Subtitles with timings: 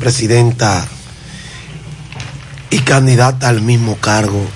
[0.00, 0.88] vicepresidenta
[2.70, 4.48] y candidata al mismo cargo,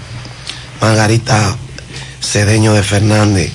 [0.80, 1.54] Margarita
[2.22, 3.52] Cedeño de Fernández,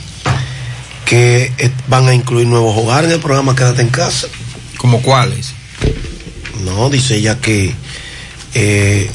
[1.05, 1.51] que
[1.87, 4.27] van a incluir nuevos hogares en el programa Quédate en casa.
[4.77, 5.53] ¿Como cuáles?
[6.63, 7.73] No, dice ella que
[8.53, 9.09] eh,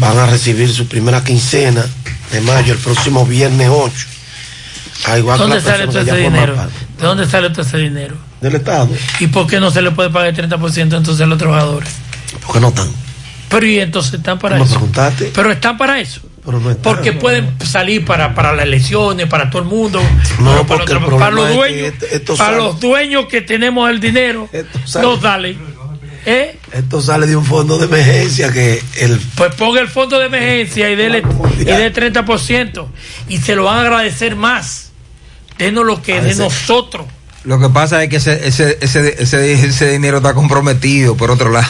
[0.00, 1.86] van a recibir su primera quincena
[2.32, 3.94] de mayo el próximo viernes 8.
[5.06, 6.56] Ah, igual ¿Dónde sale todo ese dinero?
[6.56, 8.27] ¿De dónde sale todo ese dinero?
[8.40, 8.88] Del Estado.
[9.20, 11.90] ¿Y por qué no se le puede pagar el 30% entonces a los trabajadores?
[12.44, 12.88] Porque no están.
[13.48, 14.74] Pero y entonces están para eso.
[14.74, 15.32] Preguntaste?
[15.34, 16.20] Pero están para eso.
[16.82, 20.00] porque pueden salir para, para las elecciones, para todo el mundo.
[20.40, 21.94] No, para, para, los dueños,
[22.36, 24.48] para los dueños que tenemos el dinero,
[25.00, 25.56] nos dale.
[26.26, 26.58] ¿Eh?
[26.72, 29.18] Esto sale de un fondo de emergencia que el...
[29.34, 31.22] Pues ponga el fondo de emergencia y dele,
[31.58, 32.86] y dé 30%
[33.30, 34.90] y se lo van a agradecer más.
[35.56, 37.06] Denos lo que de nosotros.
[37.44, 41.68] Lo que pasa es que ese, ese, ese, ese, dinero está comprometido por otro lado.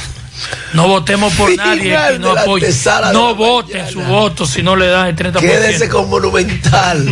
[0.73, 2.73] No votemos por nadie que no apoye.
[3.13, 5.41] No voten su voto si no le dan el 30%.
[5.41, 7.05] Quédese con Monumental.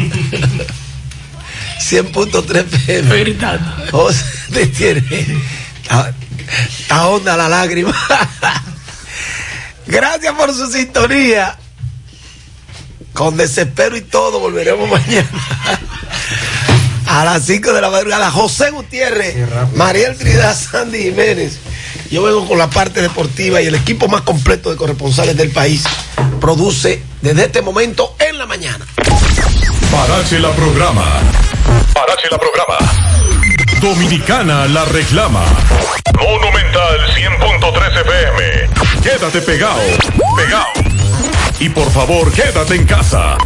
[1.78, 3.00] 100.3 PM.
[3.00, 3.72] Estoy gritando.
[3.90, 5.02] José, te tiene.
[6.78, 7.94] Está onda la lágrima.
[9.86, 11.56] Gracias por su sintonía.
[13.12, 15.28] Con desespero y todo, volveremos mañana.
[17.16, 18.30] A las 5 de la madrugada.
[18.30, 19.34] José Gutiérrez,
[19.74, 21.58] Mariel Trinidad, Sandy Jiménez.
[22.10, 25.84] Yo vengo con la parte deportiva y el equipo más completo de corresponsales del país
[26.42, 28.84] produce desde este momento en la mañana.
[29.90, 31.06] Parache la programa.
[31.94, 32.76] Parache la programa.
[33.80, 35.42] Dominicana la reclama.
[36.20, 39.02] Monumental 100.13 FM.
[39.02, 39.80] Quédate pegado.
[40.36, 40.85] Pegado.
[41.58, 43.38] Y por favor, quédate en casa.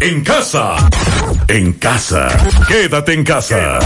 [0.00, 0.76] En casa.
[1.48, 2.28] En casa.
[2.68, 3.78] Quédate en casa.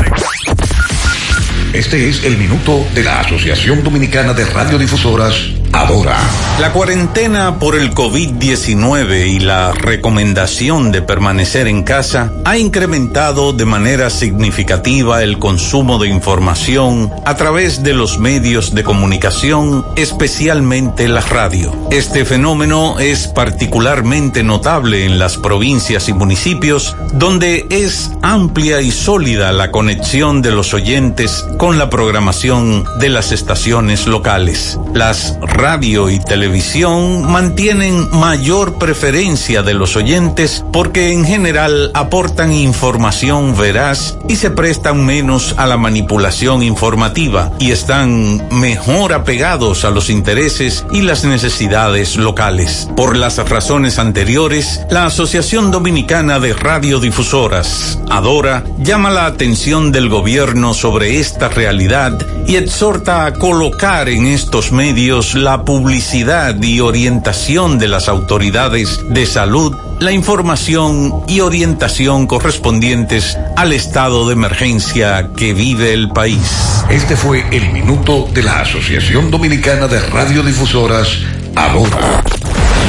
[1.72, 5.34] Este es el minuto de la Asociación Dominicana de Radiodifusoras,
[5.74, 6.16] Adora.
[6.60, 13.64] La cuarentena por el COVID-19 y la recomendación de permanecer en casa ha incrementado de
[13.64, 21.22] manera significativa el consumo de información a través de los medios de comunicación, especialmente la
[21.22, 21.74] radio.
[21.90, 29.50] Este fenómeno es particularmente notable en las provincias y municipios donde es amplia y sólida
[29.50, 34.78] la conexión de los oyentes con la programación de las estaciones locales.
[34.94, 43.56] Las radio y televisión mantienen mayor preferencia de los oyentes porque en general aportan información
[43.56, 50.10] veraz y se prestan menos a la manipulación informativa y están mejor apegados a los
[50.10, 52.90] intereses y las necesidades locales.
[52.94, 60.74] Por las razones anteriores, la Asociación Dominicana de Radiodifusoras, Adora, llama la atención del gobierno
[60.74, 67.86] sobre esta realidad y exhorta a colocar en estos medios la publicidad y orientación de
[67.86, 75.92] las autoridades de salud, la información y orientación correspondientes al estado de emergencia que vive
[75.92, 76.84] el país.
[76.88, 81.20] Este fue el minuto de la Asociación Dominicana de Radiodifusoras,
[81.54, 82.22] ahora.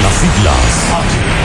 [0.01, 1.44] Las siglas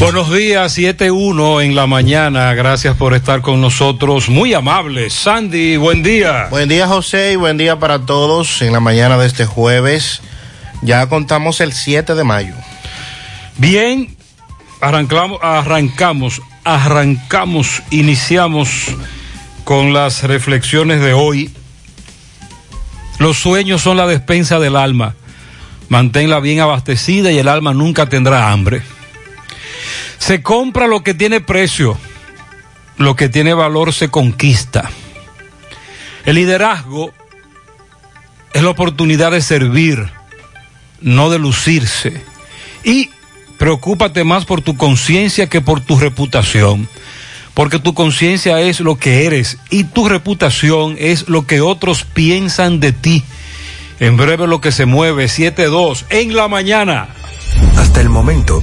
[0.00, 2.54] Buenos días, 7-1 en la mañana.
[2.54, 4.28] Gracias por estar con nosotros.
[4.28, 5.12] Muy amables.
[5.12, 6.46] Sandy, buen día.
[6.50, 10.22] Buen día, José, y buen día para todos en la mañana de este jueves.
[10.82, 12.54] Ya contamos el 7 de mayo.
[13.56, 14.16] Bien,
[14.80, 18.94] arrancamos, arrancamos, arrancamos, iniciamos
[19.64, 21.50] con las reflexiones de hoy.
[23.18, 25.16] Los sueños son la despensa del alma.
[25.88, 28.82] Manténla bien abastecida y el alma nunca tendrá hambre.
[30.28, 31.96] Se compra lo que tiene precio,
[32.98, 34.90] lo que tiene valor se conquista.
[36.26, 37.12] El liderazgo
[38.52, 40.10] es la oportunidad de servir,
[41.00, 42.22] no de lucirse.
[42.84, 43.08] Y
[43.56, 46.90] preocúpate más por tu conciencia que por tu reputación,
[47.54, 52.80] porque tu conciencia es lo que eres y tu reputación es lo que otros piensan
[52.80, 53.24] de ti.
[53.98, 57.08] En breve lo que se mueve, 7-2 en la mañana.
[57.78, 58.62] Hasta el momento,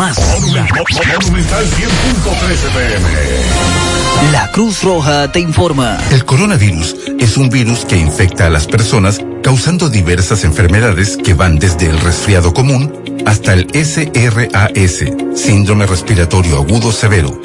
[0.00, 4.32] más Monumental 100.13 pm.
[4.32, 5.98] La Cruz Roja te informa.
[6.10, 11.58] El coronavirus es un virus que infecta a las personas causando diversas enfermedades que van
[11.58, 15.04] desde el resfriado común hasta el SRAS,
[15.34, 17.38] síndrome respiratorio agudo severo.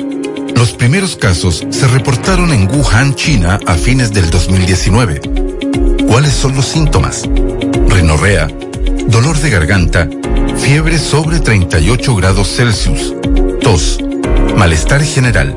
[0.55, 5.19] Los primeros casos se reportaron en Wuhan, China, a fines del 2019.
[6.07, 7.23] ¿Cuáles son los síntomas?
[7.89, 8.47] Rinorrea,
[9.07, 10.07] dolor de garganta,
[10.65, 13.13] fiebre sobre 38 grados Celsius,
[13.61, 13.99] tos,
[14.57, 15.55] malestar general.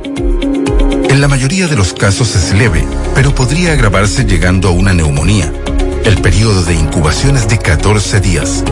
[1.09, 2.85] En la mayoría de los casos es leve,
[3.15, 5.51] pero podría agravarse llegando a una neumonía.
[6.05, 8.63] El periodo de incubación es de 14 días.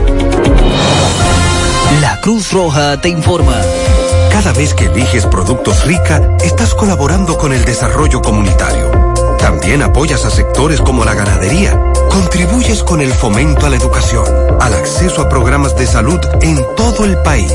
[2.02, 3.56] La Cruz Roja te informa.
[4.30, 8.95] Cada vez que eliges productos rica, estás colaborando con el desarrollo comunitario.
[9.38, 11.80] También apoyas a sectores como la ganadería.
[12.10, 14.24] Contribuyes con el fomento a la educación,
[14.60, 17.52] al acceso a programas de salud en todo el país,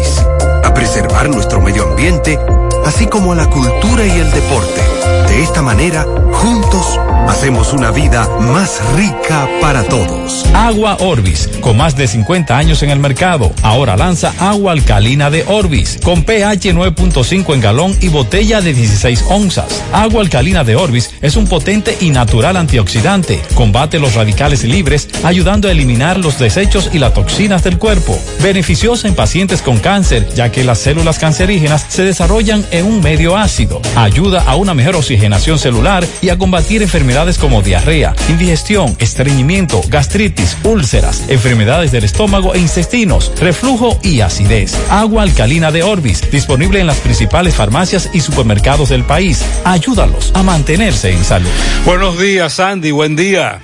[0.63, 2.39] a preservar nuestro medio ambiente,
[2.85, 4.81] así como a la cultura y el deporte.
[5.27, 10.45] De esta manera, juntos, hacemos una vida más rica para todos.
[10.53, 15.43] Agua Orbis, con más de 50 años en el mercado, ahora lanza agua alcalina de
[15.47, 19.83] Orbis, con pH 9.5 en galón y botella de 16 onzas.
[19.93, 25.67] Agua alcalina de Orbis es un potente y natural antioxidante, combate los radicales libres, ayudando
[25.67, 28.17] a eliminar los desechos y las toxinas del cuerpo.
[28.41, 33.37] Beneficiosa en pacientes con cáncer, ya que las células cancerígenas se desarrollan en un medio
[33.37, 33.81] ácido.
[33.95, 40.57] Ayuda a una mejor oxigenación celular y a combatir enfermedades como diarrea, indigestión, estreñimiento, gastritis,
[40.63, 44.77] úlceras, enfermedades del estómago e intestinos, reflujo y acidez.
[44.89, 49.43] Agua alcalina de Orbis, disponible en las principales farmacias y supermercados del país.
[49.63, 51.49] Ayúdalos a mantenerse en salud.
[51.85, 53.59] Buenos días, Sandy, buen día.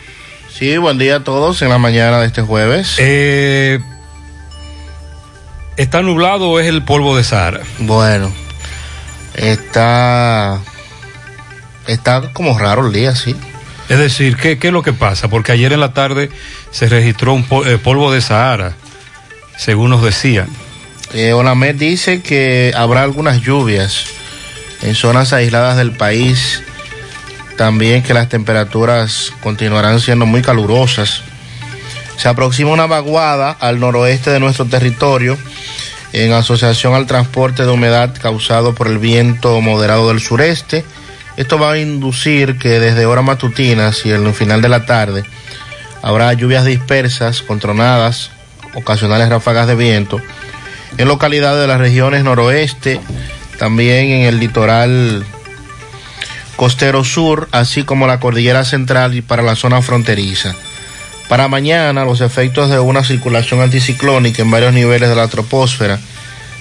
[0.51, 2.95] Sí, buen día a todos en la mañana de este jueves.
[2.98, 3.80] Eh,
[5.77, 7.62] ¿Está nublado o es el polvo de Sahara?
[7.77, 8.31] Bueno,
[9.36, 10.59] está.
[11.88, 13.36] Está como raro el día, sí.
[13.89, 15.30] Es decir, ¿qué, qué es lo que pasa?
[15.30, 16.30] Porque ayer en la tarde
[16.72, 18.73] se registró un eh, polvo de Sahara,
[19.57, 20.47] según nos decían.
[21.14, 24.06] Eh, Onamed dice que habrá algunas lluvias
[24.81, 26.64] en zonas aisladas del país.
[27.56, 31.23] También que las temperaturas continuarán siendo muy calurosas.
[32.18, 35.38] Se aproxima una vaguada al noroeste de nuestro territorio
[36.14, 40.83] en asociación al transporte de humedad causado por el viento moderado del sureste.
[41.37, 45.23] Esto va a inducir que desde horas matutinas y el final de la tarde
[46.01, 48.31] habrá lluvias dispersas, con tronadas,
[48.73, 50.21] ocasionales ráfagas de viento
[50.97, 52.99] en localidades de las regiones noroeste,
[53.59, 55.23] también en el litoral
[56.56, 60.56] costero sur, así como la cordillera central y para la zona fronteriza.
[61.29, 65.99] Para mañana, los efectos de una circulación anticiclónica en varios niveles de la troposfera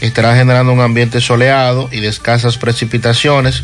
[0.00, 3.62] estará generando un ambiente soleado y de escasas precipitaciones.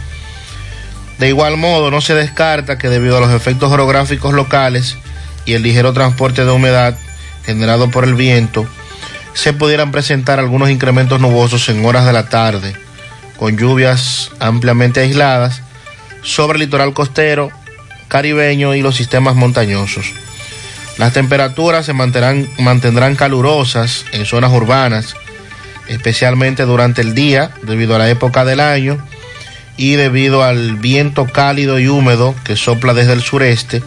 [1.23, 4.97] De igual modo, no se descarta que debido a los efectos orográficos locales
[5.45, 6.99] y el ligero transporte de humedad
[7.45, 8.67] generado por el viento,
[9.33, 12.75] se pudieran presentar algunos incrementos nubosos en horas de la tarde,
[13.37, 15.63] con lluvias ampliamente aisladas
[16.25, 17.53] sobre el litoral costero,
[18.09, 20.07] caribeño y los sistemas montañosos.
[20.99, 25.15] Las temperaturas se mantendrán, calurosas en zonas urbanas,
[25.87, 28.99] especialmente durante el día, debido a la época del año
[29.77, 33.83] y debido al viento cálido y húmedo que sopla desde el sureste.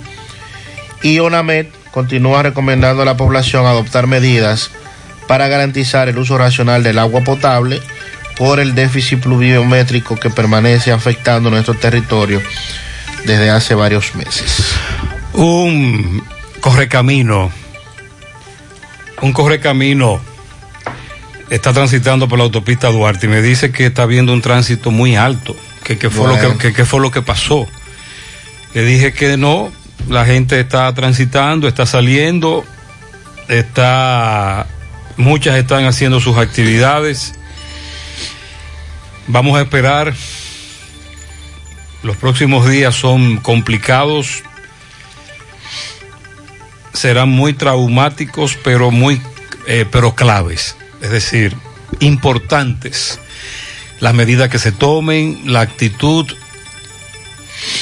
[1.04, 4.72] Y Onamet continúa recomendando a la población adoptar medidas
[5.28, 7.82] para garantizar el uso racional del agua potable
[8.38, 12.42] por el déficit pluviométrico que permanece afectando nuestro territorio
[13.26, 14.76] desde hace varios meses.
[15.34, 16.24] Un
[16.60, 17.52] correcamino,
[19.22, 20.20] un correcamino
[21.50, 25.16] está transitando por la autopista Duarte y me dice que está viendo un tránsito muy
[25.16, 25.56] alto.
[25.86, 27.68] Que qué fue, lo que, fue lo que pasó?
[28.74, 29.72] Le dije que no,
[30.10, 32.66] la gente está transitando, está saliendo,
[33.48, 34.66] está,
[35.16, 37.36] muchas están haciendo sus actividades.
[39.28, 40.14] Vamos a esperar.
[42.02, 44.44] Los próximos días son complicados,
[46.94, 49.22] serán muy traumáticos, pero muy,
[49.68, 51.56] eh, pero claves, es decir,
[52.00, 53.20] importantes.
[54.06, 56.32] Las medidas que se tomen, la actitud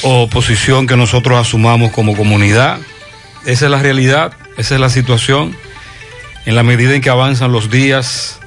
[0.00, 2.78] o posición que nosotros asumamos como comunidad.
[3.44, 5.54] Esa es la realidad, esa es la situación.
[6.46, 8.38] En la medida en que avanzan los días,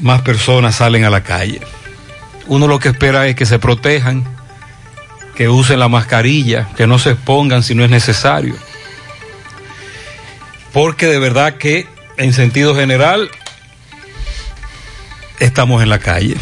[0.00, 1.60] más personas salen a la calle.
[2.46, 4.24] Uno lo que espera es que se protejan,
[5.34, 8.54] que usen la mascarilla, que no se expongan si no es necesario.
[10.72, 11.86] Porque de verdad que
[12.16, 13.30] en sentido general
[15.42, 16.36] estamos en la calle.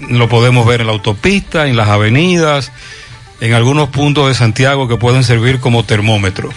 [0.00, 2.72] Lo podemos ver en la autopista, en las avenidas,
[3.40, 6.50] en algunos puntos de Santiago que pueden servir como termómetro.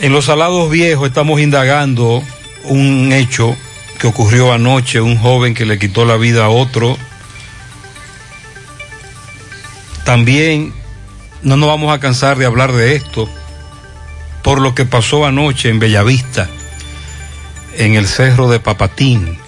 [0.00, 2.22] En los salados viejos estamos indagando
[2.64, 3.54] un hecho
[3.98, 6.96] que ocurrió anoche, un joven que le quitó la vida a otro.
[10.04, 10.72] También
[11.42, 13.28] no nos vamos a cansar de hablar de esto
[14.42, 16.48] por lo que pasó anoche en Bellavista,
[17.76, 19.39] en el cerro de Papatín.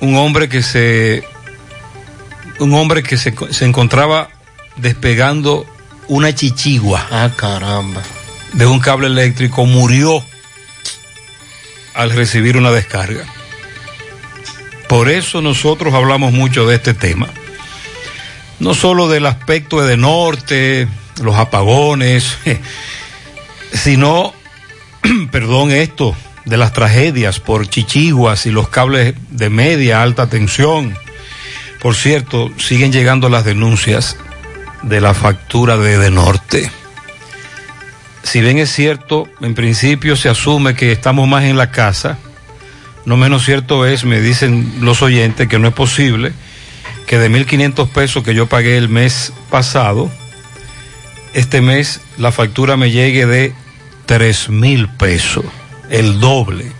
[0.00, 1.24] Un hombre que se
[2.58, 4.28] un hombre que se, se encontraba
[4.76, 5.66] despegando
[6.08, 7.06] una chichigua.
[7.10, 8.02] Ah, caramba.
[8.52, 10.24] De un cable eléctrico murió
[11.94, 13.24] al recibir una descarga.
[14.88, 17.28] Por eso nosotros hablamos mucho de este tema.
[18.58, 20.88] No solo del aspecto de norte,
[21.22, 22.36] los apagones,
[23.72, 24.34] sino,
[25.30, 26.14] perdón, esto,
[26.50, 30.94] de las tragedias por chichiguas y los cables de media, alta tensión.
[31.80, 34.18] Por cierto, siguen llegando las denuncias
[34.82, 36.70] de la factura de Norte.
[38.22, 42.18] Si bien es cierto, en principio se asume que estamos más en la casa,
[43.06, 46.32] no menos cierto es, me dicen los oyentes, que no es posible
[47.06, 50.10] que de 1.500 pesos que yo pagué el mes pasado,
[51.32, 53.52] este mes la factura me llegue de
[54.06, 55.44] 3.000 pesos,
[55.90, 56.72] el doble.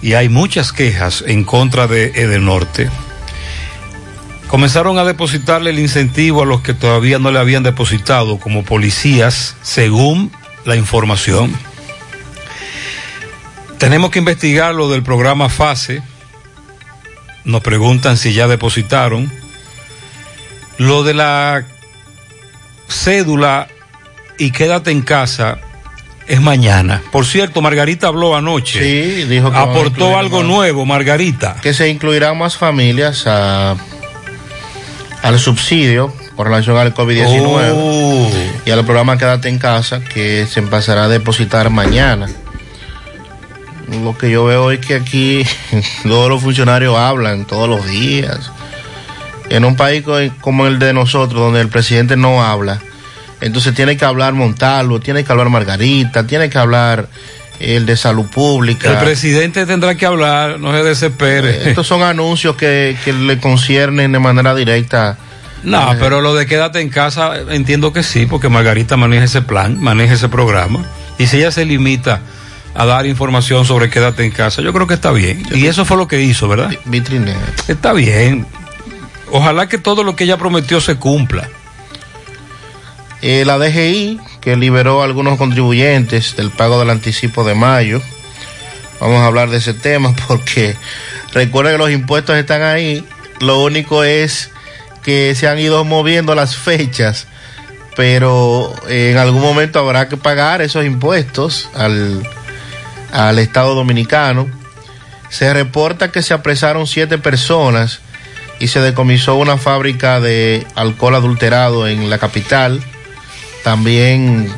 [0.00, 2.88] Y hay muchas quejas en contra de Edenorte.
[4.46, 9.56] Comenzaron a depositarle el incentivo a los que todavía no le habían depositado como policías,
[9.62, 10.30] según
[10.64, 11.54] la información.
[13.78, 16.02] Tenemos que investigar lo del programa FASE.
[17.44, 19.30] Nos preguntan si ya depositaron.
[20.78, 21.66] Lo de la
[22.88, 23.68] cédula
[24.38, 25.58] y quédate en casa
[26.28, 27.02] es mañana.
[27.10, 28.80] Por cierto, Margarita habló anoche.
[28.82, 30.46] Sí, dijo que Aportó algo más.
[30.48, 31.56] nuevo, Margarita.
[31.62, 33.76] Que se incluirán más familias a-
[35.22, 38.30] al subsidio con relación al COVID-19 Oh.
[38.64, 42.28] y al programa Quédate en casa que se empezará a depositar mañana.
[44.02, 45.44] Lo que yo veo es que aquí
[46.02, 48.50] todos los funcionarios hablan todos los días.
[49.48, 52.80] En un país co- como el de nosotros, donde el presidente no habla,
[53.40, 57.08] entonces tiene que hablar Montalvo, tiene que hablar Margarita, tiene que hablar
[57.60, 58.92] el de salud pública.
[58.92, 61.68] El presidente tendrá que hablar, no se desespere.
[61.68, 65.18] Estos son anuncios que, que le conciernen de manera directa.
[65.64, 69.42] No, Eh, pero lo de quédate en casa, entiendo que sí, porque Margarita maneja ese
[69.42, 70.84] plan, maneja ese programa.
[71.18, 72.20] Y si ella se limita
[72.74, 75.42] a dar información sobre quédate en casa, yo creo que está bien.
[75.52, 76.70] Y eso fue lo que hizo, ¿verdad?
[76.84, 77.34] Vitrine.
[77.66, 78.46] Está bien.
[79.32, 81.48] Ojalá que todo lo que ella prometió se cumpla.
[83.20, 88.00] Eh, la DGI, que liberó a algunos contribuyentes del pago del anticipo de mayo.
[89.00, 90.76] Vamos a hablar de ese tema porque
[91.32, 93.04] recuerden que los impuestos están ahí.
[93.40, 94.50] Lo único es
[95.02, 97.26] que se han ido moviendo las fechas,
[97.96, 102.22] pero eh, en algún momento habrá que pagar esos impuestos al,
[103.12, 104.48] al Estado Dominicano.
[105.28, 108.00] Se reporta que se apresaron siete personas
[108.60, 112.82] y se decomisó una fábrica de alcohol adulterado en la capital.
[113.64, 114.52] También.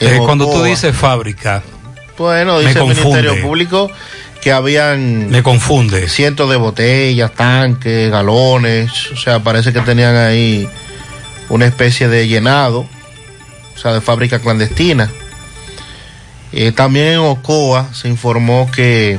[0.00, 1.62] Eh, cuando tú dices fábrica,
[2.18, 2.86] Bueno, dice el.
[2.86, 3.90] Ministerio Público
[4.42, 6.08] que habían me confunde.
[6.08, 9.12] cientos de botellas, tanques, galones.
[9.12, 10.68] O sea, parece que tenían ahí
[11.48, 12.80] una especie de llenado.
[13.74, 15.08] o sea, de fábrica clandestina.
[16.52, 19.18] Eh, también en Ocoa se informó que,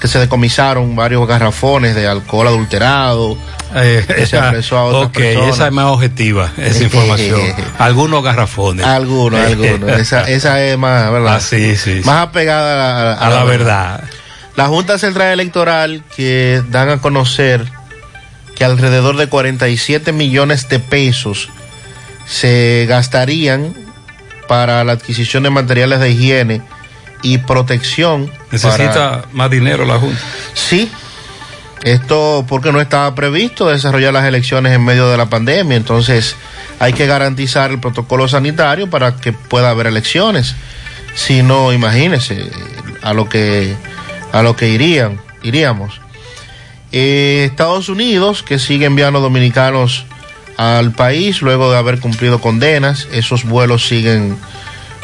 [0.00, 3.36] que se decomisaron varios garrafones de alcohol adulterado.
[3.74, 7.40] Eh, que se apresó a otras ok, esa es más objetiva, esa información.
[7.78, 8.84] Algunos garrafones.
[8.86, 9.90] Algunos, algunos.
[9.98, 11.36] Esa, esa es más, ¿verdad?
[11.36, 11.74] Ah, sí.
[12.04, 14.04] Más apegada a, A la verdad.
[14.56, 17.64] La Junta Central Electoral que dan a conocer
[18.54, 21.48] que alrededor de 47 millones de pesos
[22.26, 23.74] se gastarían
[24.48, 26.62] para la adquisición de materiales de higiene
[27.22, 28.30] y protección.
[28.50, 30.20] Necesita para- más dinero la Junta.
[30.54, 30.90] Sí,
[31.82, 36.36] esto porque no estaba previsto desarrollar las elecciones en medio de la pandemia, entonces
[36.78, 40.54] hay que garantizar el protocolo sanitario para que pueda haber elecciones.
[41.14, 42.50] Si no, imagínese
[43.02, 43.74] a lo que
[44.32, 46.00] a lo que irían, iríamos.
[46.90, 50.06] Eh, Estados Unidos que sigue enviando dominicanos
[50.56, 54.36] al país luego de haber cumplido condenas, esos vuelos siguen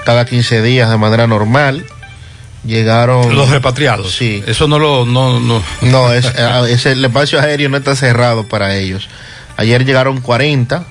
[0.05, 1.85] cada 15 días de manera normal.
[2.69, 4.15] Llegaron Los repatriados.
[4.15, 4.45] Sí.
[4.47, 5.07] Eso no lo.
[5.07, 5.63] No, no.
[5.81, 6.27] no, es,
[6.69, 9.09] es el espacio aéreo no está cerrado para ellos.
[9.57, 10.85] Ayer llegaron 40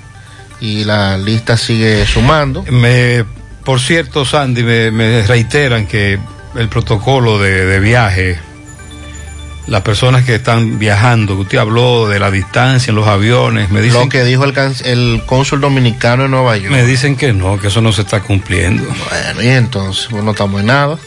[0.60, 2.64] y la lista sigue sumando.
[2.64, 3.24] Me,
[3.64, 6.18] por cierto, Sandy, me, me reiteran que
[6.56, 8.40] el protocolo de, de viaje,
[9.68, 14.02] las personas que están viajando, usted habló de la distancia en los aviones, me dicen,
[14.02, 14.54] Lo que dijo el,
[14.84, 16.72] el cónsul dominicano en Nueva York.
[16.72, 18.84] me dicen que no, que eso no se está cumpliendo.
[18.84, 20.98] Bueno, y entonces, pues no estamos en nada.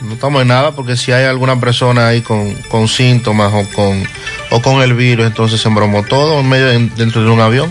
[0.00, 4.02] No estamos en nada porque si hay alguna persona ahí con, con síntomas o con,
[4.50, 7.70] o con el virus, entonces se embromó todo en medio, en- dentro de un avión.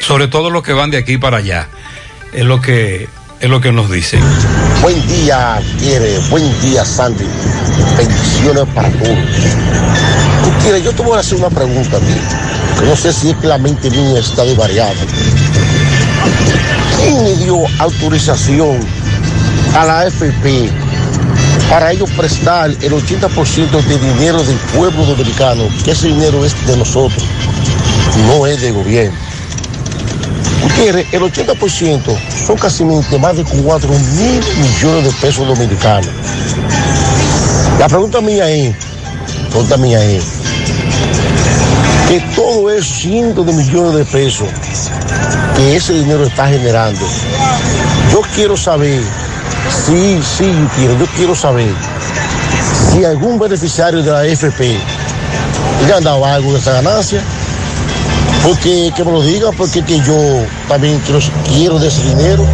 [0.00, 1.68] Sobre todo los que van de aquí para allá.
[2.32, 3.08] Es lo que,
[3.40, 4.20] es lo que nos dicen.
[4.80, 6.18] Buen día, quiere.
[6.30, 7.24] Buen día, Sandy.
[7.98, 9.18] Bendiciones para todos.
[10.44, 12.14] Tú quieres, yo te voy a hacer una pregunta a ti,
[12.80, 14.94] que no sé si es que la mente mía está desvariada.
[16.96, 18.78] ¿Quién le dio autorización
[19.74, 20.70] a la AFP
[21.70, 25.64] para ellos prestar el 80% de dinero del pueblo dominicano?
[25.84, 27.22] Que ese dinero es de nosotros,
[28.26, 29.16] no es del gobierno.
[30.62, 32.00] Gutiérrez, el 80%
[32.46, 36.10] son casi más de 4 mil millones de pesos dominicanos.
[37.78, 38.74] La pregunta mía es,
[39.50, 40.24] pregunta mía es,
[42.08, 44.48] que todo esos cientos de millones de pesos
[45.54, 47.00] que ese dinero está generando,
[48.10, 49.02] yo quiero saber,
[49.70, 51.70] sí, sí, yo quiero saber
[52.90, 54.60] si algún beneficiario de la AFP
[55.86, 57.22] le han dado algo de esa ganancia.
[58.42, 62.46] Porque que me lo diga, porque que yo también quiero, quiero de ese dinero.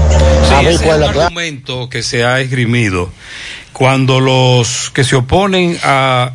[0.51, 3.11] a Sí, ver ese cuál es es la argumento que se ha esgrimido
[3.73, 6.33] cuando los que se oponen a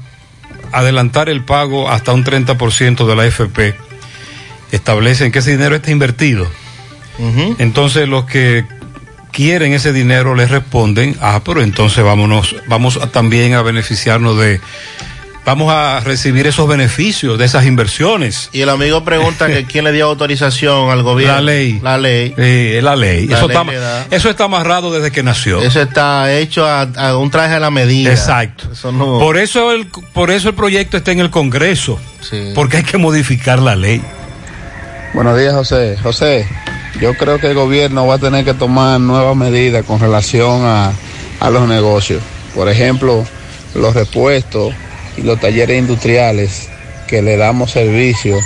[0.71, 3.75] adelantar el pago hasta un 30% de la FP
[4.71, 6.47] establecen que ese dinero está invertido.
[7.58, 8.65] Entonces los que
[9.32, 14.60] quieren ese dinero les responden, ah, pero entonces vámonos, vamos a- también a beneficiarnos de,
[15.46, 18.50] vamos a recibir esos beneficios de esas inversiones.
[18.54, 21.36] Y el amigo pregunta que quién le dio autorización al gobierno.
[21.36, 21.80] La ley.
[21.82, 22.30] La ley.
[22.38, 23.26] Sí, es la ley.
[23.28, 25.62] La eso, ley está, eso está amarrado desde que nació.
[25.62, 28.12] Eso está hecho a, a un traje a la medida.
[28.12, 28.65] Exacto.
[28.74, 32.00] Eso no- Por eso el, por eso el proyecto está en el Congreso.
[32.22, 32.52] Sí.
[32.54, 34.02] Porque hay que modificar la ley.
[35.13, 35.98] Buenos días, José.
[36.04, 36.48] José,
[36.99, 40.91] yo creo que el gobierno va a tener que tomar nuevas medidas con relación a,
[41.39, 42.21] a los negocios.
[42.56, 43.25] Por ejemplo,
[43.75, 44.73] los repuestos
[45.17, 46.69] y los talleres industriales
[47.08, 48.38] que le damos servicio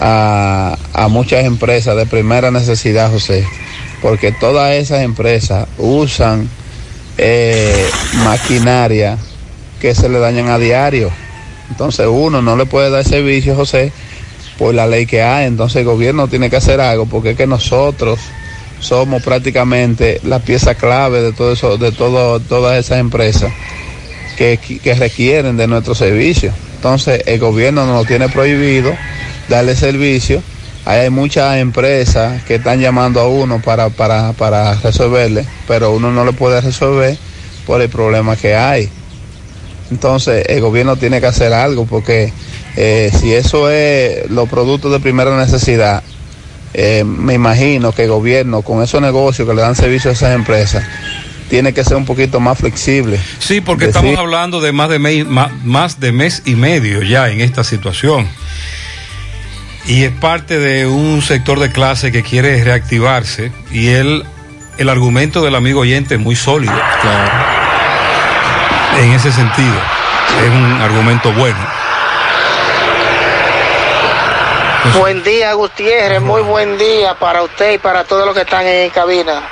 [0.00, 3.46] a, a muchas empresas de primera necesidad, José.
[4.02, 6.48] Porque todas esas empresas usan
[7.18, 7.88] eh,
[8.24, 9.18] maquinaria
[9.80, 11.10] que se le dañan a diario.
[11.70, 13.92] Entonces uno no le puede dar servicio, José,
[14.58, 15.46] por la ley que hay.
[15.46, 18.18] Entonces el gobierno tiene que hacer algo porque es que nosotros
[18.80, 23.52] somos prácticamente la pieza clave de todo eso, de todas esas empresas
[24.36, 26.52] que, requieren de nuestro servicio.
[26.76, 28.94] Entonces el gobierno nos tiene prohibido
[29.48, 30.42] darle servicio.
[30.84, 36.24] Hay muchas empresas que están llamando a uno para, para, para resolverle, pero uno no
[36.24, 37.18] le puede resolver
[37.66, 38.88] por el problema que hay.
[39.90, 42.32] Entonces el gobierno tiene que hacer algo porque
[42.76, 46.02] eh, si eso es los productos de primera necesidad,
[46.74, 50.34] eh, me imagino que el gobierno con esos negocios que le dan servicio a esas
[50.34, 50.84] empresas
[51.48, 53.18] tiene que ser un poquito más flexible.
[53.38, 57.02] Sí, porque Decir- estamos hablando de más de, mes, más, más de mes y medio
[57.02, 58.28] ya en esta situación.
[59.86, 64.24] Y es parte de un sector de clase que quiere reactivarse y el,
[64.78, 66.74] el argumento del amigo oyente es muy sólido.
[68.98, 69.74] En ese sentido,
[70.44, 71.75] es un argumento bueno.
[74.98, 76.20] Buen día, Gutiérrez.
[76.20, 79.42] Muy buen día para usted y para todos los que están en cabina.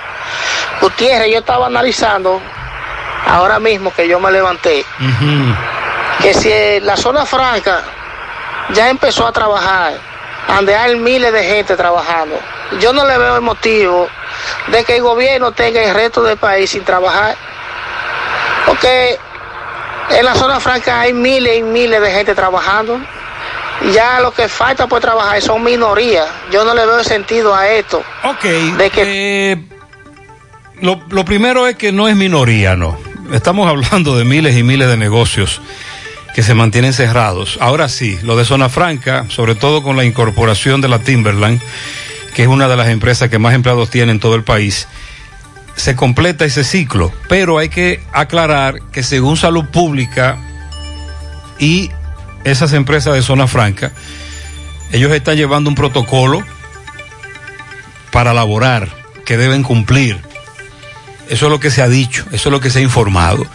[0.81, 2.41] Gutiérrez, yo estaba analizando
[3.27, 4.85] ahora mismo que yo me levanté,
[6.21, 7.83] que si la zona franca
[8.75, 9.95] ya empezó a trabajar,
[10.49, 12.39] donde hay miles de gente trabajando,
[12.81, 14.09] yo no le veo el motivo
[14.69, 17.37] de que el gobierno tenga el resto del país sin trabajar.
[18.67, 19.19] Porque
[20.11, 23.01] en la zona franca hay miles y miles de gente trabajando.
[23.93, 26.27] Ya lo que falta por trabajar son minorías.
[26.51, 28.03] Yo no le veo sentido a esto.
[28.25, 28.45] Ok.
[28.97, 29.57] eh,
[30.81, 32.99] lo, lo primero es que no es minoría, no.
[33.33, 35.61] Estamos hablando de miles y miles de negocios
[36.35, 37.59] que se mantienen cerrados.
[37.61, 41.61] Ahora sí, lo de Zona Franca, sobre todo con la incorporación de la Timberland,
[42.35, 44.89] que es una de las empresas que más empleados tiene en todo el país,
[45.77, 47.13] se completa ese ciclo.
[47.29, 50.37] Pero hay que aclarar que según Salud Pública
[51.59, 51.91] y
[52.45, 53.93] esas empresas de Zona Franca,
[54.93, 56.45] ellos están llevando un protocolo
[58.13, 58.89] para laborar
[59.25, 60.19] que deben cumplir.
[61.29, 63.47] Eso es lo que se ha dicho, eso es lo que se ha informado.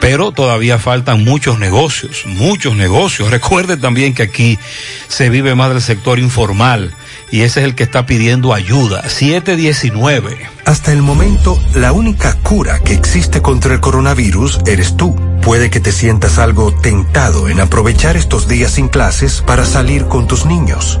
[0.00, 3.30] Pero todavía faltan muchos negocios, muchos negocios.
[3.32, 4.58] Recuerde también que aquí
[5.08, 6.94] se vive más del sector informal
[7.30, 9.08] y ese es el que está pidiendo ayuda.
[9.08, 10.38] 719.
[10.64, 15.25] Hasta el momento, la única cura que existe contra el coronavirus eres tú.
[15.46, 20.26] Puede que te sientas algo tentado en aprovechar estos días sin clases para salir con
[20.26, 21.00] tus niños.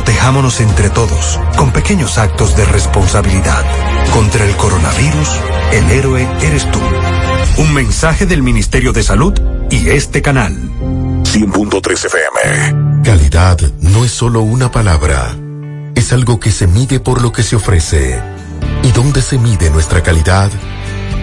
[0.01, 3.63] Protejámonos entre todos, con pequeños actos de responsabilidad.
[4.11, 5.29] Contra el coronavirus,
[5.73, 6.79] el héroe eres tú.
[7.59, 10.57] Un mensaje del Ministerio de Salud y este canal.
[11.21, 13.03] 100.3 FM.
[13.03, 15.35] Calidad no es solo una palabra,
[15.93, 18.19] es algo que se mide por lo que se ofrece.
[18.81, 20.49] ¿Y dónde se mide nuestra calidad?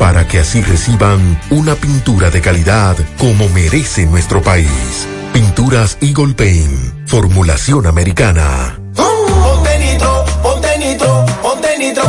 [0.00, 5.06] para que así reciban una pintura de calidad como merece nuestro país.
[5.34, 8.80] Pinturas Eagle Paint, formulación americana.
[8.96, 12.02] Ponte nitro, ponte nitro, ponte nitro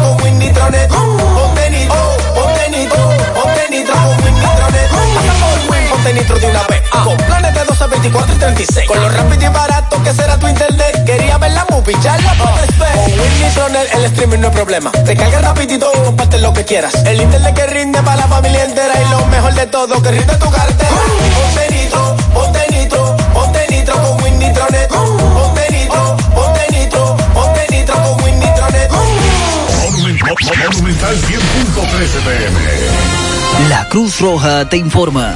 [0.90, 1.31] con.
[6.14, 6.82] Nitro de una vez.
[6.90, 8.88] Con planes de 12, 24 y 36.
[8.88, 11.04] Con lo rápido y barato que será tu internet.
[11.06, 12.94] Quería ver la movie, ya la puedes ver.
[12.94, 14.92] Con Win Nitronet el streaming no es problema.
[14.92, 16.94] Te carga rapidito y comparte lo que quieras.
[17.06, 18.94] El internet que rinde para la familia entera.
[19.02, 20.90] Y lo mejor de todo, que rinde tu cartera.
[21.36, 24.90] Ponte nitro, ponte nitro, ponte nitro con Win Nitronet.
[24.90, 28.92] Ponte nitro, ponte nitro, ponte nitro con Win Nitronet.
[30.74, 33.70] Monumental 100.13 PM.
[33.70, 35.36] La Cruz Roja te informa.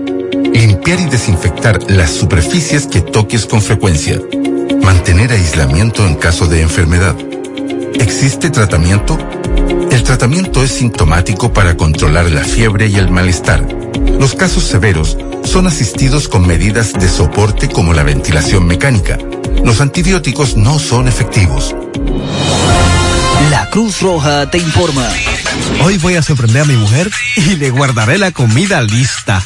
[0.53, 4.19] Limpiar y desinfectar las superficies que toques con frecuencia.
[4.83, 7.15] Mantener aislamiento en caso de enfermedad.
[7.95, 9.17] ¿Existe tratamiento?
[9.91, 13.65] El tratamiento es sintomático para controlar la fiebre y el malestar.
[14.19, 19.17] Los casos severos son asistidos con medidas de soporte como la ventilación mecánica.
[19.63, 21.75] Los antibióticos no son efectivos.
[23.49, 25.07] La Cruz Roja te informa.
[25.83, 29.45] Hoy voy a sorprender a mi mujer y le guardaré la comida lista.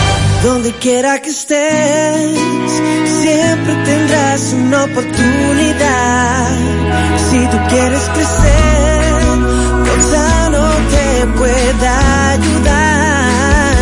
[0.43, 2.39] Donde quiera que estés,
[3.21, 6.47] siempre tendrás una oportunidad.
[7.29, 9.13] Si tú quieres crecer,
[9.85, 13.75] Gonzalo te pueda ayudar.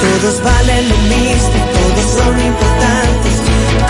[0.00, 3.36] Todos valen lo mismo, todos son importantes,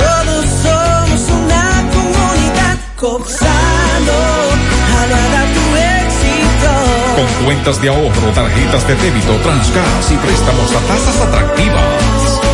[0.05, 2.77] todos somos una comunidad.
[3.01, 4.21] Gonzalo,
[5.55, 5.64] tu éxito.
[7.17, 12.54] Con cuentas de ahorro, tarjetas de débito, Transgas y préstamos a tasas atractivas.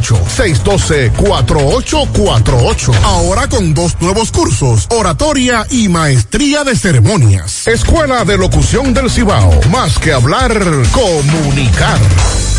[0.00, 2.94] 612-4848.
[3.04, 7.68] Ahora con dos nuevos cursos, oratoria y maestría de ceremonias.
[7.68, 9.60] Escuela de Locución del Cibao.
[9.70, 10.52] Más que hablar,
[10.90, 12.00] comunicar.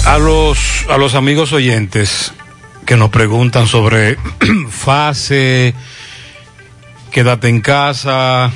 [0.06, 2.32] A los, a los amigos oyentes
[2.86, 4.18] que nos preguntan sobre
[4.70, 5.74] fase,
[7.12, 8.52] quédate en casa,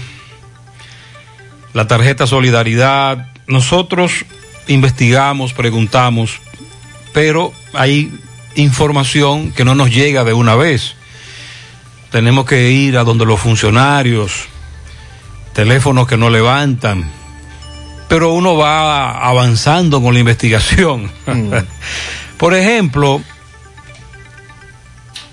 [1.73, 4.25] la tarjeta Solidaridad, nosotros
[4.67, 6.39] investigamos, preguntamos,
[7.13, 8.11] pero hay
[8.55, 10.95] información que no nos llega de una vez.
[12.11, 14.47] Tenemos que ir a donde los funcionarios,
[15.53, 17.09] teléfonos que no levantan,
[18.07, 21.11] pero uno va avanzando con la investigación.
[22.37, 23.21] Por ejemplo,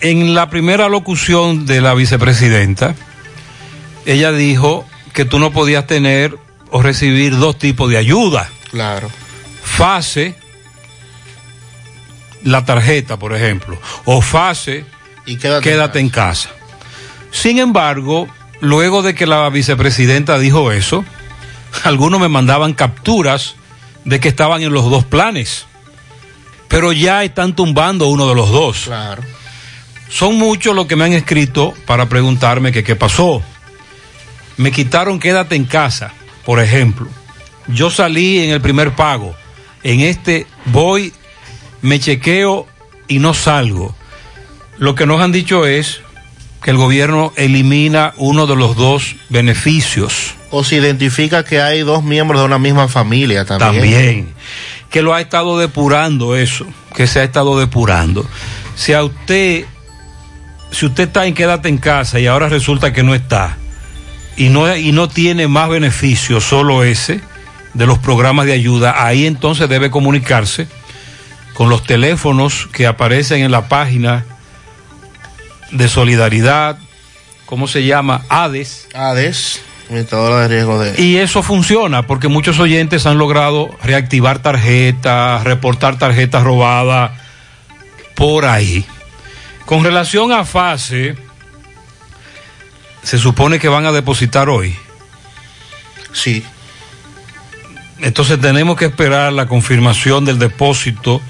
[0.00, 2.94] en la primera locución de la vicepresidenta,
[4.04, 6.36] ella dijo que tú no podías tener
[6.70, 8.50] o recibir dos tipos de ayuda.
[8.70, 9.08] Claro.
[9.62, 10.36] Fase,
[12.46, 14.84] la tarjeta, por ejemplo, o fase,
[15.26, 16.50] y quédate, quédate en casa.
[17.32, 18.28] Sin embargo,
[18.60, 21.04] luego de que la vicepresidenta dijo eso,
[21.82, 23.56] algunos me mandaban capturas
[24.04, 25.66] de que estaban en los dos planes,
[26.68, 28.84] pero ya están tumbando uno de los dos.
[28.84, 29.22] Claro.
[30.08, 33.42] Son muchos los que me han escrito para preguntarme que qué pasó.
[34.56, 36.12] Me quitaron quédate en casa,
[36.44, 37.08] por ejemplo.
[37.66, 39.34] Yo salí en el primer pago.
[39.82, 41.12] En este voy,
[41.86, 42.66] me chequeo
[43.08, 43.94] y no salgo.
[44.78, 46.00] Lo que nos han dicho es
[46.62, 50.34] que el gobierno elimina uno de los dos beneficios.
[50.50, 53.72] O se identifica que hay dos miembros de una misma familia también.
[53.72, 54.34] También.
[54.90, 58.26] Que lo ha estado depurando eso, que se ha estado depurando.
[58.74, 59.64] Si a usted,
[60.72, 63.58] si usted está en quédate en casa y ahora resulta que no está,
[64.36, 67.20] y no, y no tiene más beneficios, solo ese,
[67.74, 70.66] de los programas de ayuda, ahí entonces debe comunicarse
[71.56, 74.26] con los teléfonos que aparecen en la página
[75.70, 76.78] de solidaridad,
[77.46, 78.26] ¿cómo se llama?
[78.28, 78.88] ADES.
[78.92, 81.02] ADES, de riesgo de...
[81.02, 87.12] Y eso funciona porque muchos oyentes han logrado reactivar tarjetas, reportar tarjetas robadas
[88.14, 88.84] por ahí.
[89.64, 91.16] Con relación a fase,
[93.02, 94.76] se supone que van a depositar hoy.
[96.12, 96.44] Sí.
[98.00, 101.22] Entonces tenemos que esperar la confirmación del depósito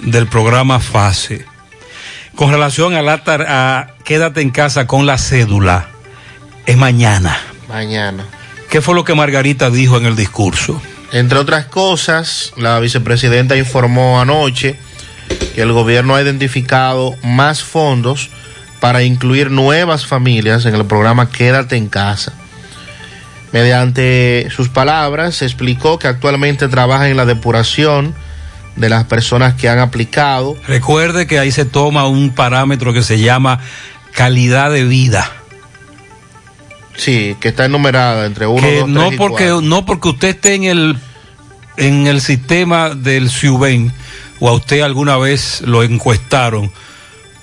[0.00, 1.44] del programa fase.
[2.34, 5.88] Con relación a la tar- a quédate en casa con la cédula,
[6.66, 7.38] es mañana.
[7.68, 8.24] Mañana.
[8.70, 10.80] ¿Qué fue lo que Margarita dijo en el discurso?
[11.12, 14.76] Entre otras cosas, la vicepresidenta informó anoche
[15.54, 18.28] que el gobierno ha identificado más fondos
[18.80, 22.32] para incluir nuevas familias en el programa Quédate en casa.
[23.52, 28.14] Mediante sus palabras, se explicó que actualmente trabaja en la depuración
[28.76, 30.56] de las personas que han aplicado.
[30.66, 33.60] Recuerde que ahí se toma un parámetro que se llama
[34.12, 35.30] calidad de vida.
[36.96, 39.60] Sí, que está enumerada entre uno, que dos, no tres y porque cuatro.
[39.60, 40.96] no porque usted esté en el
[41.76, 43.92] en el sistema del CIUBEN
[44.40, 46.72] o a usted alguna vez lo encuestaron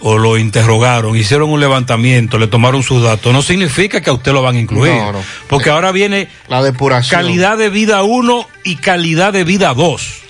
[0.05, 4.33] o lo interrogaron, hicieron un levantamiento, le tomaron sus datos, no significa que a usted
[4.33, 4.91] lo van a incluir.
[4.91, 5.23] No, no.
[5.47, 7.21] Porque ahora viene la depuración.
[7.21, 10.22] calidad de vida 1 y calidad de vida 2.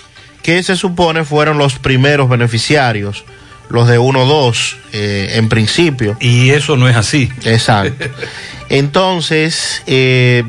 [0.43, 3.23] Que se supone fueron los primeros beneficiarios,
[3.69, 6.17] los de 1-2 eh, en principio.
[6.19, 7.31] Y eso no es así.
[7.45, 8.05] Exacto.
[8.69, 10.43] Entonces, eh,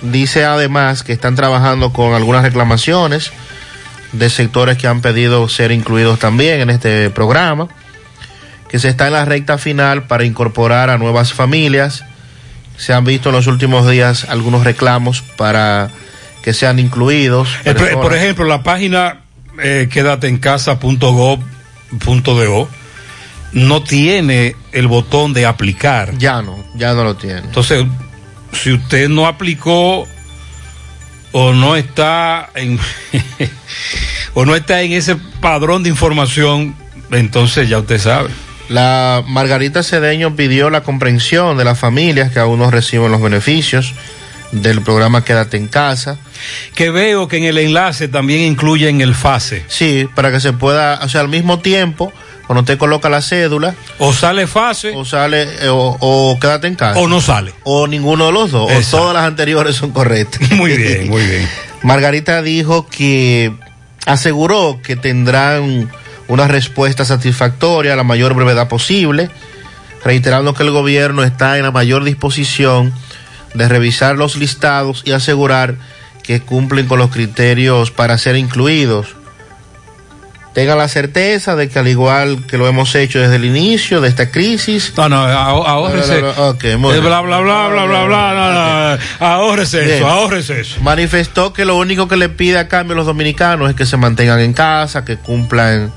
[0.00, 3.32] dice además que están trabajando con algunas reclamaciones
[4.12, 7.68] de sectores que han pedido ser incluidos también en este programa,
[8.68, 12.04] que se está en la recta final para incorporar a nuevas familias.
[12.76, 15.90] Se han visto en los últimos días algunos reclamos para
[16.44, 17.48] que sean incluidos.
[17.64, 19.20] Personas- por ejemplo, la página
[19.62, 21.38] eh, quédate en casa.gov.do
[23.52, 26.18] no tiene el botón de aplicar.
[26.18, 27.38] Ya no, ya no lo tiene.
[27.38, 27.86] Entonces,
[28.52, 30.06] si usted no aplicó
[31.32, 32.78] o no está en
[34.34, 36.76] o no está en ese padrón de información,
[37.10, 38.28] entonces ya usted sabe.
[38.68, 43.94] La Margarita Cedeño pidió la comprensión de las familias que aún no reciben los beneficios
[44.52, 46.18] del programa Quédate en casa.
[46.74, 49.64] Que veo que en el enlace también incluyen el FASE.
[49.68, 52.12] Sí, para que se pueda, o sea, al mismo tiempo,
[52.46, 53.74] cuando usted coloca la cédula.
[53.98, 54.92] O sale FASE.
[54.94, 56.98] O sale, eh, o, o Quédate en casa.
[57.00, 57.52] O no sale.
[57.64, 58.70] O ninguno de los dos.
[58.70, 58.96] Exacto.
[58.96, 60.50] O todas las anteriores son correctas.
[60.52, 61.48] Muy bien, muy bien.
[61.82, 63.52] Margarita dijo que
[64.06, 65.90] aseguró que tendrán
[66.28, 69.28] una respuesta satisfactoria a la mayor brevedad posible,
[70.02, 72.92] reiterando que el gobierno está en la mayor disposición
[73.54, 75.76] de revisar los listados y asegurar
[76.22, 79.14] que cumplen con los criterios para ser incluidos.
[80.54, 84.08] Tengan la certeza de que al igual que lo hemos hecho desde el inicio de
[84.08, 84.92] esta crisis...
[84.96, 86.20] No, no, ahó- ahórrese.
[86.20, 86.80] Eh, bien.
[86.80, 88.98] bla, bla, bla, bla, bla, bla.
[89.18, 89.96] Ahórrese Bien.
[89.96, 90.80] eso, ahórrese eso.
[90.80, 93.96] Manifestó que lo único que le pide a cambio a los dominicanos es que se
[93.96, 95.92] mantengan en casa, que cumplan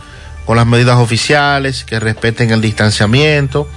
[0.47, 3.69] con las medidas oficiales, que respeten el distanciamiento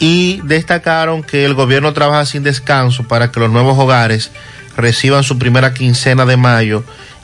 [0.00, 4.32] y destacaron que el gobierno trabaja sin descanso para que los nuevos hogares
[4.76, 6.82] reciban su primera quincena de mayo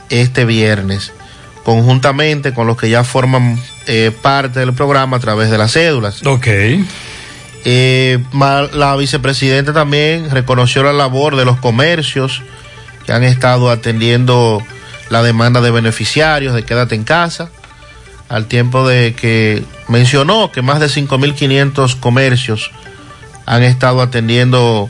[0.09, 1.11] este viernes,
[1.63, 6.25] conjuntamente con los que ya forman eh, parte del programa a través de las cédulas.
[6.25, 6.47] Ok.
[7.65, 8.19] Eh,
[8.73, 12.43] la vicepresidenta también reconoció la labor de los comercios
[13.05, 14.61] que han estado atendiendo
[15.09, 17.49] la demanda de beneficiarios de quédate en casa,
[18.29, 22.71] al tiempo de que mencionó que más de 5.500 comercios
[23.45, 24.89] han estado atendiendo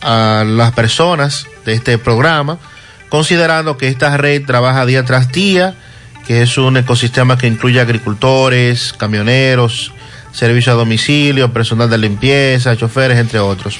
[0.00, 2.58] a las personas de este programa,
[3.08, 5.74] considerando que esta red trabaja día tras día,
[6.26, 9.92] que es un ecosistema que incluye agricultores, camioneros,
[10.32, 13.78] servicio a domicilio, personal de limpieza, choferes, entre otros.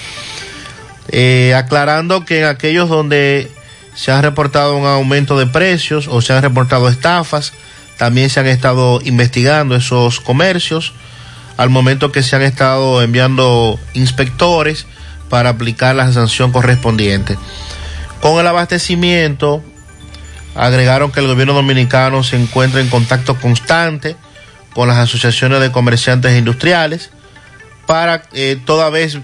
[1.09, 3.51] Eh, aclarando que en aquellos donde
[3.95, 7.53] se ha reportado un aumento de precios o se han reportado estafas,
[7.97, 10.93] también se han estado investigando esos comercios,
[11.57, 14.87] al momento que se han estado enviando inspectores
[15.31, 17.37] para aplicar la sanción correspondiente.
[18.21, 19.63] Con el abastecimiento,
[20.55, 24.17] agregaron que el gobierno dominicano se encuentra en contacto constante
[24.75, 27.11] con las asociaciones de comerciantes industriales
[27.87, 29.19] para eh, toda vez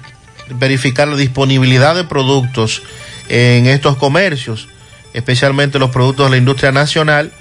[0.48, 2.82] verificar la disponibilidad de productos
[3.28, 4.68] en estos comercios,
[5.12, 7.32] especialmente los productos de la industria nacional,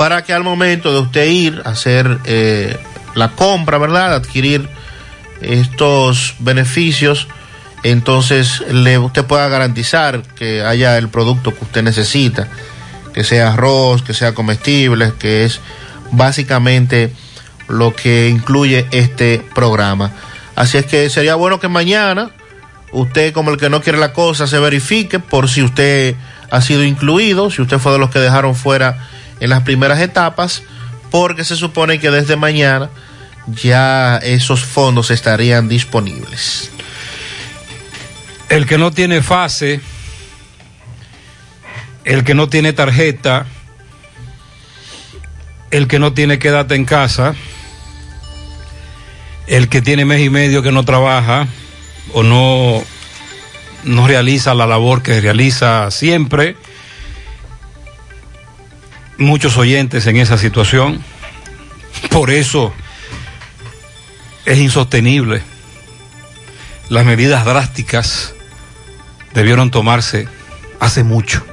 [0.00, 2.74] para que al momento de usted ir a hacer eh,
[3.14, 4.14] la compra, ¿verdad?
[4.14, 4.66] Adquirir
[5.42, 7.28] estos beneficios,
[7.82, 12.48] entonces le, usted pueda garantizar que haya el producto que usted necesita,
[13.12, 15.60] que sea arroz, que sea comestible, que es
[16.12, 17.12] básicamente
[17.68, 20.12] lo que incluye este programa.
[20.56, 22.30] Así es que sería bueno que mañana
[22.92, 26.14] usted como el que no quiere la cosa se verifique por si usted
[26.50, 30.62] ha sido incluido, si usted fue de los que dejaron fuera en las primeras etapas,
[31.10, 32.90] porque se supone que desde mañana
[33.46, 36.70] ya esos fondos estarían disponibles.
[38.48, 39.80] El que no tiene fase,
[42.04, 43.46] el que no tiene tarjeta,
[45.70, 47.34] el que no tiene quédate en casa,
[49.46, 51.46] el que tiene mes y medio que no trabaja
[52.12, 52.82] o no,
[53.84, 56.56] no realiza la labor que realiza siempre.
[59.20, 61.04] Muchos oyentes en esa situación.
[62.10, 62.72] Por eso
[64.46, 65.42] es insostenible.
[66.88, 68.34] Las medidas drásticas
[69.34, 70.26] debieron tomarse
[70.80, 71.44] hace mucho.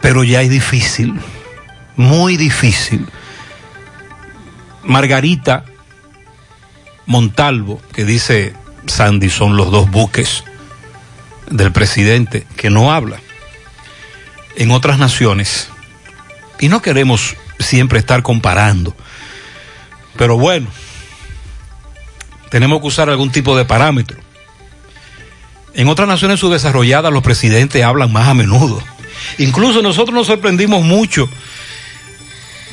[0.00, 1.20] Pero ya es difícil,
[1.96, 3.08] muy difícil.
[4.84, 5.64] Margarita
[7.06, 8.54] Montalvo, que dice
[8.86, 10.44] Sandy, son los dos buques
[11.50, 13.18] del presidente, que no habla.
[14.54, 15.68] En otras naciones,
[16.60, 18.94] y no queremos siempre estar comparando,
[20.16, 20.68] pero bueno,
[22.50, 24.18] tenemos que usar algún tipo de parámetro.
[25.74, 28.82] En otras naciones subdesarrolladas los presidentes hablan más a menudo.
[29.38, 31.28] Incluso nosotros nos sorprendimos mucho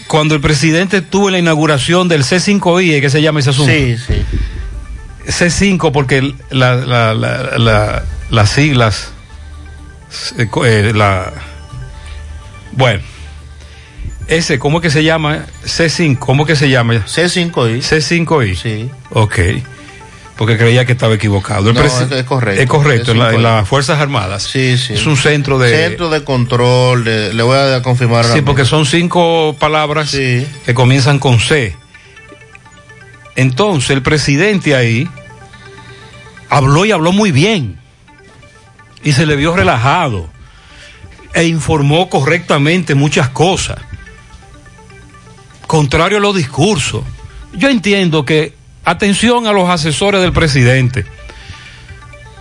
[0.07, 3.71] cuando el presidente estuvo en la inauguración del C5I, ¿qué se llama ese asunto?
[3.73, 4.23] Sí, sí.
[5.25, 9.09] C5 porque la- la- la- la- las siglas,
[10.37, 11.31] eh, eh, la,
[12.73, 13.01] bueno,
[14.37, 15.45] ese, ¿cómo es que se llama?
[15.65, 16.93] C5, ¿cómo que se llama?
[17.05, 17.79] C5I.
[17.81, 18.55] C5I.
[18.55, 18.89] Sí.
[19.11, 19.39] Ok.
[20.35, 21.69] porque creía que estaba equivocado.
[21.69, 22.61] El No, es- es correcto.
[22.61, 23.55] Es correcto, en, la- en incorrecto.
[23.57, 24.41] las Fuerzas Armadas.
[24.43, 24.93] Sí, sí.
[24.93, 25.69] Es un centro de...
[25.69, 28.25] Centro de control, de- le voy a confirmar.
[28.25, 31.75] Sí, porque son cinco palabras que comienzan con C.
[33.35, 35.07] Entonces, el presidente ahí
[36.49, 37.79] habló y habló muy bien.
[39.03, 40.29] Y se le vio relajado.
[41.35, 43.77] E informó correctamente muchas cosas.
[45.67, 47.03] Contrario a los discursos.
[47.53, 48.53] Yo entiendo que,
[48.85, 51.05] atención a los asesores del presidente.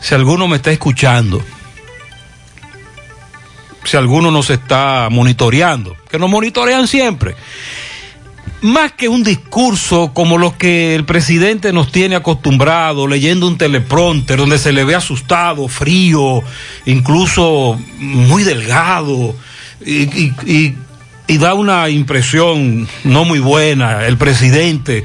[0.01, 1.43] Si alguno me está escuchando,
[3.85, 7.35] si alguno nos está monitoreando, que nos monitorean siempre.
[8.63, 14.39] Más que un discurso como los que el presidente nos tiene acostumbrado, leyendo un teleprompter
[14.39, 16.43] donde se le ve asustado, frío,
[16.87, 19.35] incluso muy delgado,
[19.85, 20.77] y, y- y-
[21.27, 24.07] y da una impresión no muy buena.
[24.07, 25.05] El presidente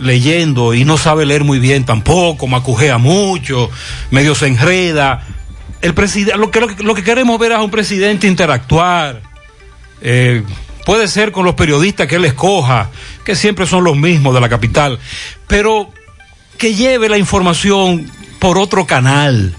[0.00, 3.70] leyendo y no sabe leer muy bien tampoco, macujea mucho,
[4.10, 5.26] medio se enreda.
[5.80, 9.22] El presidente, lo que, lo, que- queremos ver es a un presidente interactuar.
[10.02, 10.42] eh,
[10.84, 12.90] puede ser con los periodistas que él escoja,
[13.24, 14.98] que siempre son los mismos de la capital,
[15.48, 15.90] pero
[16.58, 18.08] que lleve la información
[18.38, 19.56] por otro canal,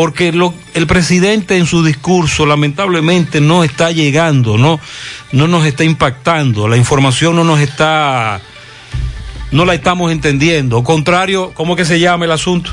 [0.00, 4.80] porque lo- el presidente en su discurso lamentablemente no está llegando, no,
[5.30, 8.40] no nos está impactando, la información no nos está,
[9.52, 10.82] no la estamos entendiendo.
[10.84, 12.70] Contrario, ¿cómo que se llama el asunto?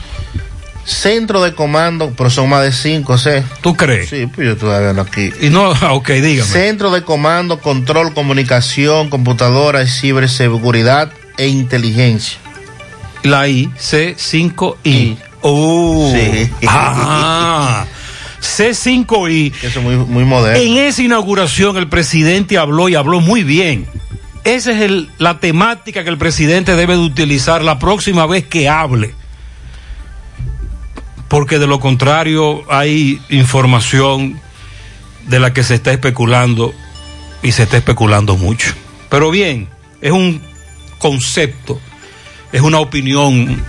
[0.85, 3.31] Centro de comando, pero son más de cinco, ¿sí?
[3.59, 4.09] ¿Tú crees?
[4.09, 5.29] Sí, pues yo todavía no aquí.
[5.41, 6.49] Y no, ok, dígame.
[6.49, 12.37] Centro de comando, control, comunicación, computadora, ciberseguridad e inteligencia.
[13.23, 15.17] La I, C5I.
[15.41, 16.11] Oh.
[16.15, 16.49] Sí.
[16.67, 17.85] Ah.
[18.41, 19.53] C5I.
[19.63, 20.61] Eso es muy, muy moderno.
[20.61, 23.87] En esa inauguración el presidente habló y habló muy bien.
[24.43, 28.69] Esa es el- la temática que el presidente debe de utilizar la próxima vez que
[28.69, 29.13] hable.
[31.27, 34.39] Porque de lo contrario hay información
[35.27, 36.73] de la que se está especulando
[37.43, 38.73] y se está especulando mucho.
[39.09, 39.67] Pero bien,
[40.01, 40.41] es un
[40.99, 41.81] concepto,
[42.51, 43.61] es una opinión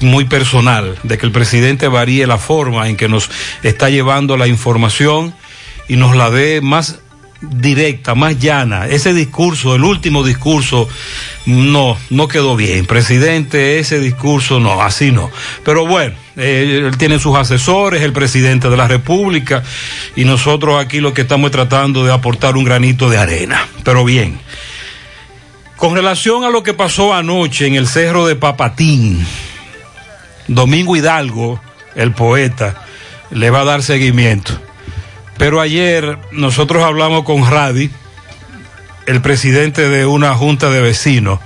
[0.00, 3.30] muy personal de que el presidente varíe la forma en que nos
[3.62, 5.34] está llevando la información
[5.88, 7.00] y nos la dé más
[7.42, 8.86] directa, más llana.
[8.86, 10.88] Ese discurso, el último discurso,
[11.46, 12.86] no, no quedó bien.
[12.86, 15.30] Presidente, ese discurso no, así no.
[15.64, 19.62] Pero bueno, eh, él tiene sus asesores, el presidente de la República,
[20.14, 23.66] y nosotros aquí lo que estamos es tratando de aportar un granito de arena.
[23.82, 24.38] Pero bien.
[25.82, 29.26] Con relación a lo que pasó anoche en el Cerro de Papatín,
[30.46, 31.60] Domingo Hidalgo,
[31.96, 32.84] el poeta,
[33.32, 34.52] le va a dar seguimiento.
[35.38, 37.90] Pero ayer nosotros hablamos con Radi,
[39.06, 41.40] el presidente de una junta de vecinos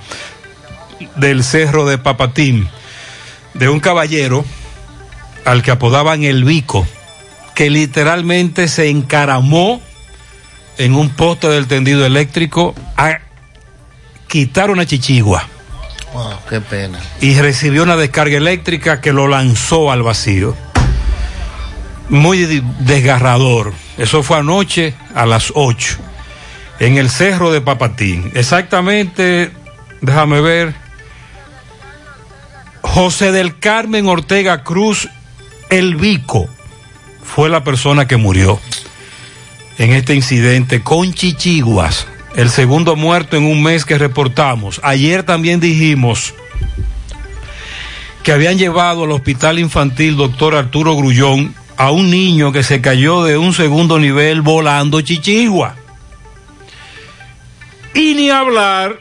[1.15, 2.69] del Cerro de Papatín,
[3.55, 4.45] de un caballero
[5.45, 6.85] al que apodaban el Vico,
[7.55, 9.81] que literalmente se encaramó
[10.77, 13.21] en un poste del tendido eléctrico a
[14.27, 15.47] quitar una chichigua
[16.13, 16.99] Wow, qué pena.
[17.21, 20.55] y recibió una descarga eléctrica que lo lanzó al vacío.
[22.09, 22.45] Muy
[22.79, 23.73] desgarrador.
[23.97, 25.97] Eso fue anoche a las 8
[26.79, 28.31] en el Cerro de Papatín.
[28.35, 29.51] Exactamente,
[30.01, 30.73] déjame ver.
[32.81, 35.09] José del Carmen Ortega Cruz,
[35.69, 36.47] el Vico,
[37.23, 38.59] fue la persona que murió
[39.77, 42.07] en este incidente con chichiguas.
[42.37, 44.79] El segundo muerto en un mes que reportamos.
[44.83, 46.35] Ayer también dijimos
[48.21, 53.23] que habían llevado al hospital infantil doctor Arturo Grullón a un niño que se cayó
[53.23, 55.77] de un segundo nivel volando chichigua.
[57.95, 58.99] Y ni hablar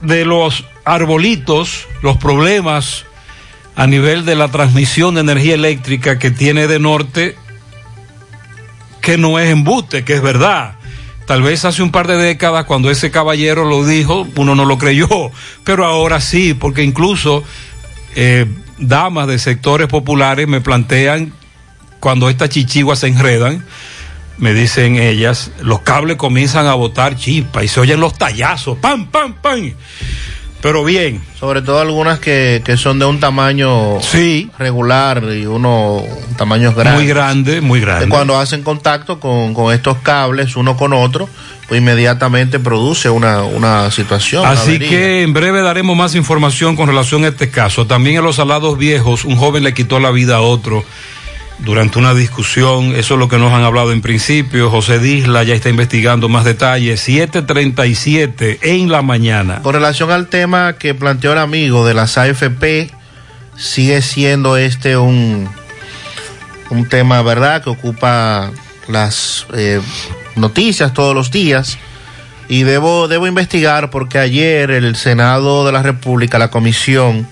[0.00, 3.04] de los arbolitos, los problemas
[3.76, 7.36] a nivel de la transmisión de energía eléctrica que tiene de norte,
[9.02, 10.79] que no es embuste, que es verdad.
[11.30, 14.78] Tal vez hace un par de décadas, cuando ese caballero lo dijo, uno no lo
[14.78, 15.06] creyó,
[15.62, 17.44] pero ahora sí, porque incluso
[18.16, 18.46] eh,
[18.78, 21.32] damas de sectores populares me plantean,
[22.00, 23.64] cuando estas chichiguas se enredan,
[24.38, 29.06] me dicen ellas, los cables comienzan a botar chispa y se oyen los tallazos, pam,
[29.06, 29.72] pam, pam.
[30.62, 31.22] Pero bien.
[31.38, 33.98] Sobre todo algunas que, que son de un tamaño
[34.58, 36.04] regular y uno
[36.36, 36.94] tamaños grandes.
[36.94, 38.08] Muy grande, muy grande.
[38.08, 41.28] Cuando hacen contacto con, con estos cables uno con otro,
[41.68, 44.44] pues inmediatamente produce una, una situación.
[44.44, 47.86] Así que en breve daremos más información con relación a este caso.
[47.86, 50.84] También en los salados viejos, un joven le quitó la vida a otro
[51.64, 52.94] durante una discusión.
[52.94, 54.70] Eso es lo que nos han hablado en principio.
[54.70, 57.06] José Disla ya está investigando más detalles.
[57.06, 59.62] 7:37 en la mañana.
[59.62, 62.90] Con relación al tema que planteó el amigo de las AFP,
[63.56, 65.48] sigue siendo este un,
[66.70, 68.50] un tema, ¿verdad?, que ocupa
[68.88, 69.80] las eh,
[70.36, 71.78] noticias todos los días.
[72.48, 77.28] Y debo, debo investigar porque ayer el Senado de la República, la comisión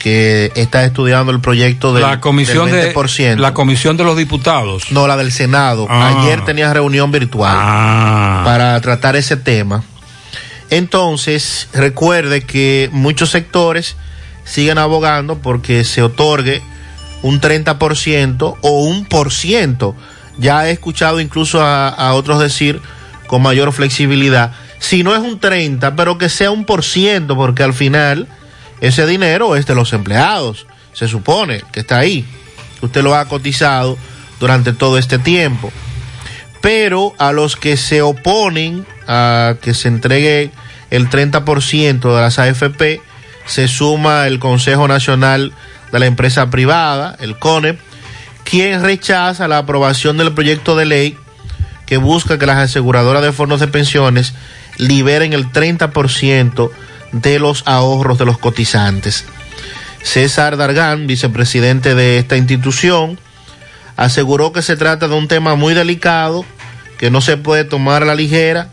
[0.00, 3.36] que está estudiando el proyecto del, la comisión del de 20%.
[3.36, 4.90] la comisión de los diputados.
[4.90, 5.86] No, la del Senado.
[5.88, 6.22] Ah.
[6.22, 8.42] Ayer tenía reunión virtual Ah.
[8.44, 9.84] para tratar ese tema.
[10.70, 13.96] Entonces, recuerde que muchos sectores
[14.44, 16.62] siguen abogando porque se otorgue
[17.22, 19.94] un 30% o un por ciento.
[20.38, 22.80] Ya he escuchado incluso a, a otros decir
[23.26, 27.62] con mayor flexibilidad, si no es un 30, pero que sea un por ciento, porque
[27.62, 28.26] al final
[28.80, 32.24] ese dinero es de los empleados, se supone que está ahí.
[32.80, 33.98] Usted lo ha cotizado
[34.38, 35.72] durante todo este tiempo.
[36.60, 40.50] Pero a los que se oponen a que se entregue
[40.90, 43.00] el 30% de las AFP,
[43.46, 45.52] se suma el Consejo Nacional
[45.92, 47.78] de la Empresa Privada, el CONEP,
[48.44, 51.16] quien rechaza la aprobación del proyecto de ley
[51.86, 54.34] que busca que las aseguradoras de fondos de pensiones
[54.76, 56.70] liberen el 30%
[57.12, 59.24] de los ahorros de los cotizantes.
[60.02, 63.18] César Dargan, vicepresidente de esta institución,
[63.96, 66.44] aseguró que se trata de un tema muy delicado,
[66.98, 68.70] que no se puede tomar a la ligera,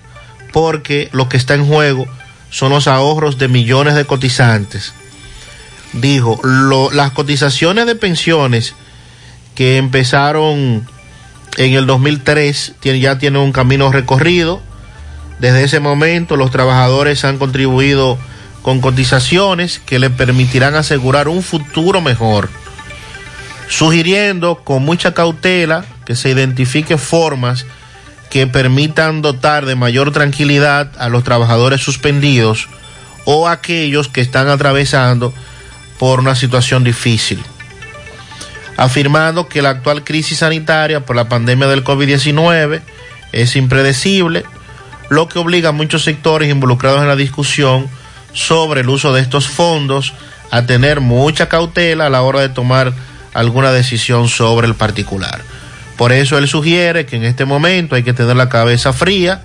[0.54, 2.08] porque lo que está en juego
[2.50, 4.94] son los ahorros de millones de cotizantes.
[5.94, 6.40] Dijo,
[6.94, 8.74] las cotizaciones de pensiones
[9.56, 10.88] que empezaron
[11.58, 14.62] en el 2003 tiene- ya tienen un camino recorrido.
[15.40, 18.18] Desde ese momento los trabajadores han contribuido
[18.62, 22.50] con cotizaciones que le permitirán asegurar un futuro mejor,
[23.70, 27.66] sugiriendo con mucha cautela que se identifique formas
[28.30, 32.68] que permitan dotar de mayor tranquilidad a los trabajadores suspendidos
[33.26, 35.34] o a aquellos que están atravesando
[35.98, 37.42] por una situación difícil.
[38.76, 42.82] Afirmando que la actual crisis sanitaria por la pandemia del COVID-19
[43.32, 44.46] es impredecible,
[45.10, 47.88] lo que obliga a muchos sectores involucrados en la discusión
[48.34, 50.14] sobre el uso de estos fondos
[50.52, 52.94] a tener mucha cautela a la hora de tomar
[53.34, 55.42] alguna decisión sobre el particular.
[55.98, 59.42] Por eso él sugiere que en este momento hay que tener la cabeza fría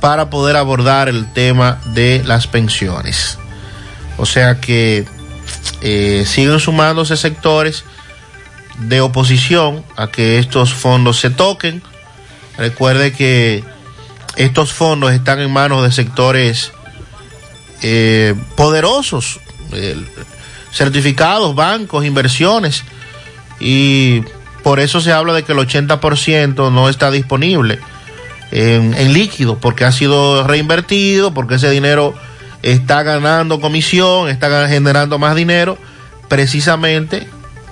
[0.00, 3.38] para poder abordar el tema de las pensiones.
[4.16, 5.06] O sea que
[5.80, 7.84] eh, siguen sumándose sectores
[8.78, 11.82] de oposición a que estos fondos se toquen.
[12.58, 13.64] Recuerde que
[14.36, 16.72] estos fondos están en manos de sectores
[17.82, 19.40] eh, poderosos,
[19.72, 19.96] eh,
[20.72, 22.84] certificados, bancos, inversiones,
[23.60, 24.22] y
[24.62, 27.78] por eso se habla de que el 80% no está disponible
[28.50, 32.14] en, en líquido, porque ha sido reinvertido, porque ese dinero
[32.62, 35.78] está ganando comisión, está generando más dinero,
[36.28, 37.28] precisamente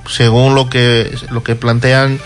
[0.09, 2.21] según lo que, lo que plantean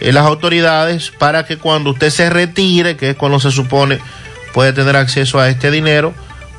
[0.00, 3.98] eh, las autoridades, para que cuando usted se retire, que es cuando se supone
[4.52, 6.14] puede tener acceso a este dinero,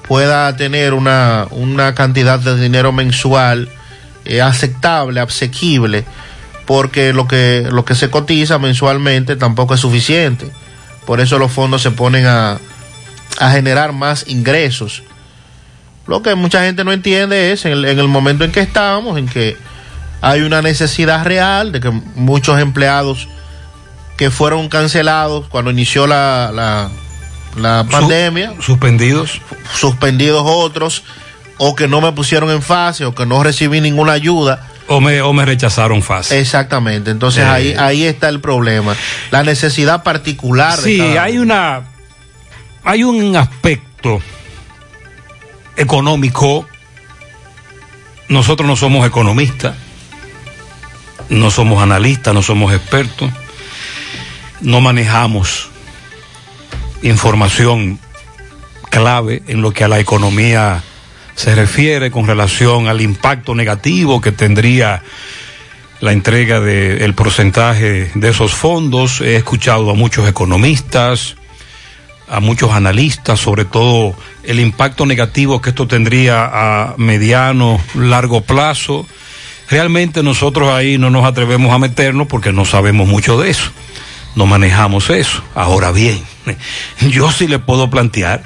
[0.08, 3.70] pueda tener una, una cantidad de dinero mensual
[4.26, 6.06] eh, aceptable, asequible,
[6.66, 10.52] porque lo que, lo que se cotiza mensualmente tampoco es suficiente.
[11.06, 12.60] Por eso los fondos se ponen a,
[13.40, 15.04] a generar más ingresos.
[16.08, 19.18] Lo que mucha gente no entiende es en el, en el momento en que estamos,
[19.18, 19.58] en que
[20.26, 23.28] hay una necesidad real de que muchos empleados
[24.18, 26.90] que fueron cancelados cuando inició la, la,
[27.56, 29.40] la pandemia, suspendidos,
[29.76, 31.04] suspendidos otros,
[31.60, 34.68] o que no me pusieron en fase, o que no recibí ninguna ayuda.
[34.88, 36.38] O me, o me rechazaron fácil.
[36.38, 37.48] Exactamente, entonces Eh.
[37.48, 38.96] ahí, ahí está el problema,
[39.30, 40.76] la necesidad particular.
[40.80, 41.84] de Sí, cada hay una
[42.84, 44.22] hay un aspecto
[45.76, 46.68] económico.
[48.28, 49.76] Nosotros no somos economistas,
[51.30, 53.32] no somos analistas, no somos expertos,
[54.62, 55.70] no manejamos
[57.02, 58.00] información
[58.90, 60.84] clave en lo que a la economía
[61.36, 65.04] se refiere con relación al impacto negativo que tendría
[66.00, 69.22] la entrega del porcentaje de esos fondos.
[69.22, 71.36] He escuchado a muchos economistas,
[72.28, 79.06] a muchos analistas, sobre todo el impacto negativo que esto tendría a mediano, largo plazo.
[79.70, 83.72] Realmente nosotros ahí no nos atrevemos a meternos porque no sabemos mucho de eso,
[84.36, 85.44] no manejamos eso.
[85.56, 86.22] Ahora bien,
[87.10, 88.44] yo sí le puedo plantear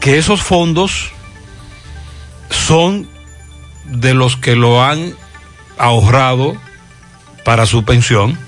[0.00, 1.12] que esos fondos
[2.50, 3.08] son
[3.86, 5.14] de los que lo han
[5.78, 6.56] ahorrado
[7.44, 8.38] para su pensión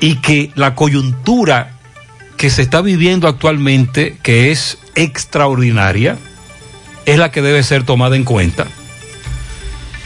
[0.00, 1.78] y que la coyuntura
[2.36, 6.18] que se está viviendo actualmente, que es extraordinaria,
[7.10, 8.66] es la que debe ser tomada en cuenta.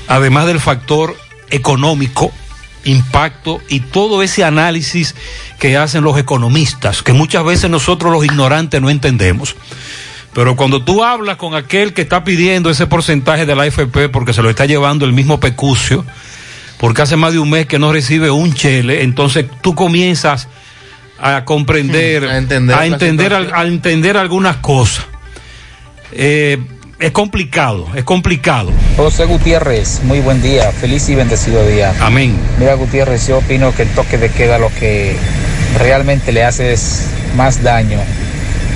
[0.08, 1.16] Además del factor
[1.50, 2.32] económico,
[2.84, 5.14] impacto y todo ese análisis
[5.58, 9.54] que hacen los economistas, que muchas veces nosotros los ignorantes no entendemos.
[10.32, 14.32] Pero cuando tú hablas con aquel que está pidiendo ese porcentaje de la AFP porque
[14.32, 16.04] se lo está llevando el mismo pecucio,
[16.78, 20.48] porque hace más de un mes que no recibe un chele, entonces tú comienzas
[21.20, 23.54] a comprender, A entender a entender, situación.
[23.54, 25.04] a entender algunas cosas.
[26.12, 26.58] Eh,
[26.98, 28.70] es complicado, es complicado.
[28.96, 31.92] José Gutiérrez, muy buen día, feliz y bendecido día.
[32.00, 32.36] Amén.
[32.58, 35.16] Mira Gutiérrez, yo opino que el toque de queda lo que
[35.78, 37.98] realmente le hace es más daño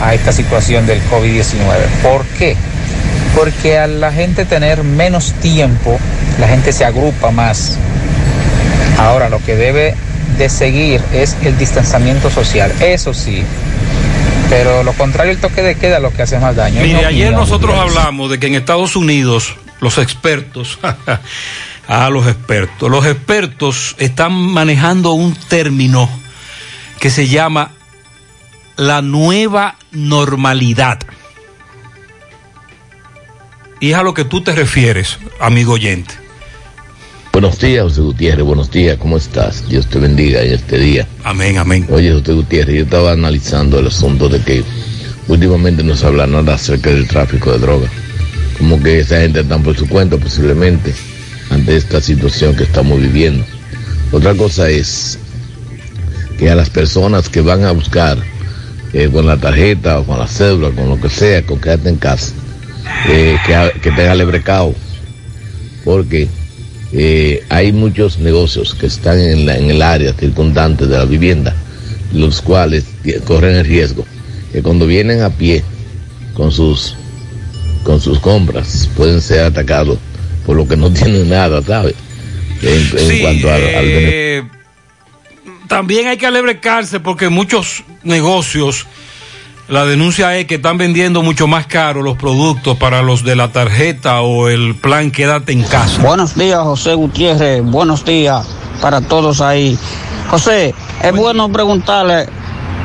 [0.00, 1.54] a esta situación del COVID-19.
[2.02, 2.56] ¿Por qué?
[3.34, 5.98] Porque a la gente tener menos tiempo,
[6.40, 7.78] la gente se agrupa más.
[8.98, 9.94] Ahora lo que debe
[10.38, 13.44] de seguir es el distanciamiento social, eso sí.
[14.48, 16.80] Pero lo contrario, el toque de queda lo que hace más daño.
[16.80, 20.78] Mire, ayer nosotros hablamos de que en Estados Unidos los expertos,
[21.86, 26.08] a los expertos, los expertos están manejando un término
[26.98, 27.72] que se llama
[28.76, 30.98] la nueva normalidad.
[33.80, 36.27] Y es a lo que tú te refieres, amigo oyente.
[37.40, 38.44] Buenos días, José Gutiérrez.
[38.44, 39.68] Buenos días, ¿cómo estás?
[39.68, 41.06] Dios te bendiga en este día.
[41.22, 41.86] Amén, amén.
[41.88, 44.64] Oye, José Gutiérrez, yo estaba analizando el asunto de que
[45.28, 47.92] últimamente no se habla nada acerca del tráfico de drogas.
[48.58, 50.92] Como que esa gente está por su cuenta posiblemente
[51.50, 53.44] ante esta situación que estamos viviendo.
[54.10, 55.20] Otra cosa es
[56.40, 58.18] que a las personas que van a buscar
[58.92, 61.98] eh, con la tarjeta o con la cédula, con lo que sea, con quédate en
[61.98, 62.32] casa,
[63.08, 64.74] eh, que, que tengan lebrecao,
[65.84, 66.28] porque
[66.92, 71.54] eh, hay muchos negocios que están en, la- en el área circundante de la vivienda,
[72.12, 72.84] los cuales
[73.26, 74.06] corren el riesgo
[74.52, 75.62] que cuando vienen a pie
[76.34, 76.94] con sus
[77.84, 79.98] con sus compras pueden ser atacados
[80.46, 81.94] por lo que no tienen nada, ¿sabes?
[82.62, 84.42] En, en Sí, cuanto al, al eh,
[85.68, 88.86] también hay que alebrecarse porque muchos negocios,
[89.68, 93.52] la denuncia es que están vendiendo mucho más caro los productos para los de la
[93.52, 96.00] tarjeta o el plan quédate en casa.
[96.02, 97.62] Buenos días, José Gutiérrez.
[97.62, 98.46] Buenos días
[98.80, 99.76] para todos ahí.
[100.30, 102.26] José, es bueno preguntarle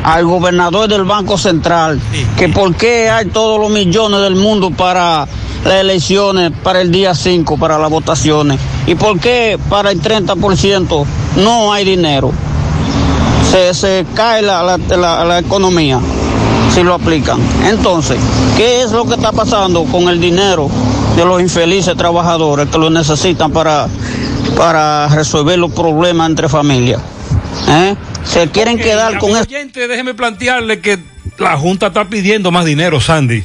[0.04, 2.02] al gobernador del Banco Central
[2.38, 5.26] que por qué hay todos los millones del mundo para
[5.64, 11.06] las elecciones, para el día 5, para las votaciones, y por qué para el 30%
[11.38, 12.32] no hay dinero.
[13.50, 16.00] Se, se cae la, la- la- la economía
[16.74, 17.39] si lo aplican.
[17.65, 18.17] Entonces,
[18.57, 20.69] ¿qué es lo que está pasando con el dinero
[21.15, 23.88] de los infelices trabajadores que lo necesitan para,
[24.57, 27.01] para resolver los problemas entre familias?
[27.67, 27.95] ¿Eh?
[28.24, 29.45] Se quieren quedar con eso.
[29.74, 30.97] déjeme plantearle que
[31.38, 33.43] la Junta está pidiendo más dinero, Sandy.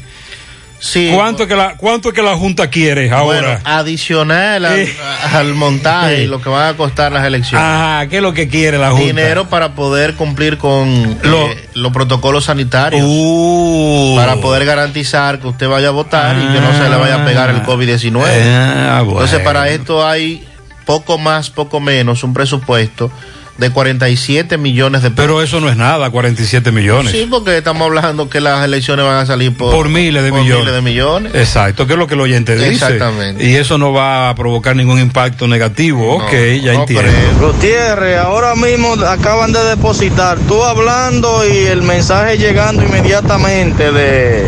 [0.80, 1.10] Sí.
[1.12, 3.40] ¿Cuánto, que la, ¿Cuánto es que la Junta quiere ahora?
[3.40, 4.96] Bueno, adicional al, Eh.
[5.32, 7.66] al montaje y lo que van a costar las elecciones.
[7.68, 9.04] Ah, ¿qué es lo que quiere la Junta?
[9.06, 13.02] Dinero para poder cumplir con Lo- eh, los protocolos sanitarios.
[13.04, 14.14] Uh.
[14.16, 17.24] Para poder garantizar que usted vaya a votar y que no se le vaya a
[17.24, 18.22] pegar el COVID-19.
[18.28, 19.20] Ah, bueno.
[19.20, 20.46] Entonces, para esto hay
[20.84, 23.10] poco más, poco menos, un presupuesto
[23.58, 25.24] de 47 millones de pesos.
[25.26, 27.12] Pero eso no es nada, 47 millones.
[27.12, 30.40] Sí, porque estamos hablando que las elecciones van a salir por, por miles de por
[30.40, 30.64] millones.
[30.64, 31.34] miles de millones.
[31.34, 32.72] Exacto, que es lo que el oyente dice.
[32.72, 33.44] Exactamente.
[33.44, 36.16] Y eso no va a provocar ningún impacto negativo.
[36.16, 36.32] ok,
[36.62, 37.10] ya entiendo.
[37.40, 44.42] Gutiérrez, ahora mismo acaban de depositar, tú hablando y el mensaje llegando inmediatamente de,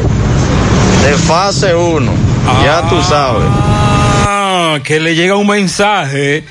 [1.04, 2.12] de fase 1.
[2.64, 3.42] Ya tú sabes.
[4.24, 6.44] Ah, que le llega un mensaje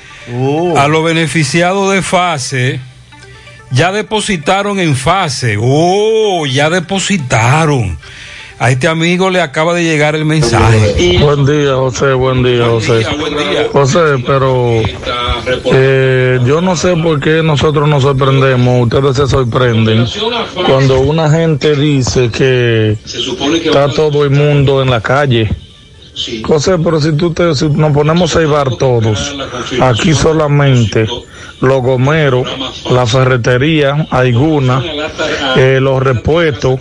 [0.76, 2.80] a los beneficiados de fase.
[3.70, 5.56] Ya depositaron en fase.
[5.60, 7.98] Oh, ya depositaron.
[8.58, 11.16] A este amigo le acaba de llegar el mensaje.
[11.18, 13.06] Buen día, José, buen día, José.
[13.72, 14.82] José, pero
[15.72, 20.04] eh, yo no sé por qué nosotros nos sorprendemos, ustedes se sorprenden,
[20.66, 22.98] cuando una gente dice que
[23.64, 25.48] está todo el mundo en la calle.
[26.44, 29.34] José, pero si, tú te, si nos ponemos a llevar todos,
[29.80, 31.06] aquí solamente
[31.60, 32.48] los gomeros,
[32.90, 34.82] la ferretería, alguna,
[35.56, 36.78] eh, los repuestos,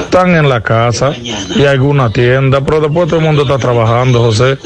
[0.00, 1.12] están en la casa
[1.54, 4.58] y alguna tienda, pero después todo el mundo está trabajando, José.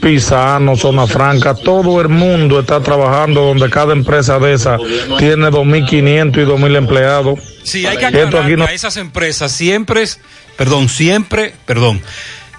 [0.00, 4.80] Pisano, Zona Franca, todo el mundo está trabajando donde cada empresa de esas
[5.18, 7.40] tiene 2.500 y 2.000 empleados.
[7.64, 10.20] Sí, hay que Esto aclarar aquí no- que a esas empresas siempre, es-
[10.56, 12.00] perdón, siempre, perdón,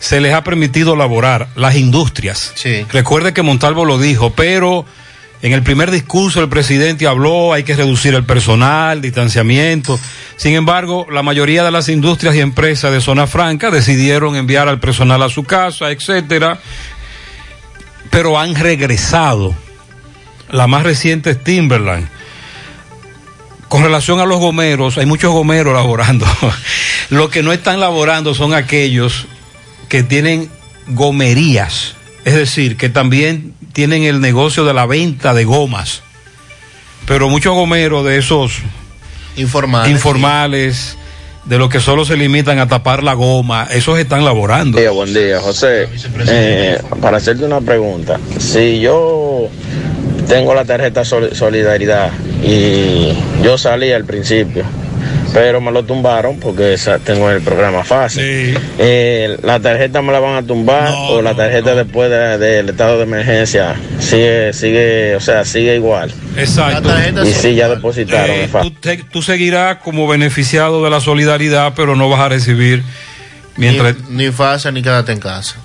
[0.01, 2.53] se les ha permitido laborar, las industrias.
[2.55, 2.87] Sí.
[2.91, 4.83] Recuerde que Montalvo lo dijo, pero
[5.43, 9.99] en el primer discurso el presidente habló, hay que reducir el personal, distanciamiento.
[10.37, 14.79] Sin embargo, la mayoría de las industrias y empresas de zona franca decidieron enviar al
[14.79, 16.59] personal a su casa, etcétera,
[18.09, 19.53] pero han regresado.
[20.49, 22.09] La más reciente es Timberland.
[23.67, 26.25] Con relación a los gomeros, hay muchos gomeros laborando.
[27.11, 29.27] Los que no están laborando son aquellos
[29.91, 30.49] que tienen
[30.87, 36.01] gomerías, es decir, que también tienen el negocio de la venta de gomas.
[37.05, 38.53] Pero muchos gomeros de esos
[39.35, 39.91] Informales.
[39.91, 40.97] informales,
[41.43, 44.77] de los que solo se limitan a tapar la goma, esos están laborando.
[44.77, 45.89] Buen día, buen día, José.
[46.25, 49.49] Eh, para hacerte una pregunta, si yo
[50.25, 52.11] tengo la tarjeta Sol- Solidaridad
[52.41, 53.11] y
[53.43, 54.63] yo salí al principio,
[55.33, 58.57] pero me lo tumbaron porque esa- tengo el programa fácil.
[58.77, 62.97] Eh, ¿La tarjeta me la van a tumbar o la tarjeta después de- del estado
[62.97, 66.13] de emergencia sigue, sigue, o sea, sigue igual?
[66.35, 66.89] Exacto.
[67.25, 68.29] Y si ya depositaron.
[68.35, 72.83] Eh, tú, te- tú seguirás como beneficiado de la solidaridad, pero no vas a recibir
[73.57, 75.55] mientras Ni, ni fase ni quédate en casa.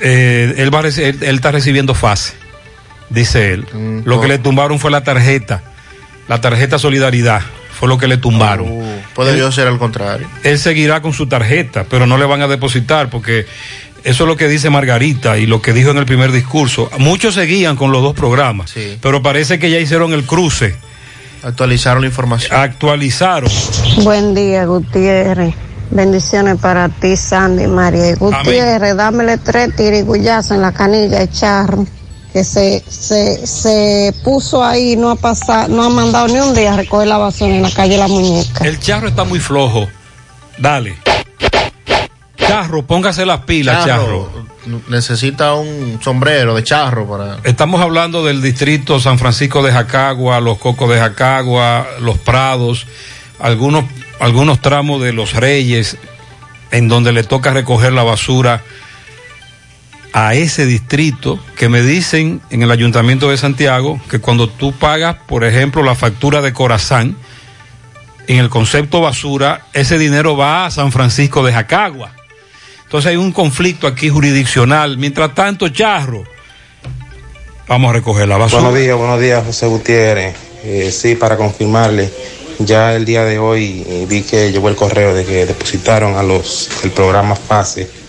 [0.00, 2.34] eh, él, va a él, él está recibiendo fase,
[3.10, 3.66] dice él.
[3.72, 5.62] Mm, lo que le tumbaron fue la tarjeta,
[6.28, 7.40] la tarjeta solidaridad,
[7.78, 8.66] fue lo que le tumbaron.
[9.14, 10.26] Puede Él- yo ser al contrario.
[10.42, 13.46] él seguirá con su tarjeta, pero no le van a depositar porque
[14.04, 16.88] eso es lo que dice Margarita y lo que dijo en el primer discurso.
[16.98, 18.72] Muchos seguían con los dos programas,
[19.02, 20.74] pero parece que ya hicieron el cruce.
[21.42, 22.58] Actualizaron la información.
[22.58, 23.50] Actualizaron.
[24.02, 25.54] Buen día, Gutiérrez.
[25.90, 28.10] Bendiciones para ti, Sandy, María.
[28.10, 31.86] Y Gutiérrez, dámele tres tirigullazos en la canilla de charro,
[32.36, 36.74] que se, se, se puso ahí, no ha pasado, no ha mandado ni un día
[36.74, 38.62] a recoger la basura en la calle La Muñeca.
[38.62, 39.88] El charro está muy flojo.
[40.58, 40.98] Dale.
[42.36, 44.30] Charro, póngase las pilas, charro.
[44.90, 47.38] Necesita un sombrero de charro para.
[47.44, 52.86] Estamos hablando del distrito San Francisco de Jacagua, los Cocos de Jacagua, los Prados,
[53.38, 53.86] algunos,
[54.20, 55.96] algunos tramos de los Reyes,
[56.70, 58.62] en donde le toca recoger la basura
[60.16, 65.16] a ese distrito que me dicen en el Ayuntamiento de Santiago que cuando tú pagas,
[65.26, 67.18] por ejemplo, la factura de Corazán,
[68.26, 72.12] en el concepto basura, ese dinero va a San Francisco de Jacagua.
[72.84, 74.96] Entonces hay un conflicto aquí jurisdiccional.
[74.96, 76.24] Mientras tanto, Charro,
[77.68, 78.62] vamos a recoger la basura.
[78.62, 80.34] Buenos días, buenos días, José Gutiérrez.
[80.64, 82.10] Eh, sí, para confirmarle,
[82.60, 86.22] ya el día de hoy eh, vi que llegó el correo de que depositaron a
[86.22, 88.05] los el programa FASE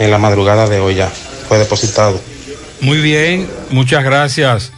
[0.00, 1.08] en la madrugada de hoy ya.
[1.46, 2.20] Fue depositado.
[2.80, 4.72] Muy bien, muchas gracias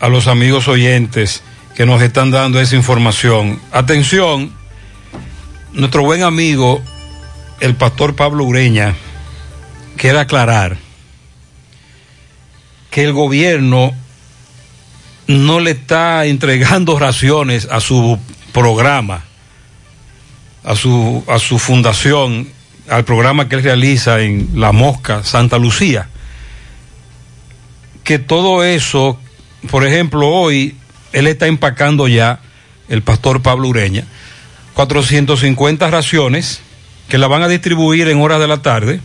[0.00, 1.42] a los amigos oyentes
[1.74, 3.60] que nos están dando esa información.
[3.72, 4.52] Atención,
[5.72, 6.80] nuestro buen amigo,
[7.60, 8.94] el pastor Pablo Ureña,
[9.96, 10.76] quiere aclarar
[12.90, 13.92] que el gobierno
[15.26, 18.20] no le está entregando raciones a su
[18.52, 19.24] programa,
[20.62, 22.48] a su, a su fundación,
[22.92, 26.08] al programa que él realiza en La Mosca, Santa Lucía.
[28.04, 29.18] Que todo eso,
[29.70, 30.76] por ejemplo, hoy
[31.12, 32.40] él está empacando ya,
[32.88, 34.04] el pastor Pablo Ureña,
[34.74, 36.60] 450 raciones
[37.08, 39.00] que la van a distribuir en horas de la tarde,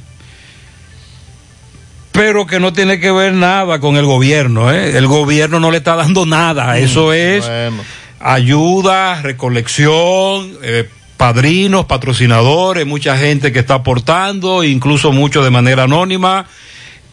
[2.12, 4.72] pero que no tiene que ver nada con el gobierno.
[4.72, 4.98] ¿eh?
[4.98, 7.84] El gobierno no le está dando nada, eso es Bueno.
[8.20, 16.46] ayuda, recolección, eh, padrinos, patrocinadores, mucha gente que está aportando, incluso muchos de manera anónima,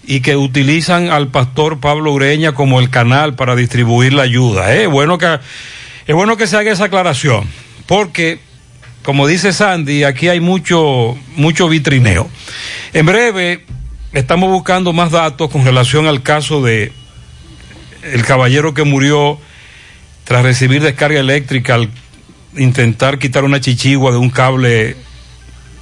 [0.07, 4.75] y que utilizan al pastor Pablo Ureña como el canal para distribuir la ayuda.
[4.75, 4.87] ¿eh?
[4.87, 5.41] Bueno que,
[6.07, 7.49] es bueno que se haga esa aclaración,
[7.87, 8.39] porque,
[9.03, 12.29] como dice Sandy, aquí hay mucho, mucho vitrineo.
[12.93, 13.65] En breve,
[14.13, 16.93] estamos buscando más datos con relación al caso de
[18.03, 19.39] el caballero que murió
[20.25, 21.89] tras recibir descarga eléctrica al
[22.57, 24.97] intentar quitar una chichigua de un cable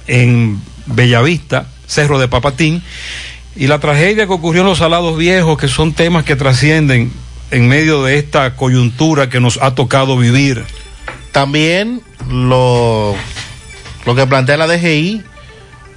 [0.07, 2.83] en Bellavista, Cerro de Papatín,
[3.55, 7.11] y la tragedia que ocurrió en los Salados Viejos, que son temas que trascienden
[7.51, 10.65] en medio de esta coyuntura que nos ha tocado vivir.
[11.31, 13.15] También lo,
[14.05, 15.21] lo que plantea la DGI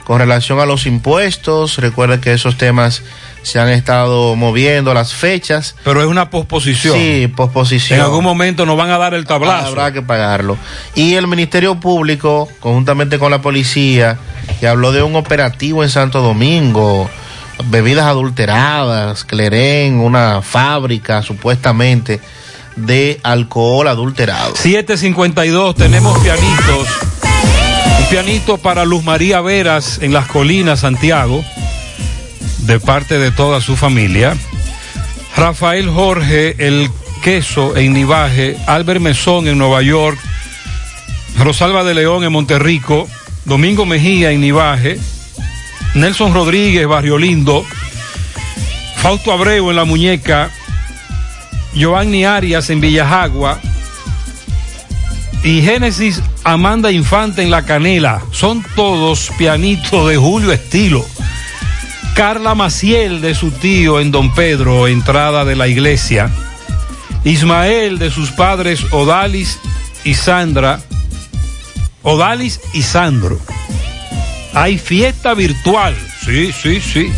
[0.04, 1.78] con relación a los impuestos.
[1.78, 3.02] Recuerda que esos temas
[3.47, 5.76] se han estado moviendo las fechas.
[5.84, 6.99] Pero es una posposición.
[6.99, 8.01] Sí, posposición.
[8.01, 9.68] En algún momento nos van a dar el tablazo.
[9.68, 10.59] Habrá que pagarlo.
[10.97, 14.18] Y el Ministerio Público, conjuntamente con la policía,
[14.59, 17.09] que habló de un operativo en Santo Domingo,
[17.66, 22.20] bebidas adulteradas, Clerén, una fábrica supuestamente
[22.74, 24.57] de alcohol adulterado.
[24.57, 26.88] 752, tenemos pianitos.
[28.01, 31.44] Un pianito para Luz María Veras en las colinas, Santiago,
[32.66, 34.36] de parte de toda su familia.
[35.36, 36.90] Rafael Jorge, el
[37.22, 38.56] queso en Nivaje.
[38.66, 40.18] Albert Mesón en Nueva York.
[41.38, 43.08] Rosalba de León en Monterrico.
[43.44, 44.98] Domingo Mejía en Nivaje.
[45.94, 47.64] Nelson Rodríguez, Barrio Lindo.
[48.96, 50.50] Fausto Abreu en La Muñeca.
[51.74, 53.60] Giovanni Arias en Villajagua.
[55.44, 58.22] Y Génesis Amanda Infante en La Canela.
[58.32, 61.04] Son todos pianitos de Julio Estilo.
[62.16, 66.30] Carla Maciel de su tío en Don Pedro, entrada de la iglesia.
[67.24, 69.58] Ismael de sus padres Odalis
[70.02, 70.80] y Sandra.
[72.02, 73.38] Odalis y Sandro.
[74.54, 75.94] Hay fiesta virtual.
[76.24, 77.12] Sí, sí, sí.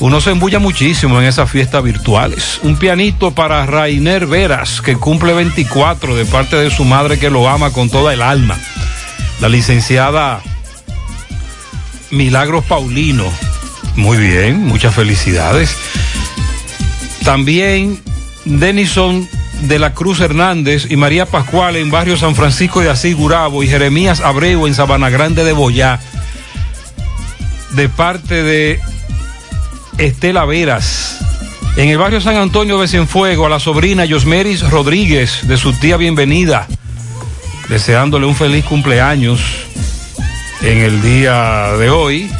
[0.00, 2.60] Uno se embulla muchísimo en esas fiestas virtuales.
[2.62, 7.46] Un pianito para Rainer Veras, que cumple 24 de parte de su madre que lo
[7.46, 8.58] ama con toda el alma.
[9.42, 10.40] La licenciada
[12.10, 13.51] Milagros Paulino.
[13.96, 15.76] Muy bien, muchas felicidades.
[17.24, 18.00] También
[18.44, 19.28] Denison
[19.62, 23.68] de la Cruz Hernández y María Pascual en barrio San Francisco de Asís Gurabo y
[23.68, 26.00] Jeremías Abreu en Sabana Grande de Boyá.
[27.70, 28.80] De parte de
[29.98, 31.18] Estela Veras.
[31.76, 35.96] En el barrio San Antonio de Cienfuego, a la sobrina Yosmeris Rodríguez, de su tía
[35.96, 36.66] bienvenida,
[37.68, 39.40] deseándole un feliz cumpleaños
[40.60, 42.30] en el día de hoy.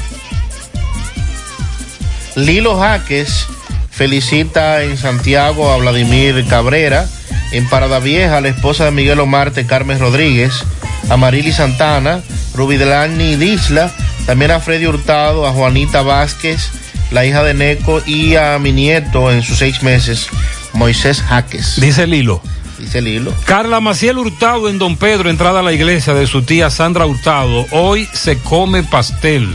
[2.36, 3.46] Lilo Jaques
[3.90, 7.06] felicita en Santiago a Vladimir Cabrera,
[7.52, 10.64] en Parada Vieja a la esposa de Miguel Omarte, Carmen Rodríguez,
[11.10, 12.22] a Marily Santana,
[12.54, 13.92] Ruby Delani Disla,
[14.24, 16.70] también a Freddy Hurtado, a Juanita Vázquez,
[17.10, 20.28] la hija de Neco y a mi nieto en sus seis meses,
[20.72, 21.78] Moisés Jaques.
[21.80, 22.40] Dice Lilo.
[22.78, 23.34] Dice Lilo.
[23.44, 27.66] Carla Maciel Hurtado en Don Pedro, entrada a la iglesia de su tía Sandra Hurtado.
[27.72, 29.48] Hoy se come pastel.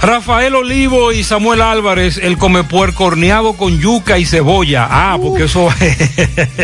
[0.00, 4.86] Rafael Olivo y Samuel Álvarez, el come puerco horneado con yuca y cebolla.
[4.88, 5.68] Ah, porque eso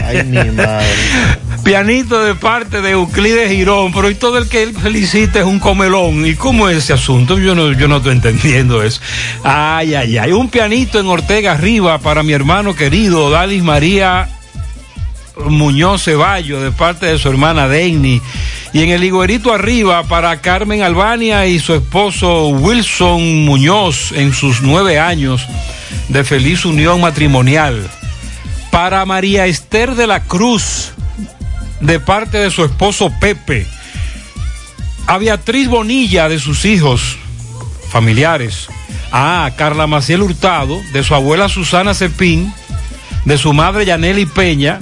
[0.04, 0.86] Ay, mi madre.
[1.64, 5.58] Pianito de parte de Euclides Girón, pero y todo el que él felicita es un
[5.58, 6.24] comelón.
[6.26, 7.38] ¿Y cómo es ese asunto?
[7.38, 9.00] Yo no, yo no estoy entendiendo eso.
[9.42, 10.32] Ay, ay, ay.
[10.32, 14.28] Un pianito en Ortega arriba para mi hermano querido, Dalis María
[15.36, 18.20] Muñoz Ceballo, de parte de su hermana Deini.
[18.72, 24.62] Y en el higuerito arriba para Carmen Albania y su esposo Wilson Muñoz en sus
[24.62, 25.46] nueve años
[26.08, 27.88] de feliz unión matrimonial.
[28.70, 30.92] Para María Esther de la Cruz,
[31.80, 33.66] de parte de su esposo Pepe.
[35.06, 37.16] A Beatriz Bonilla de sus hijos
[37.90, 38.68] familiares.
[39.12, 42.52] A Carla Maciel Hurtado, de su abuela Susana Cepín,
[43.24, 44.80] de su madre Yaneli Peña,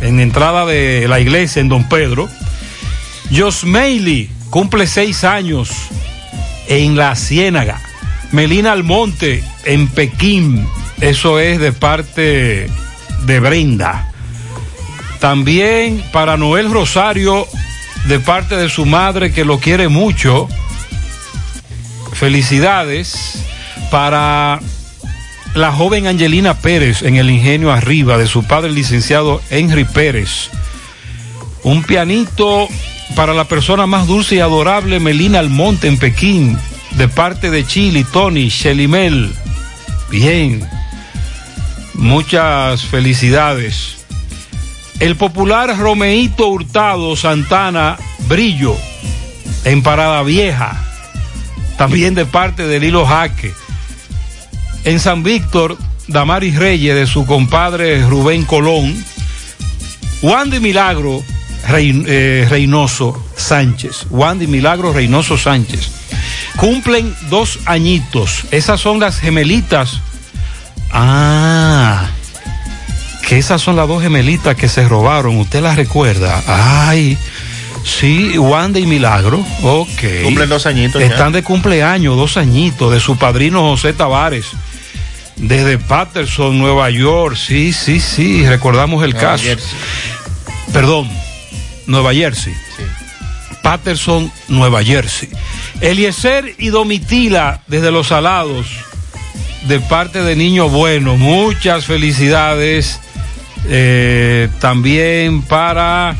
[0.00, 2.28] en entrada de la iglesia en Don Pedro.
[3.34, 5.70] Josmeili cumple seis años
[6.68, 7.80] en la Ciénaga.
[8.32, 10.66] Melina Almonte en Pekín.
[11.00, 12.68] Eso es de parte
[13.24, 14.12] de Brenda.
[15.20, 17.46] También para Noel Rosario,
[18.06, 20.48] de parte de su madre que lo quiere mucho.
[22.12, 23.44] Felicidades
[23.90, 24.60] para
[25.54, 30.50] la joven Angelina Pérez en el ingenio arriba de su padre el licenciado Henry Pérez.
[31.62, 32.68] Un pianito
[33.16, 36.58] para la persona más dulce y adorable Melina Almonte en Pekín,
[36.92, 39.32] de parte de Chili, Tony, Shelimel.
[40.10, 40.66] Bien,
[41.94, 43.96] muchas felicidades.
[45.00, 48.76] El popular Romeito Hurtado Santana Brillo,
[49.64, 50.76] en Parada Vieja,
[51.76, 53.52] también de parte de Lilo Jaque.
[54.88, 55.76] En San Víctor,
[56.06, 58.96] Damaris Reyes, de su compadre Rubén Colón.
[60.22, 61.22] Wandy Milagro,
[61.68, 64.06] Rey- eh, Reynoso Sánchez.
[64.08, 65.90] Wandy Milagro Reynoso Sánchez.
[66.56, 68.44] Cumplen dos añitos.
[68.50, 70.00] Esas son las gemelitas.
[70.90, 72.06] Ah,
[73.28, 75.36] que esas son las dos gemelitas que se robaron.
[75.36, 76.42] ¿Usted las recuerda?
[76.46, 77.18] Ay,
[77.84, 79.44] sí, Wanda y Milagro.
[79.62, 80.24] Ok.
[80.24, 81.08] Cumplen dos añitos ya.
[81.08, 84.46] Están de cumpleaños, dos añitos, de su padrino José Tavares.
[85.38, 87.36] Desde Patterson, Nueva York.
[87.36, 89.44] Sí, sí, sí, recordamos el Nueva caso.
[89.44, 89.78] Jersey.
[90.72, 91.08] Perdón,
[91.86, 92.54] Nueva Jersey.
[93.62, 95.28] Patterson, Nueva Jersey.
[95.80, 98.66] Eliezer y Domitila desde Los Salados,
[99.66, 101.16] de parte de Niño Bueno.
[101.16, 103.00] Muchas felicidades.
[103.66, 106.16] Eh, también para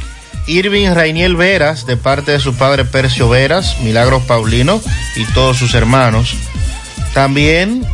[0.46, 4.80] Irving Rainiel Veras, de parte de su padre Percio Veras, Milagros Paulino
[5.16, 6.34] y todos sus hermanos.
[7.14, 7.86] También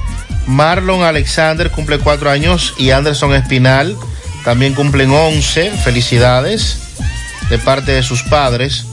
[0.46, 3.96] Marlon Alexander cumple cuatro años y Anderson Espinal
[4.44, 5.70] también cumplen once.
[5.70, 6.78] Felicidades
[7.48, 8.86] de parte de sus padres.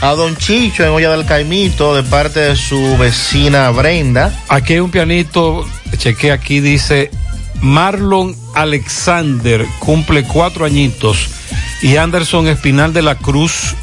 [0.00, 4.32] A Don Chicho en Olla del Caimito, de parte de su vecina Brenda.
[4.48, 5.66] Aquí hay un pianito,
[5.96, 7.10] chequé aquí, dice
[7.60, 11.28] Marlon Alexander, cumple cuatro añitos.
[11.80, 13.74] Y Anderson Espinal de la Cruz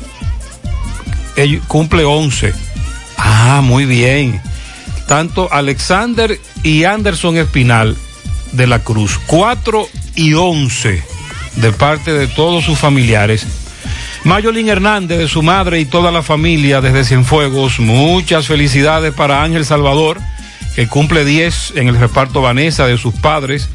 [1.67, 2.53] cumple 11.
[3.17, 4.41] Ah, muy bien.
[5.11, 7.97] Tanto Alexander y Anderson Espinal
[8.53, 9.85] de la Cruz, 4
[10.15, 11.03] y 11
[11.57, 13.45] de parte de todos sus familiares.
[14.23, 19.65] Mayolín Hernández, de su madre y toda la familia desde Cienfuegos, muchas felicidades para Ángel
[19.65, 20.17] Salvador,
[20.77, 23.67] que cumple 10 en el reparto Vanessa de sus padres.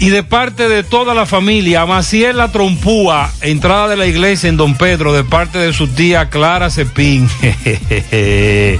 [0.00, 4.56] Y de parte de toda la familia, Maciel La Trompúa, entrada de la iglesia en
[4.56, 7.28] Don Pedro, de parte de su tía Clara Cepín.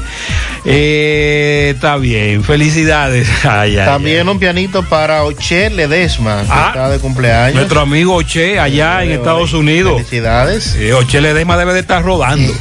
[0.64, 3.28] Eh, está bien, felicidades.
[3.44, 7.54] Ay, ay, También un pianito para Oche Ledesma, que Ah, está de cumpleaños.
[7.56, 9.94] Nuestro amigo Oche, allá en Estados Unidos.
[9.96, 10.74] Felicidades.
[10.76, 12.52] Eh, Oche Ledesma debe de estar rodando.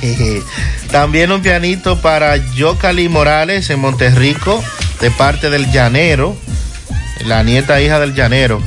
[0.91, 4.63] También un pianito para Yocali Morales en Monterrico,
[5.01, 6.35] de parte del Llanero,
[7.25, 8.61] la nieta hija del Llanero.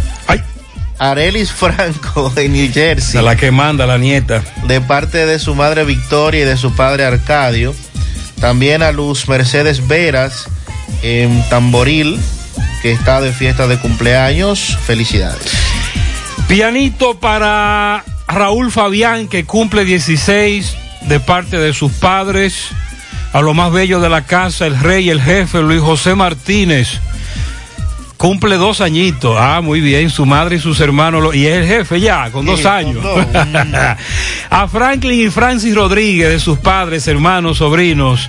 [1.02, 3.18] Arelis Franco en New Jersey.
[3.18, 4.42] A la que manda la nieta.
[4.66, 7.74] De parte de su madre Victoria y de su padre Arcadio.
[8.40, 10.48] También a Luz Mercedes Veras
[11.02, 12.18] en Tamboril,
[12.82, 14.78] que está de fiesta de cumpleaños.
[14.86, 15.52] Felicidades.
[16.48, 22.68] Pianito para Raúl Fabián, que cumple 16 de parte de sus padres.
[23.32, 26.98] A lo más bello de la casa, el rey, el jefe, Luis José Martínez.
[28.20, 29.34] Cumple dos añitos.
[29.40, 30.10] Ah, muy bien.
[30.10, 31.22] Su madre y sus hermanos.
[31.22, 33.02] lo- y es el jefe ya, con dos Sí, con años.
[33.02, 33.26] dos.
[34.50, 38.28] a Franklin y Francis Rodríguez, de sus padres, hermanos, sobrinos.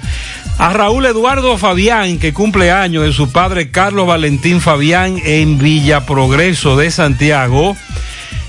[0.57, 6.05] A Raúl Eduardo Fabián, que cumple años, de su padre Carlos Valentín Fabián, en Villa
[6.05, 7.75] Progreso de Santiago.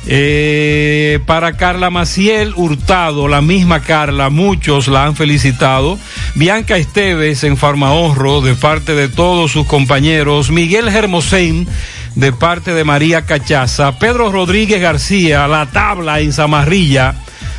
[0.06, 5.98] Eh, para Carla Maciel Hurtado, la misma Carla, muchos la han felicitado.
[6.34, 10.50] Bianca Esteves en Farmahorro, de parte de todos sus compañeros.
[10.50, 11.68] Miguel Hermosén,
[12.16, 13.98] de parte de María Cachaza.
[13.98, 17.14] Pedro Rodríguez García, la tabla en Zamarrilla,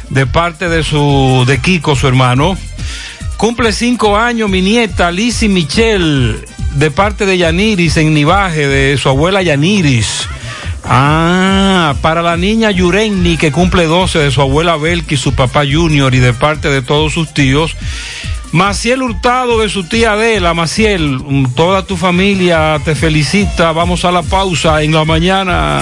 [0.10, 2.58] de parte de su, de Kiko, su hermano.
[3.38, 6.36] Cumple cinco años mi nieta Lizzy Michelle,
[6.76, 10.28] de parte de Yaniris en Nivaje, de su abuela Yaniris.
[10.86, 16.14] Ah, para la niña Yurenni, que cumple 12, de su abuela Belki, su papá Junior
[16.14, 17.76] y de parte de todos sus tíos.
[18.52, 20.54] Maciel Hurtado, de su tía Adela.
[20.54, 23.72] Maciel, mm, toda tu familia te felicita.
[23.72, 25.82] Vamos a la pausa en la mañana.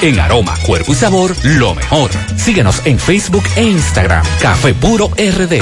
[0.00, 2.10] en aroma, cuerpo y sabor, lo mejor.
[2.36, 4.24] Síguenos en Facebook e Instagram.
[4.40, 5.60] Café puro RD.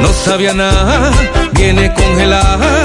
[0.00, 1.10] no sabía nada,
[1.52, 2.84] viene congelada.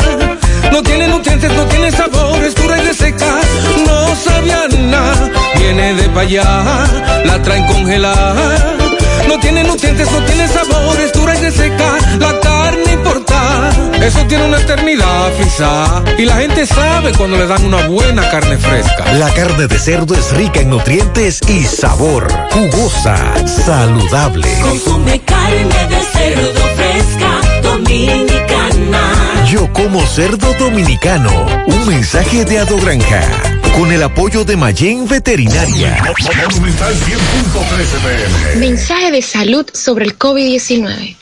[0.72, 3.40] No tiene nutrientes, no tiene sabor, es dura y reseca,
[3.86, 6.86] no sabía nada, viene de pa' allá,
[7.24, 8.76] la traen congelada.
[9.28, 11.64] No tiene nutrientes, no tiene sabor, es dura y eso
[14.28, 16.04] tiene una eternidad frisada.
[16.18, 19.14] Y la gente sabe cuando le dan una buena carne fresca.
[19.14, 23.18] La carne de cerdo es rica en nutrientes y sabor, jugosa,
[23.48, 24.48] saludable.
[24.62, 29.46] Consume carne de cerdo fresca, dominicana.
[29.50, 31.32] Yo como cerdo dominicano.
[31.68, 33.22] Un mensaje de Ado Granja.
[33.78, 36.04] Con el apoyo de Mayen Veterinaria.
[36.50, 38.56] Monumental 100.13 pm.
[38.60, 41.16] Mensaje de salud sobre el COVID-19.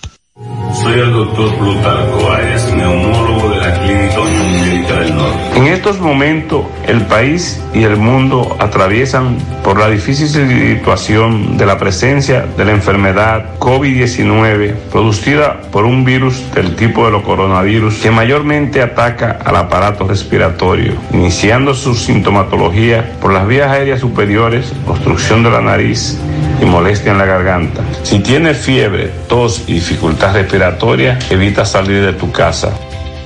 [0.73, 5.57] Soy el doctor Plutarco Arias, neumólogo de la Clínica Unión Médica del Norte.
[5.57, 11.79] En estos momentos, el país y el mundo atraviesan por la difícil situación de la
[11.79, 18.11] presencia de la enfermedad COVID-19 producida por un virus del tipo de los coronavirus que
[18.11, 25.49] mayormente ataca al aparato respiratorio, iniciando su sintomatología por las vías aéreas superiores, obstrucción de
[25.49, 26.19] la nariz
[26.61, 27.81] y molestia en la garganta.
[28.03, 32.71] Si tienes fiebre, tos y dificultad respiratoria, evita salir de tu casa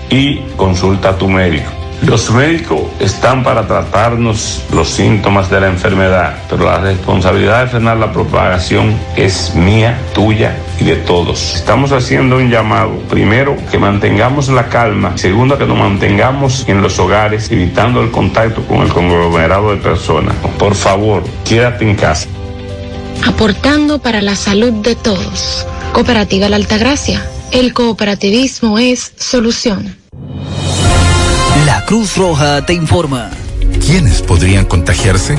[0.10, 1.80] y consulta a tu médico.
[2.06, 7.98] Los médicos están para tratarnos los síntomas de la enfermedad, pero la responsabilidad de frenar
[7.98, 11.56] la propagación es mía, tuya y de todos.
[11.56, 16.98] Estamos haciendo un llamado, primero, que mantengamos la calma, segundo, que nos mantengamos en los
[17.00, 20.36] hogares, evitando el contacto con el conglomerado de personas.
[20.58, 22.30] Por favor, quédate en casa.
[23.26, 25.66] Aportando para la salud de todos.
[25.94, 27.26] Cooperativa La Altagracia.
[27.52, 29.98] El cooperativismo es solución.
[31.66, 33.30] La Cruz Roja te informa.
[33.86, 35.38] ¿Quiénes podrían contagiarse?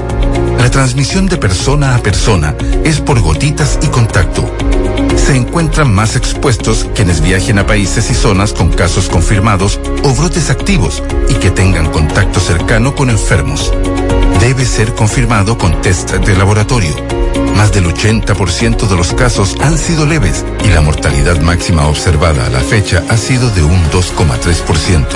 [0.58, 2.54] La transmisión de persona a persona
[2.84, 4.44] es por gotitas y contacto.
[5.16, 10.50] Se encuentran más expuestos quienes viajen a países y zonas con casos confirmados o brotes
[10.50, 13.72] activos y que tengan contacto cercano con enfermos.
[14.40, 17.19] Debe ser confirmado con test de laboratorio.
[17.56, 22.50] Más del 80% de los casos han sido leves y la mortalidad máxima observada a
[22.50, 25.06] la fecha ha sido de un 2,3%.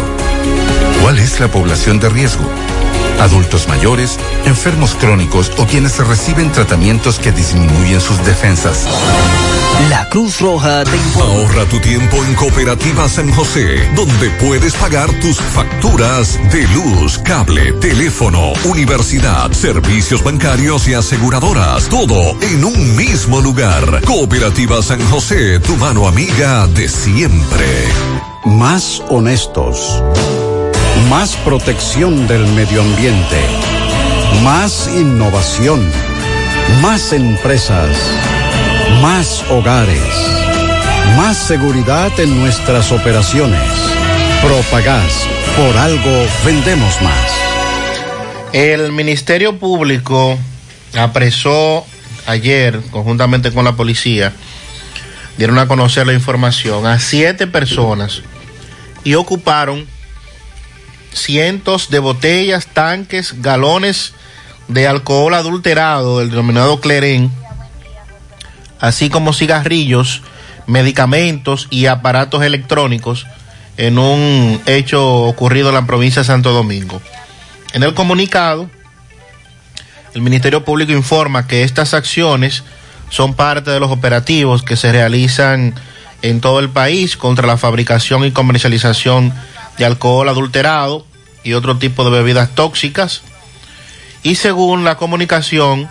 [1.03, 2.45] ¿Cuál es la población de riesgo?
[3.21, 8.87] Adultos mayores, enfermos crónicos o quienes reciben tratamientos que disminuyen sus defensas.
[9.91, 11.35] La Cruz Roja te informa.
[11.35, 17.73] Ahorra tu tiempo en Cooperativa San José, donde puedes pagar tus facturas de luz, cable,
[17.75, 21.89] teléfono, universidad, servicios bancarios y aseguradoras.
[21.89, 24.03] Todo en un mismo lugar.
[24.05, 27.67] Cooperativa San José, tu mano amiga de siempre.
[28.45, 30.03] Más honestos.
[31.11, 33.41] Más protección del medio ambiente.
[34.43, 35.91] Más innovación.
[36.81, 37.97] Más empresas.
[39.03, 39.99] Más hogares.
[41.17, 43.61] Más seguridad en nuestras operaciones.
[44.43, 45.27] Propagás.
[45.57, 47.33] Por algo vendemos más.
[48.53, 50.39] El Ministerio Público
[50.97, 51.85] apresó
[52.27, 54.33] ayer, conjuntamente con la policía,
[55.37, 58.23] dieron a conocer la información a siete personas
[59.03, 59.87] y ocuparon
[61.15, 64.13] cientos de botellas, tanques, galones
[64.69, 67.31] de alcohol adulterado, el denominado clerén,
[68.81, 70.23] así como cigarrillos,
[70.67, 73.27] medicamentos y aparatos electrónicos
[73.77, 77.01] en un hecho ocurrido en la provincia de Santo Domingo.
[77.73, 78.71] En el comunicado,
[80.15, 82.63] el Ministerio Público informa que estas acciones
[83.11, 85.75] son parte de los operativos que se realizan
[86.23, 89.35] en todo el país contra la fabricación y comercialización
[89.83, 91.05] alcohol adulterado
[91.43, 93.23] y otro tipo de bebidas tóxicas.
[94.23, 95.89] Y según la comunicación,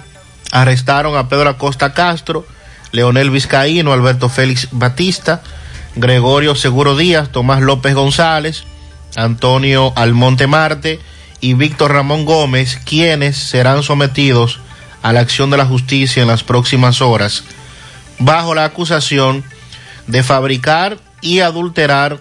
[0.52, 2.46] arrestaron a Pedro Acosta Castro,
[2.92, 5.42] Leonel Vizcaíno, Alberto Félix Batista,
[5.96, 8.64] Gregorio Seguro Díaz, Tomás López González,
[9.16, 11.00] Antonio Almonte Marte
[11.42, 14.60] y Víctor Ramón Gómez, quienes serán sometidos
[15.02, 17.44] a la acción de la justicia en las próximas horas,
[18.18, 19.44] bajo la acusación
[20.08, 22.20] de fabricar y adulterar,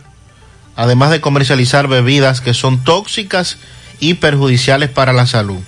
[0.76, 3.58] además de comercializar bebidas que son tóxicas
[4.00, 5.60] y perjudiciales para la salud.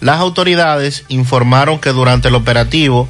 [0.00, 3.08] Las autoridades informaron que durante el operativo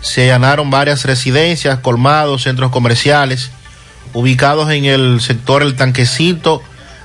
[0.00, 3.50] se allanaron varias residencias, colmados, centros comerciales,
[4.14, 6.62] ubicados en el sector El Tanquecito,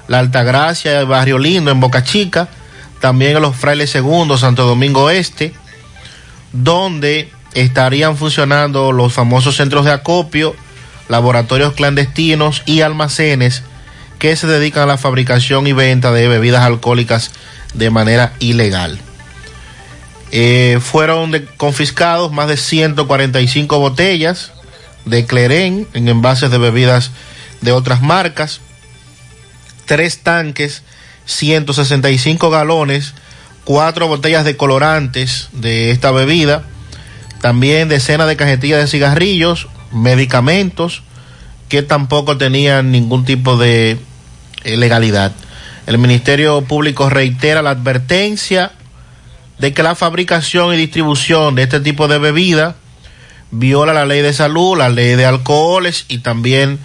[0.07, 2.48] La Altagracia, el Barrio Lindo, en Boca Chica,
[2.99, 5.53] también en los Frailes Segundos, Santo Domingo Este,
[6.53, 10.56] donde estarían funcionando los famosos centros de acopio,
[11.10, 13.64] laboratorios clandestinos y almacenes
[14.20, 17.32] que se dedican a la fabricación y venta de bebidas alcohólicas
[17.74, 19.00] de manera ilegal.
[20.32, 24.52] Eh, fueron confiscados más de 145 botellas
[25.06, 27.12] de Clerén en envases de bebidas
[27.62, 28.60] de otras marcas,
[29.86, 30.84] tres tanques,
[31.26, 33.14] 165 galones,
[33.64, 36.64] cuatro botellas de colorantes de esta bebida,
[37.42, 41.04] también decenas de cajetillas de cigarrillos, medicamentos
[41.70, 43.98] que tampoco tenían ningún tipo de
[44.64, 45.34] eh, legalidad.
[45.86, 48.72] El Ministerio Público reitera la advertencia
[49.60, 52.76] de que la fabricación y distribución de este tipo de bebida
[53.52, 56.80] viola la ley de salud, la ley de alcoholes y también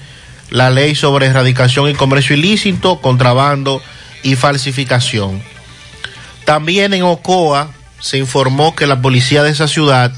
[0.51, 3.83] la ley sobre erradicación y comercio ilícito, contrabando
[4.23, 5.43] y falsificación.
[6.45, 7.71] También en Ocoa
[8.01, 10.13] se informó que la policía de esa ciudad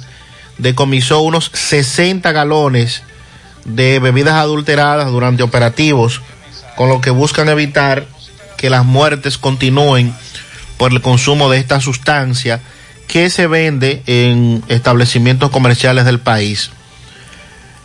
[0.59, 3.03] decomisó unos 60 galones
[3.65, 6.21] de bebidas adulteradas durante operativos,
[6.77, 8.07] con lo que buscan evitar
[8.57, 10.15] que las muertes continúen
[10.77, 12.61] por el consumo de esta sustancia
[13.07, 16.71] que se vende en establecimientos comerciales del país.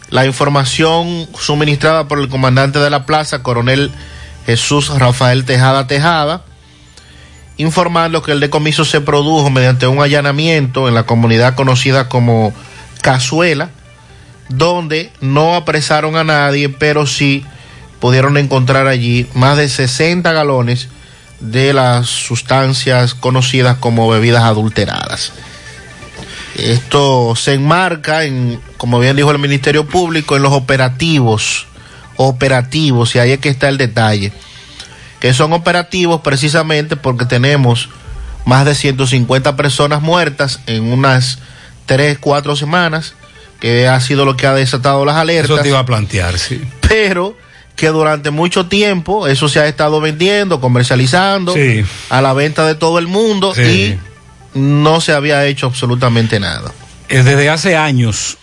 [0.09, 3.91] La información suministrada por el comandante de la plaza, coronel
[4.45, 6.41] Jesús Rafael Tejada Tejada,
[7.59, 12.53] informando que el decomiso se produjo mediante un allanamiento en la comunidad conocida como
[13.01, 13.69] Cazuela,
[14.47, 17.45] donde no apresaron a nadie, pero sí
[17.99, 20.87] pudieron encontrar allí más de 60 galones
[21.41, 25.33] de las sustancias conocidas como bebidas adulteradas.
[26.55, 31.67] Esto se enmarca en, como bien dijo el Ministerio Público, en los operativos,
[32.15, 34.31] operativos, y ahí es que está el detalle,
[35.19, 37.89] que son operativos precisamente porque tenemos
[38.45, 41.39] más de 150 personas muertas en unas
[41.85, 43.13] 3, 4 semanas,
[43.59, 45.51] que ha sido lo que ha desatado las alertas.
[45.51, 46.61] Eso te iba a plantear, sí.
[46.87, 47.35] Pero
[47.75, 51.83] que durante mucho tiempo eso se ha estado vendiendo, comercializando, Sí.
[52.09, 53.97] a la venta de todo el mundo Sí.
[54.55, 56.71] y no se había hecho absolutamente nada.
[57.09, 58.37] Eh, Desde hace años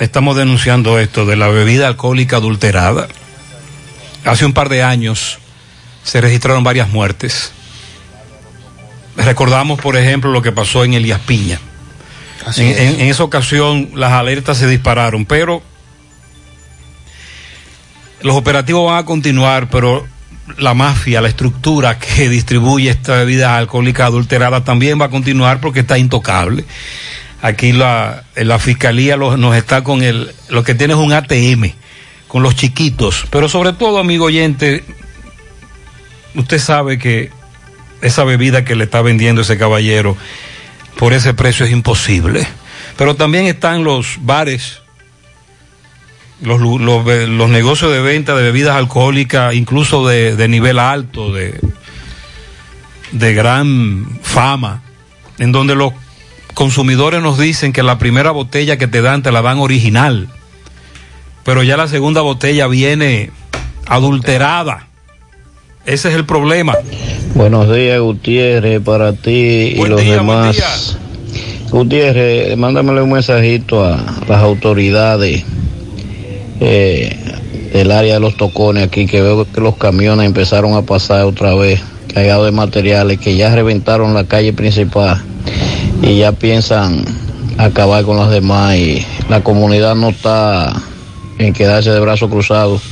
[0.00, 3.08] estamos denunciando esto de la bebida alcohólica adulterada.
[4.24, 5.38] Hace un par de años
[6.04, 7.52] se registraron varias muertes.
[9.16, 11.60] Recordamos, por ejemplo, lo que pasó en Elías Piña.
[12.56, 12.78] En, es.
[12.78, 15.62] en- en esa ocasión las alertas se dispararon, pero
[18.22, 20.06] los operativos van a continuar, pero
[20.58, 25.80] la mafia, la estructura que distribuye esta bebida alcohólica adulterada también va a continuar porque
[25.80, 26.64] está intocable.
[27.42, 31.72] Aquí la, la fiscalía nos está con el, lo que tiene es un ATM,
[32.28, 34.84] con los chiquitos, pero sobre todo, amigo oyente,
[36.34, 37.30] usted sabe que
[38.00, 40.16] esa bebida que le está vendiendo ese caballero
[40.98, 42.46] por ese precio es imposible.
[42.96, 44.82] Pero también están los bares,
[46.40, 51.58] los, los negocios de venta de bebidas alcohólicas, incluso de, de nivel alto, de,
[53.12, 54.82] de gran fama,
[55.38, 55.92] en donde los
[56.54, 60.28] consumidores nos dicen que la primera botella que te dan te la dan original,
[61.44, 63.30] pero ya la segunda botella viene
[63.86, 64.88] adulterada.
[65.84, 66.74] Ese es el problema.
[67.34, 70.96] Buenos días, Gutiérrez, para ti y los demás.
[71.70, 73.96] Gutiérrez, mándamele un mensajito a
[74.28, 75.42] las autoridades
[76.60, 77.16] eh,
[77.72, 81.54] del área de los tocones aquí, que veo que los camiones empezaron a pasar otra
[81.54, 81.80] vez,
[82.14, 85.20] cargados de materiales, que ya reventaron la calle principal
[86.00, 87.04] y ya piensan
[87.58, 90.80] acabar con las demás y la comunidad no está
[91.38, 92.91] en quedarse de brazos cruzados.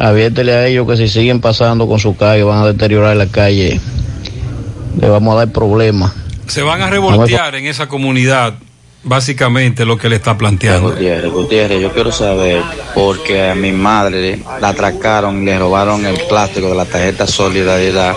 [0.00, 3.78] Aviértele a ellos que si siguen pasando con su calle van a deteriorar la calle.
[4.98, 6.12] Le vamos a dar problemas.
[6.46, 8.54] Se van a revoltear en esa comunidad,
[9.04, 10.90] básicamente lo que le está planteando.
[10.92, 12.62] Gutiérrez, Gutiérrez, yo quiero saber,
[12.94, 18.16] porque a mi madre la atracaron y le robaron el plástico de la tarjeta Solidaridad.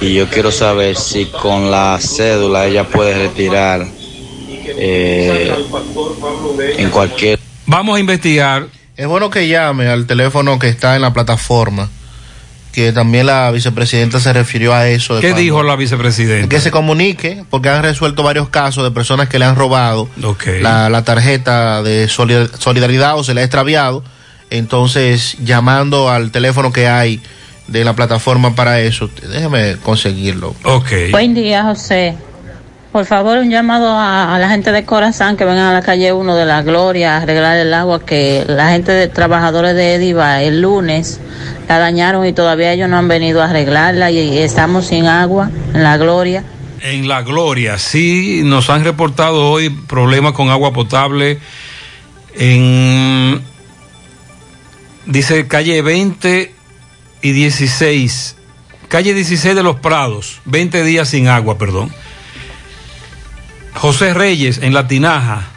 [0.00, 3.86] Y yo quiero saber si con la cédula ella puede retirar
[4.78, 5.54] eh,
[6.78, 7.38] en cualquier...
[7.66, 8.68] Vamos a investigar.
[8.96, 11.88] Es bueno que llame al teléfono que está en la plataforma,
[12.72, 15.16] que también la vicepresidenta se refirió a eso.
[15.16, 16.48] de ¿Qué cuando- dijo la vicepresidenta?
[16.48, 20.08] Que se comunique, porque han resuelto varios casos de personas que le han robado
[20.62, 24.04] la, la tarjeta de solid- solidaridad o se le ha extraviado.
[24.50, 27.20] Entonces, llamando al teléfono que hay
[27.66, 30.54] de la plataforma para eso, déjeme conseguirlo.
[30.64, 30.90] Ok.
[31.10, 32.14] Buen día, José.
[32.94, 36.36] Por favor, un llamado a, la gente de Corazán que vengan a la calle 1
[36.36, 40.60] de la Gloria a arreglar el agua que la gente de trabajadores de Ediva el
[40.60, 41.18] lunes
[41.68, 45.50] la dañaron y todavía ellos no han venido a arreglarla y, y estamos sin agua
[45.74, 46.44] en la Gloria.
[46.82, 51.40] En la Gloria, sí, nos han reportado hoy problemas con agua potable
[52.36, 53.42] en,
[55.06, 56.54] dice, calle 20
[57.22, 58.36] y 16,
[58.86, 61.90] calle 16 de los Prados, 20 días sin agua, perdón.
[63.74, 65.48] José Reyes, en La Tinaja,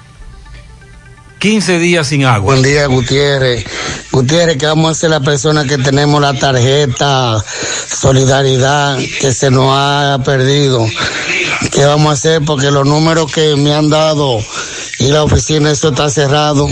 [1.39, 2.39] 15 días sin agua.
[2.39, 3.65] Buen día, Gutiérrez.
[4.11, 7.43] Gutiérrez, ¿qué vamos a hacer la persona que tenemos la tarjeta
[7.87, 10.87] Solidaridad que se nos ha perdido?
[11.71, 12.41] ¿Qué vamos a hacer?
[12.43, 14.39] Porque los números que me han dado
[14.99, 16.67] y la oficina, eso está cerrado.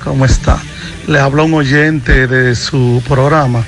[0.09, 0.57] ¿Cómo está?
[1.05, 3.63] Le habla un oyente de su programa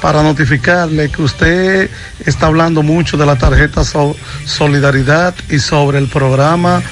[0.00, 1.90] para notificarle que usted
[2.24, 4.16] está hablando mucho de la tarjeta so-
[4.46, 6.82] Solidaridad y sobre el programa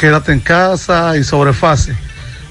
[0.00, 1.94] Quédate en casa y sobre fase.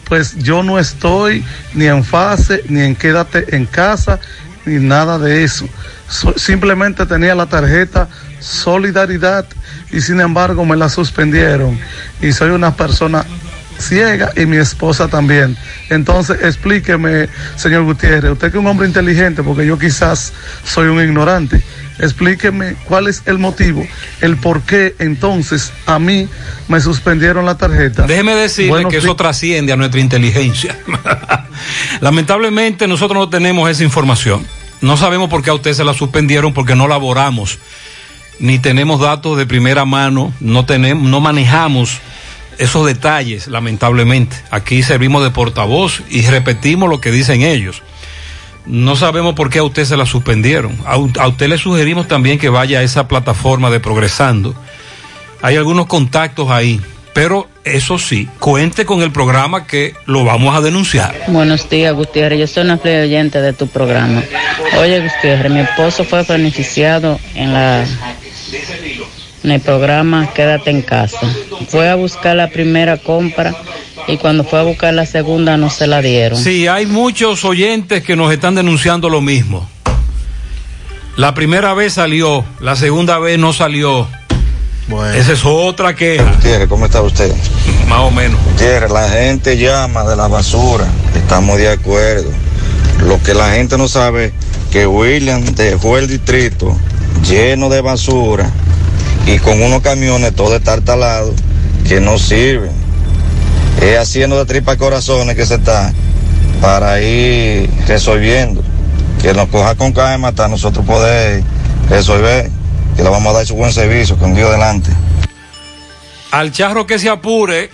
[0.06, 1.44] Pues yo no estoy
[1.74, 4.22] ni en fase, ni en quédate en casa,
[4.66, 5.68] ni nada de eso.
[6.08, 8.08] So- simplemente tenía la tarjeta
[8.40, 9.46] Solidaridad
[9.92, 11.78] y sin embargo me la suspendieron.
[12.22, 13.26] Y soy una persona
[13.80, 15.58] ciega y mi esposa también.
[15.90, 20.34] Entonces explíqueme, señor Gutiérrez, usted que es un hombre inteligente, porque yo quizás
[20.64, 21.62] soy un ignorante.
[22.00, 23.86] Explíqueme cuál es el motivo,
[24.22, 26.30] el por qué entonces a mí
[26.70, 28.08] me suspendieron la tarjeta.
[28.08, 30.78] Déjeme decirle Buenos que eso trasciende a nuestra inteligencia.
[32.02, 34.48] Lamentablemente nosotros no tenemos esa información.
[34.80, 37.60] No sabemos por qué a usted se la suspendieron porque no laboramos,
[38.40, 42.00] ni tenemos datos de primera mano, no tenemos, no manejamos
[42.60, 44.36] esos detalles, lamentablemente.
[44.52, 47.82] Aquí servimos de portavoz y repetimos lo que dicen ellos.
[48.66, 50.78] No sabemos por qué a usted se la suspendieron.
[50.86, 54.54] A, usted le sugerimos también que vaya a esa plataforma de Progresando.
[55.42, 56.82] Hay algunos contactos ahí,
[57.14, 61.16] pero eso sí, cuente con el programa que lo vamos a denunciar.
[61.30, 62.40] Buenos días, Gutiérrez.
[62.40, 64.22] Yo soy una oyente de tu programa.
[64.78, 67.86] Oye, Gutiérrez, mi esposo fue beneficiado en la
[69.44, 71.20] en el programa Quédate en casa.
[71.68, 73.56] Fue a buscar la primera compra
[74.08, 76.42] y cuando fue a buscar la segunda no se la dieron.
[76.42, 79.70] Sí, hay muchos oyentes que nos están denunciando lo mismo.
[81.16, 84.08] La primera vez salió, la segunda vez no salió.
[85.16, 86.24] Esa es otra queja.
[86.24, 87.32] Gutiérrez, ¿cómo está usted?
[87.88, 88.40] Más o menos.
[88.46, 92.32] Gutiérrez, la gente llama de la basura, estamos de acuerdo.
[93.04, 94.34] Lo que la gente no sabe
[94.72, 96.76] que William dejó el distrito
[97.28, 98.52] lleno de basura
[99.34, 101.34] y con unos camiones todo estartalado
[101.88, 102.72] que no sirven.
[103.82, 105.94] Es haciendo de tripa corazones que se está
[106.62, 108.64] para ir resolviendo.
[109.22, 111.44] Que nos coja con calma hasta nosotros poder
[111.90, 112.50] resolver.
[112.96, 114.90] Que le vamos a dar su buen servicio con Dios delante.
[116.32, 117.70] Al charro que se apure.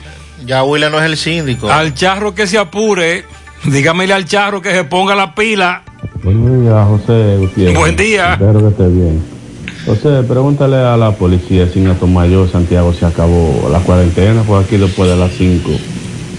[0.45, 1.71] Ya William no es el síndico.
[1.71, 3.23] Al charro que se apure.
[3.63, 5.83] Dígamele al charro que se ponga la pila.
[6.21, 7.77] Buen día, José Gutiérrez.
[7.77, 8.33] Buen día.
[8.33, 9.34] Espero que esté bien.
[9.85, 14.77] José, pregúntale a la policía si en Atomayor, Santiago, se acabó la cuarentena, pues aquí
[14.77, 15.71] después de las 5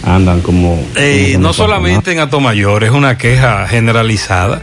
[0.02, 0.80] andan como...
[0.96, 4.62] Eh, como no solamente en Atomayor, es una queja generalizada.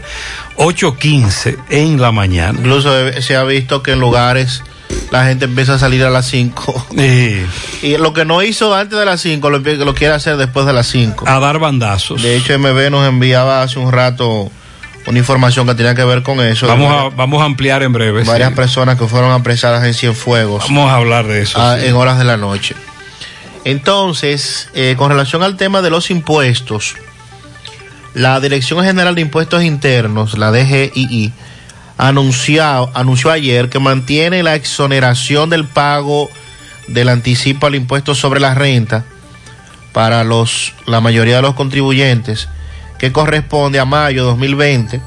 [0.56, 2.58] 8.15 en la mañana.
[2.58, 2.90] Incluso
[3.20, 4.62] se ha visto que en lugares
[5.10, 6.86] la gente empieza a salir a las 5.
[7.82, 10.72] Y lo que no hizo antes de las 5 lo, lo quiere hacer después de
[10.72, 11.26] las 5.
[11.28, 12.22] A dar bandazos.
[12.22, 14.50] De hecho, MB nos enviaba hace un rato
[15.06, 16.66] una información que tenía que ver con eso.
[16.66, 18.22] Vamos a, vamos a ampliar en breve.
[18.22, 18.28] sí.
[18.28, 20.64] Varias personas que fueron apresadas en Cienfuegos.
[20.64, 21.58] Vamos a hablar de eso.
[21.60, 21.86] ah, sí.
[21.86, 22.74] En horas de la noche.
[23.64, 26.96] Entonces, eh, con relación al tema de los impuestos,
[28.12, 31.32] la Dirección General de Impuestos Internos, la DGII,
[31.96, 36.30] anunció, anunció ayer que mantiene la exoneración del pago
[36.88, 39.04] del anticipo al impuesto sobre la renta
[39.92, 42.48] para los, la mayoría de los contribuyentes,
[43.04, 45.02] que corresponde a mayo de 2020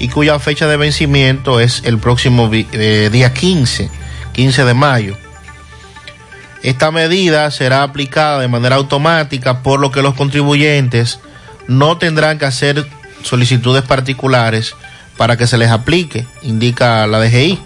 [0.00, 3.88] y cuya fecha de vencimiento es el próximo eh, día 15,
[4.32, 5.16] 15 de mayo.
[6.64, 11.20] Esta medida será aplicada de manera automática, por lo que los contribuyentes
[11.68, 12.88] no tendrán que hacer
[13.22, 14.74] solicitudes particulares
[15.16, 17.60] para que se les aplique, indica la DGI.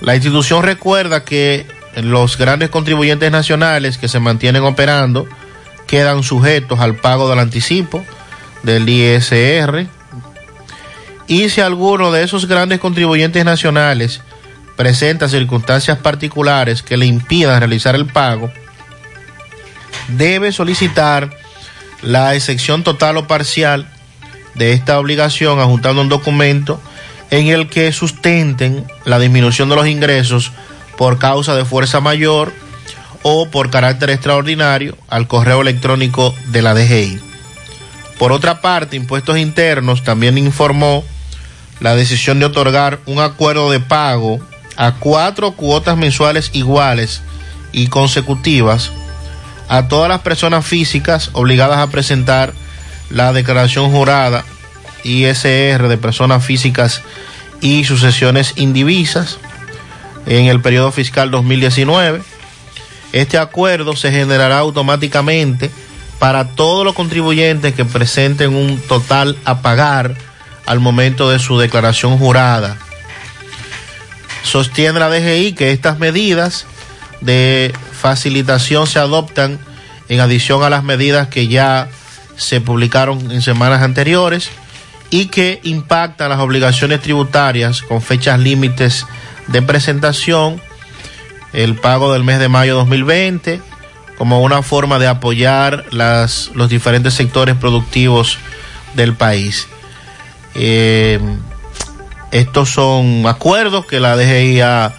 [0.00, 5.28] La institución recuerda que los grandes contribuyentes nacionales que se mantienen operando
[5.88, 8.04] quedan sujetos al pago del anticipo
[8.62, 9.88] del ISR
[11.26, 14.20] y si alguno de esos grandes contribuyentes nacionales
[14.76, 18.52] presenta circunstancias particulares que le impidan realizar el pago,
[20.08, 21.30] debe solicitar
[22.02, 23.88] la excepción total o parcial
[24.54, 26.80] de esta obligación adjuntando un documento
[27.30, 30.52] en el que sustenten la disminución de los ingresos
[30.96, 32.52] por causa de fuerza mayor
[33.22, 37.20] o por carácter extraordinario al correo electrónico de la DGI.
[38.18, 41.04] Por otra parte, Impuestos Internos también informó
[41.80, 44.40] la decisión de otorgar un acuerdo de pago
[44.76, 47.22] a cuatro cuotas mensuales iguales
[47.72, 48.90] y consecutivas
[49.68, 52.54] a todas las personas físicas obligadas a presentar
[53.10, 54.44] la declaración jurada
[55.04, 57.02] ISR de personas físicas
[57.60, 59.38] y sucesiones indivisas
[60.26, 62.22] en el periodo fiscal 2019.
[63.12, 65.70] Este acuerdo se generará automáticamente
[66.18, 70.14] para todos los contribuyentes que presenten un total a pagar
[70.66, 72.76] al momento de su declaración jurada.
[74.42, 76.66] Sostiene la DGI que estas medidas
[77.20, 79.58] de facilitación se adoptan
[80.08, 81.88] en adición a las medidas que ya
[82.36, 84.50] se publicaron en semanas anteriores
[85.10, 89.06] y que impactan las obligaciones tributarias con fechas límites
[89.48, 90.60] de presentación,
[91.52, 93.60] el pago del mes de mayo 2020,
[94.16, 98.38] como una forma de apoyar las, los diferentes sectores productivos
[98.94, 99.68] del país.
[100.54, 101.20] Eh,
[102.32, 104.92] estos son acuerdos que la DGI ha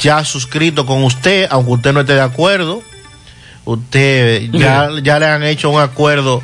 [0.00, 2.82] ya suscrito con usted, aunque usted no esté de acuerdo.
[3.64, 6.42] Usted ya, ya le han hecho un acuerdo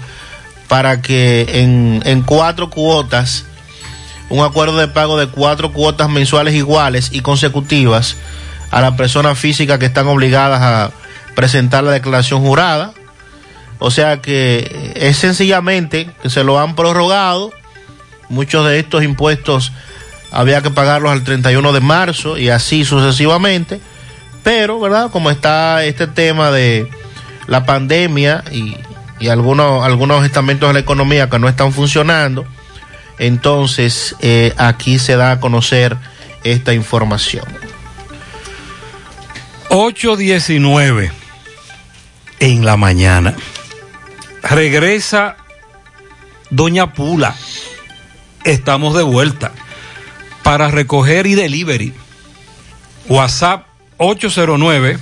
[0.69, 3.45] para que en, en cuatro cuotas,
[4.29, 8.17] un acuerdo de pago de cuatro cuotas mensuales iguales y consecutivas
[8.71, 10.91] a las personas físicas que están obligadas a
[11.35, 12.93] presentar la declaración jurada.
[13.79, 17.53] O sea que es sencillamente que se lo han prorrogado.
[18.29, 19.73] Muchos de estos impuestos
[20.31, 23.81] había que pagarlos al 31 de marzo y así sucesivamente.
[24.43, 25.11] Pero, ¿verdad?
[25.11, 26.89] Como está este tema de
[27.47, 28.77] la pandemia y,
[29.21, 32.47] y algunos, algunos estamentos de la economía que no están funcionando,
[33.19, 35.97] entonces eh, aquí se da a conocer
[36.45, 37.45] esta información.
[39.71, 41.11] 8.19
[42.41, 43.37] en la mañana.
[44.43, 45.37] Regresa
[46.51, 47.37] Doña Pula.
[48.45, 49.53] Estamos de vuelta
[50.43, 51.93] para recoger y delivery.
[53.09, 53.67] WhatsApp
[53.99, 54.99] 809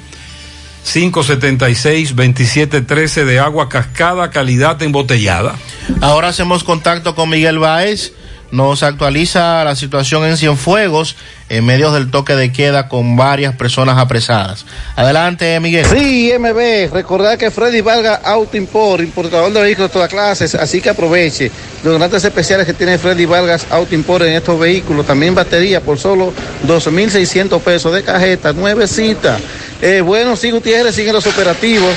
[0.84, 5.54] 576-2713 de agua cascada, calidad embotellada.
[6.00, 8.14] Ahora hacemos contacto con Miguel Báez.
[8.50, 11.16] Nos actualiza la situación en Cienfuegos
[11.48, 14.66] en medio del toque de queda con varias personas apresadas.
[14.96, 15.86] Adelante, Miguel.
[15.86, 20.80] Sí, MB, recordar que Freddy Valga Auto Import, importador de vehículos de todas clases, así
[20.80, 21.50] que aproveche
[21.84, 25.98] los grandes especiales que tiene Freddy Vargas Auto Import en estos vehículos, también batería por
[25.98, 26.32] solo
[26.66, 29.38] 12.600 pesos de cajeta, nuevecita.
[29.80, 31.94] Eh, bueno, sí, Gutiérrez, siguen los operativos.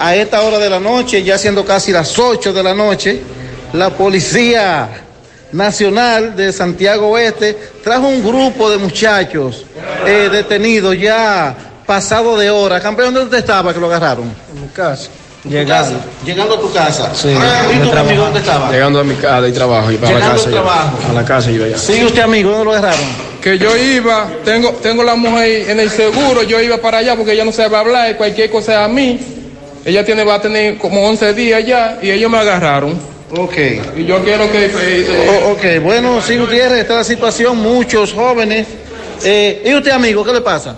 [0.00, 3.20] A esta hora de la noche, ya siendo casi las 8 de la noche,
[3.72, 5.07] la policía
[5.52, 9.64] nacional de Santiago Oeste trajo un grupo de muchachos
[10.06, 11.54] eh, detenidos ya
[11.86, 12.80] pasado de hora.
[12.80, 14.30] Campeón, ¿dónde usted estaba que lo agarraron?
[14.54, 15.08] En mi casa.
[15.44, 15.92] ¿En tu casa?
[16.24, 17.14] Llegando a tu casa.
[17.14, 17.28] Sí.
[17.28, 18.70] ¿Y tu amigo dónde estaba?
[18.70, 20.50] Llegando a mi casa de trabajo y para la Llegando casa.
[20.50, 20.98] yo- trabajo.
[21.08, 21.78] A la casa yo ya.
[21.78, 22.50] ¿Sigue usted amigo?
[22.50, 23.28] ¿Dónde lo agarraron?
[23.42, 27.32] que yo iba, tengo, tengo la mujer en el seguro, yo iba para allá porque
[27.34, 29.18] ella no sabe hablar, cualquier cosa a mí.
[29.84, 32.98] Ella tiene, va a tener como 11 días ya y ellos me agarraron.
[33.36, 33.54] Ok.
[33.96, 34.66] Y yo quiero que...
[34.66, 38.66] eh, ok, bueno, sí, Gutiérrez, está la situación, muchos jóvenes.
[39.24, 40.76] Eh, ¿Y usted, amigo, qué le pasa?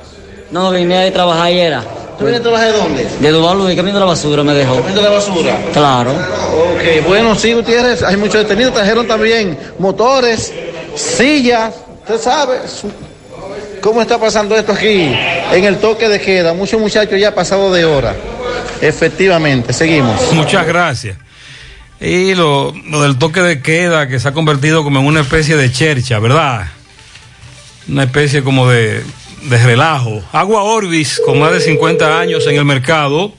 [0.50, 1.82] No, vine a trabajar y era.
[2.18, 3.06] ¿Tú vienes a trabajar de dónde?
[3.20, 4.76] De Duvalú, el camión de la basura me dejó.
[4.76, 5.58] ¿Camión de la basura?
[5.72, 6.10] Claro.
[6.12, 10.52] Ok, bueno, sí, Gutiérrez, hay muchos detenidos, trajeron también motores,
[10.96, 11.72] sillas,
[12.02, 12.90] usted sabe su-
[13.80, 15.14] cómo está pasando esto aquí
[15.52, 16.52] en el toque de queda.
[16.52, 18.14] Muchos muchachos ya pasado de hora.
[18.80, 20.32] Efectivamente, seguimos.
[20.32, 21.16] Muchas gracias.
[22.00, 25.56] Y lo, lo del toque de queda que se ha convertido como en una especie
[25.56, 26.68] de chercha, ¿verdad?
[27.88, 29.04] Una especie como de,
[29.42, 30.22] de relajo.
[30.32, 33.34] Agua Orbis, con más de 50 años en el mercado,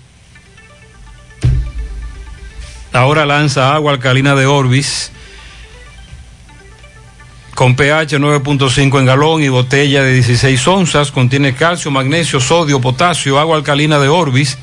[2.94, 5.12] ahora lanza agua alcalina de Orbis
[7.62, 11.12] con pH 9.5 en galón y botella de 16 onzas.
[11.12, 14.58] Contiene calcio, magnesio, sodio, potasio, agua alcalina de Orbis.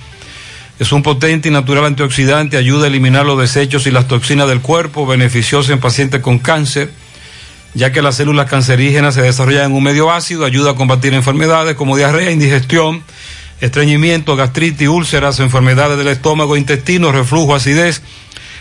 [0.79, 4.61] Es un potente y natural antioxidante, ayuda a eliminar los desechos y las toxinas del
[4.61, 6.93] cuerpo, beneficioso en pacientes con cáncer,
[7.75, 11.75] ya que las células cancerígenas se desarrollan en un medio ácido, ayuda a combatir enfermedades
[11.75, 13.03] como diarrea, indigestión,
[13.61, 18.03] estreñimiento, gastritis, úlceras, enfermedades del estómago, intestino, reflujo, acidez.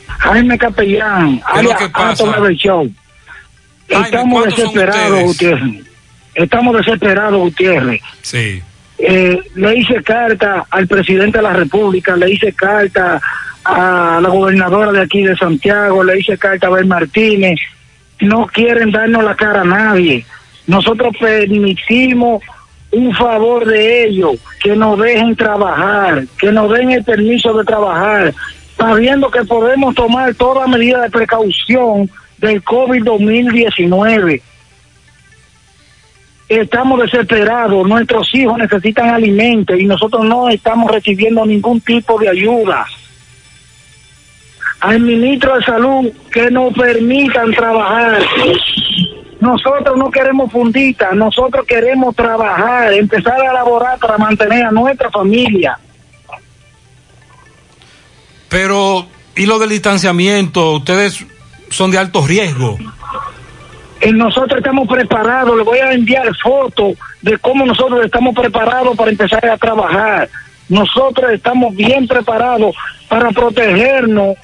[0.07, 2.25] Jaime Capellán, ¿Qué es lo que pasa?
[2.25, 2.93] Estamos
[3.89, 5.23] ¿cuántos son desesperados?
[5.25, 5.92] Gutiérrez.
[6.35, 8.01] Estamos desesperados, Gutiérrez.
[8.23, 8.63] Sí.
[8.99, 13.21] Eh, le hice carta al presidente de la República, le hice carta
[13.65, 17.59] a la gobernadora de aquí de Santiago, le hice carta a Abel Martínez.
[18.21, 20.25] No quieren darnos la cara a nadie.
[20.67, 22.43] Nosotros permitimos
[22.93, 28.35] un favor de ellos, que nos dejen trabajar, que nos den el permiso de trabajar,
[28.77, 34.43] sabiendo que podemos tomar toda medida de precaución del COVID-2019.
[36.61, 42.85] Estamos desesperados, nuestros hijos necesitan alimentos y nosotros no estamos recibiendo ningún tipo de ayuda.
[44.81, 48.23] Al ministro de Salud que nos permitan trabajar.
[49.41, 55.79] Nosotros no queremos funditas, nosotros queremos trabajar, empezar a elaborar para mantener a nuestra familia.
[58.51, 60.73] Pero, ¿y lo del distanciamiento?
[60.73, 61.25] Ustedes
[61.71, 62.77] son de alto riesgo.
[64.11, 69.47] Nosotros estamos preparados, le voy a enviar fotos de cómo nosotros estamos preparados para empezar
[69.47, 70.29] a trabajar.
[70.69, 72.75] Nosotros estamos bien preparados
[73.09, 74.37] para protegernos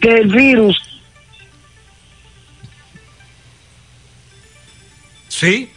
[0.00, 0.80] del virus.
[5.28, 5.70] Sí.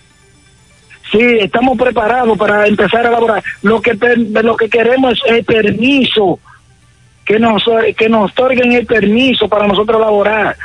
[1.11, 3.43] Sí, estamos preparados para empezar a elaborar.
[3.61, 6.39] Lo que lo que queremos es el permiso,
[7.25, 7.63] que nos
[7.97, 10.55] que nos otorguen el permiso para nosotros elaborar.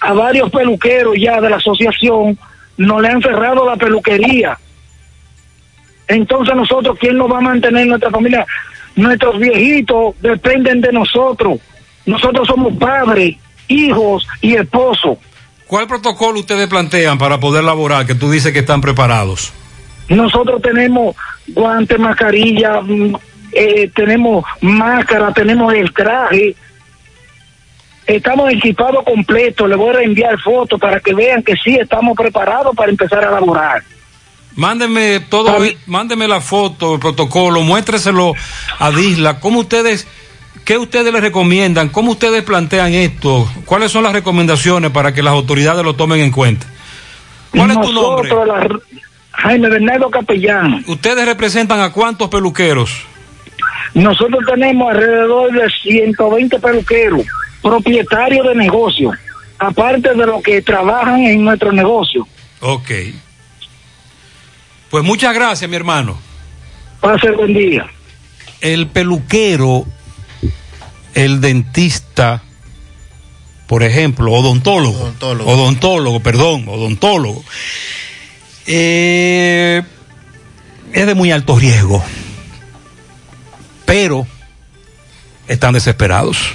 [0.00, 2.38] A varios peluqueros ya de la asociación
[2.76, 4.58] no le han cerrado la peluquería.
[6.08, 8.44] Entonces nosotros, ¿quién nos va a mantener nuestra familia?
[8.96, 11.60] Nuestros viejitos dependen de nosotros.
[12.06, 13.36] Nosotros somos padres,
[13.68, 15.18] hijos y esposos.
[15.66, 18.06] ¿Cuál protocolo ustedes plantean para poder laborar?
[18.06, 19.52] Que tú dices que están preparados.
[20.08, 21.14] Nosotros tenemos
[21.46, 23.14] guantes, mascarilla, mm,
[23.52, 26.56] eh, tenemos máscara, tenemos el traje.
[28.16, 29.68] Estamos equipados completos.
[29.68, 33.30] Le voy a enviar fotos para que vean que sí estamos preparados para empezar a
[33.30, 33.82] laborar.
[34.56, 35.56] Mándeme todo,
[35.86, 38.34] mándeme la foto, el protocolo, muéstreselo
[38.78, 39.38] a Disla.
[39.40, 40.06] ¿Cómo ustedes,
[40.64, 41.88] qué ustedes les recomiendan?
[41.88, 43.48] ¿Cómo ustedes plantean esto?
[43.64, 46.66] ¿Cuáles son las recomendaciones para que las autoridades lo tomen en cuenta?
[47.52, 48.28] ¿Cuál es tu nombre?
[48.28, 48.80] Nosotros, la-
[49.32, 50.84] Jaime Bernardo Capellán.
[50.86, 52.90] ¿Ustedes representan a cuántos peluqueros?
[53.94, 57.22] Nosotros tenemos alrededor de 120 peluqueros,
[57.62, 59.14] propietarios de negocios,
[59.58, 62.26] aparte de los que trabajan en nuestro negocio.
[62.60, 62.90] Ok.
[64.90, 66.18] Pues muchas gracias, mi hermano.
[67.00, 67.86] Pase buen día.
[68.60, 69.86] El peluquero,
[71.14, 72.42] el dentista,
[73.66, 74.98] por ejemplo, odontólogo.
[75.00, 75.50] Odontólogo.
[75.50, 77.44] Odontólogo, perdón, odontólogo.
[78.66, 79.82] Eh,
[80.92, 82.02] es de muy alto riesgo.
[83.86, 84.26] Pero
[85.48, 86.54] están desesperados.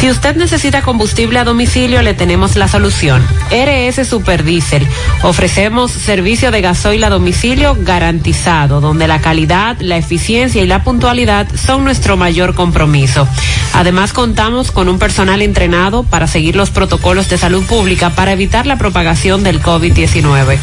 [0.00, 3.22] Si usted necesita combustible a domicilio, le tenemos la solución.
[3.50, 4.86] RS Superdiesel.
[5.22, 11.48] Ofrecemos servicio de gasoil a domicilio garantizado, donde la calidad, la eficiencia y la puntualidad
[11.54, 13.28] son nuestro mayor compromiso.
[13.74, 18.66] Además, contamos con un personal entrenado para seguir los protocolos de salud pública para evitar
[18.66, 20.58] la propagación del COVID-19.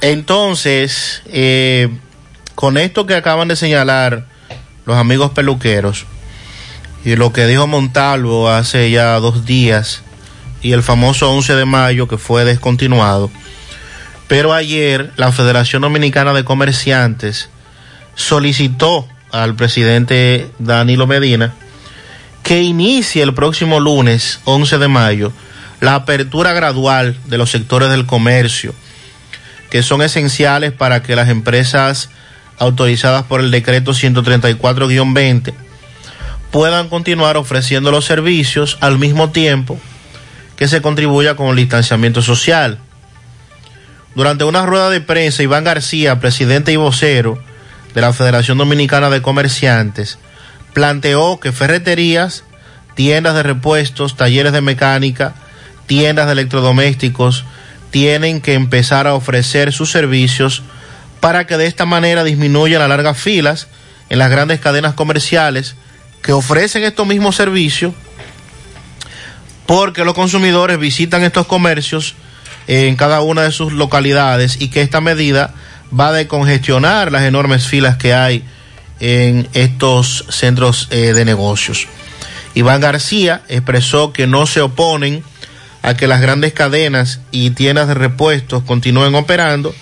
[0.00, 1.90] Entonces, eh,
[2.54, 4.26] con esto que acaban de señalar
[4.86, 6.06] los amigos peluqueros
[7.04, 10.02] y lo que dijo Montalvo hace ya dos días
[10.62, 13.30] y el famoso 11 de mayo que fue descontinuado,
[14.28, 17.48] pero ayer la Federación Dominicana de Comerciantes
[18.14, 21.54] solicitó al presidente Danilo Medina
[22.42, 25.32] que inicie el próximo lunes 11 de mayo
[25.80, 28.74] la apertura gradual de los sectores del comercio
[29.70, 32.10] que son esenciales para que las empresas
[32.58, 35.54] autorizadas por el decreto 134-20
[36.50, 39.78] puedan continuar ofreciendo los servicios al mismo tiempo
[40.56, 42.78] que se contribuya con el distanciamiento social.
[44.14, 47.42] Durante una rueda de prensa, Iván García, presidente y vocero
[47.94, 50.18] de la Federación Dominicana de Comerciantes,
[50.72, 52.44] planteó que ferreterías,
[52.94, 55.34] tiendas de repuestos, talleres de mecánica,
[55.86, 57.44] tiendas de electrodomésticos,
[57.90, 60.62] tienen que empezar a ofrecer sus servicios
[61.20, 63.68] para que de esta manera disminuyan las largas filas
[64.08, 65.76] en las grandes cadenas comerciales
[66.22, 67.94] que ofrecen estos mismos servicios
[69.66, 72.14] porque los consumidores visitan estos comercios
[72.66, 75.54] en cada una de sus localidades y que esta medida
[75.98, 78.44] va a decongestionar las enormes filas que hay
[79.00, 81.88] en estos centros eh, de negocios.
[82.54, 85.24] Iván García expresó que no se oponen
[85.82, 89.74] a que las grandes cadenas y tiendas de repuestos continúen operando,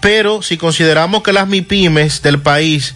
[0.00, 2.94] pero si consideramos que las MIPIMES del país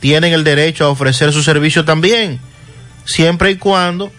[0.00, 2.38] tienen el derecho a ofrecer su servicio también,
[3.04, 4.12] siempre y cuando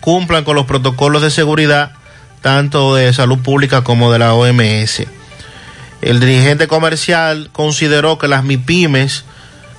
[0.00, 1.92] cumplan con los protocolos de seguridad
[2.40, 5.02] tanto de salud pública como de la OMS.
[6.00, 9.24] El dirigente comercial consideró que las MIPIMES,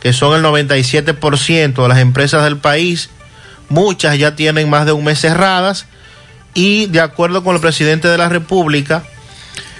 [0.02, 3.10] que son el 97% de las empresas del país,
[3.70, 5.86] muchas ya tienen más de un mes cerradas
[6.54, 9.04] y de acuerdo con el presidente de la República,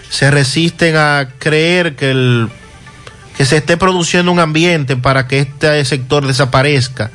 [0.10, 2.50] se resisten a creer que, el,
[3.38, 7.12] que se esté produciendo un ambiente para que este sector desaparezca,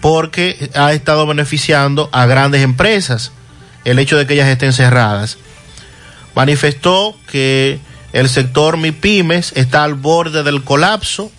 [0.00, 3.32] porque ha estado beneficiando a grandes empresas.
[3.84, 5.38] el hecho de que ellas estén cerradas.
[6.34, 7.80] Manifestó que
[8.12, 11.32] el sector MIPIMES está al borde del colapso,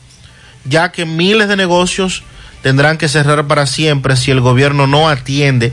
[0.66, 2.24] ya que miles de negocios
[2.62, 5.72] tendrán que cerrar para siempre si el gobierno no atiende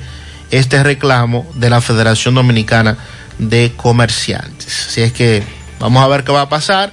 [0.50, 2.96] este reclamo de la Federación Dominicana
[3.38, 4.86] de Comerciantes.
[4.88, 5.42] Así es que
[5.78, 6.92] vamos a ver qué va a pasar.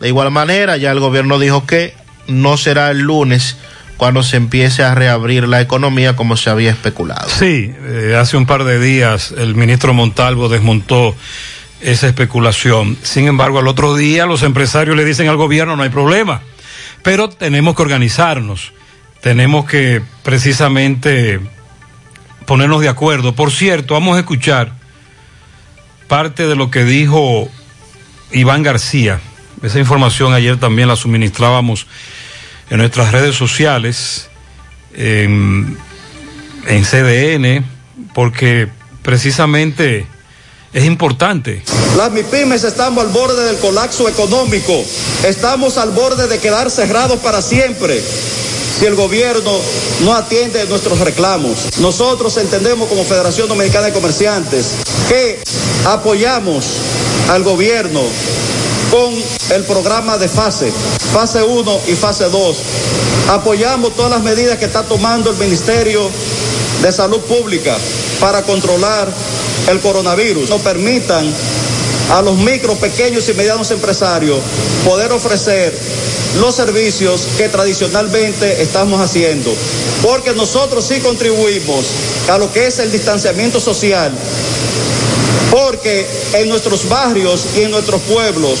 [0.00, 1.94] De igual manera, ya el gobierno dijo que
[2.26, 3.56] no será el lunes
[3.96, 7.28] cuando se empiece a reabrir la economía como se había especulado.
[7.28, 11.14] Sí, eh, hace un par de días el ministro Montalvo desmontó
[11.80, 12.96] esa especulación.
[13.02, 16.42] Sin embargo, al otro día los empresarios le dicen al gobierno no hay problema,
[17.04, 18.72] pero tenemos que organizarnos,
[19.20, 21.38] tenemos que precisamente
[22.46, 23.34] ponernos de acuerdo.
[23.34, 24.72] Por cierto, vamos a escuchar
[26.08, 27.48] parte de lo que dijo
[28.32, 29.20] Iván García.
[29.62, 31.86] Esa información ayer también la suministrábamos
[32.70, 34.30] en nuestras redes sociales,
[34.94, 35.76] en,
[36.66, 37.64] CDN,
[38.14, 38.68] porque
[39.02, 40.06] precisamente
[40.74, 41.62] es importante.
[41.96, 44.72] Las MIPIMES estamos al borde del colapso económico,
[45.22, 48.02] estamos al borde de quedar cerrados para siempre
[48.78, 49.52] si el gobierno
[50.00, 51.78] no atiende nuestros reclamos.
[51.78, 54.72] Nosotros entendemos como Federación Dominicana de Comerciantes
[55.08, 55.40] que
[55.86, 56.66] apoyamos
[57.30, 58.00] al gobierno
[58.90, 59.14] con
[59.54, 60.72] el programa de fase,
[61.12, 62.56] fase 1 y fase 2.
[63.28, 66.10] Apoyamos todas las medidas que está tomando el Ministerio
[66.82, 67.76] de Salud Pública
[68.20, 69.08] para controlar
[69.68, 70.50] el coronavirus.
[70.50, 71.32] No permitan
[72.10, 74.38] a los micro, pequeños y medianos empresarios
[74.84, 75.74] poder ofrecer
[76.40, 79.52] los servicios que tradicionalmente estamos haciendo.
[80.02, 81.86] Porque nosotros sí contribuimos
[82.28, 84.12] a lo que es el distanciamiento social.
[85.50, 88.58] Porque en nuestros barrios y en nuestros pueblos,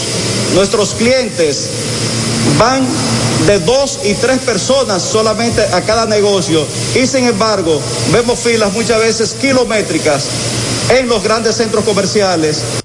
[0.54, 1.68] nuestros clientes
[2.58, 2.86] van
[3.46, 7.78] de dos y tres personas solamente a cada negocio y sin embargo
[8.12, 10.24] vemos filas muchas veces kilométricas
[10.90, 12.82] en los grandes centros comerciales.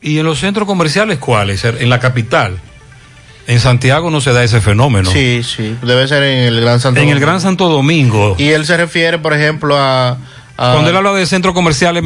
[0.00, 1.64] ¿Y en los centros comerciales cuáles?
[1.64, 2.58] En la capital.
[3.46, 5.10] En Santiago no se da ese fenómeno.
[5.10, 7.12] Sí, sí, debe ser en el Gran Santo En Domingo.
[7.16, 8.34] el Gran Santo Domingo.
[8.38, 10.10] Y él se refiere, por ejemplo, a...
[10.10, 12.02] a Cuando él habla de centros comerciales,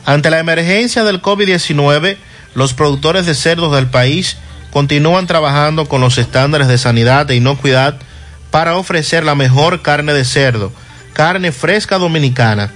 [0.05, 2.17] Ante la emergencia del COVID-19,
[2.55, 4.37] los productores de cerdos del país
[4.71, 7.97] continúan trabajando con los estándares de sanidad e inocuidad
[8.51, 10.71] para ofrecer la mejor carne de cerdo,
[11.13, 12.71] carne fresca dominicana.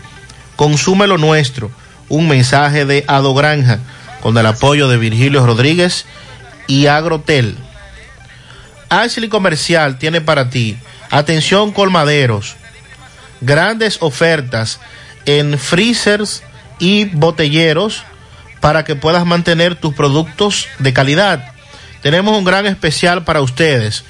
[0.55, 1.71] Consume lo nuestro.
[2.09, 3.79] Un mensaje de Ado Granja
[4.21, 6.05] con el apoyo de Virgilio Rodríguez
[6.67, 7.57] y Agrotel.
[9.01, 10.77] Ashley Comercial tiene para ti,
[11.09, 12.55] atención colmaderos,
[13.41, 14.79] grandes ofertas
[15.25, 16.43] en freezers
[16.79, 18.03] y botelleros
[18.61, 21.53] para que puedas mantener tus productos de calidad.
[22.01, 24.03] Tenemos un gran especial para ustedes.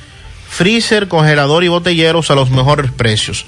[0.50, 3.46] Freezer, congelador y botelleros a los mejores precios.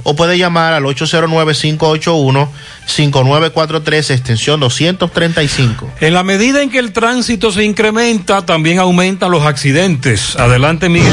[0.08, 0.86] o puede llamar al
[2.86, 5.90] 809-581-5943, extensión 235.
[6.00, 10.34] En la medida en que el tránsito se incrementa, también aumentan los accidentes.
[10.36, 11.12] Adelante, Miguel.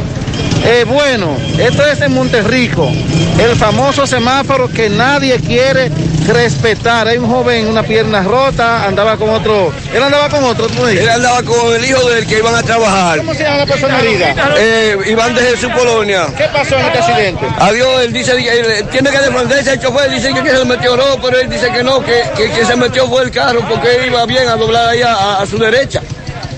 [0.64, 5.90] Eh, bueno, esto es en Monterrico, el famoso semáforo que nadie quiere
[6.28, 7.08] respetar.
[7.08, 9.72] Hay un joven, una pierna rota, andaba con otro.
[9.92, 11.04] Él andaba con otro, ¿tú me dices?
[11.04, 13.18] Él andaba con el hijo del que iban a trabajar.
[13.18, 14.34] ¿Cómo se llama la persona herida?
[14.56, 16.26] Eh, Iván de Jesús Polonia.
[16.36, 17.46] ¿Qué pasó en este accidente?
[17.58, 20.96] Adiós, él dice que él tiene que defenderse el chofer, dice que, que se metió
[20.96, 23.96] no, pero él dice que no, que, que, que se metió fue el carro porque
[23.96, 26.02] él iba bien a doblar ahí a, a su derecha.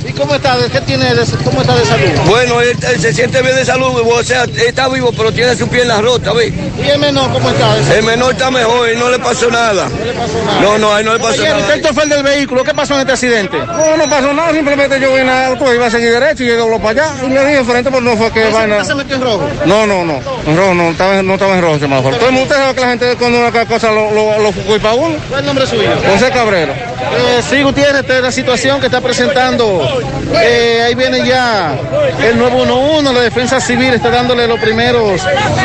[0.07, 0.57] ¿Y cómo está?
[0.71, 2.07] ¿Qué tiene de, cómo está de salud?
[2.27, 5.57] Bueno, él, él se siente bien de salud, o sea, él está vivo, pero tiene
[5.57, 6.53] su pierna rota, ¿ves?
[6.83, 7.77] ¿Y el menor cómo está?
[7.97, 9.89] El menor está mejor, y no le pasó nada.
[9.89, 10.61] No le pasó nada.
[10.61, 11.59] No, no, él no le pasó Oye, nada.
[11.59, 12.65] ¿usted es el chofer del vehículo?
[12.65, 13.57] ¿Qué pasó en este accidente?
[13.59, 16.57] No, no pasó nada, simplemente yo vine a auto, iba a seguir derecho y yo
[16.59, 18.85] dobló para allá y le di enfrente, pero no fue que vaina.
[18.85, 19.49] se metió en rojo?
[19.65, 22.17] No, no, no, en rojo no, estaba, en- no estaba en rojo semáforo.
[22.17, 24.79] Todo el mundo usted sabe que la gente cuando una cosa lo, lo, lo fue
[24.81, 25.17] para uno.
[25.29, 25.91] ¿Cuál es el nombre suyo?
[26.13, 26.75] José Cabrera.
[27.17, 30.03] Eh, sí, Gutiérrez, esta es la situación que está presentando.
[30.43, 31.77] Eh, ahí viene ya
[32.23, 35.21] el 911, la defensa civil está dándole los primeros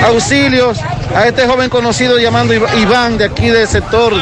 [0.06, 0.78] auxilios
[1.16, 4.14] a este joven conocido llamando Iv- Iván de aquí del sector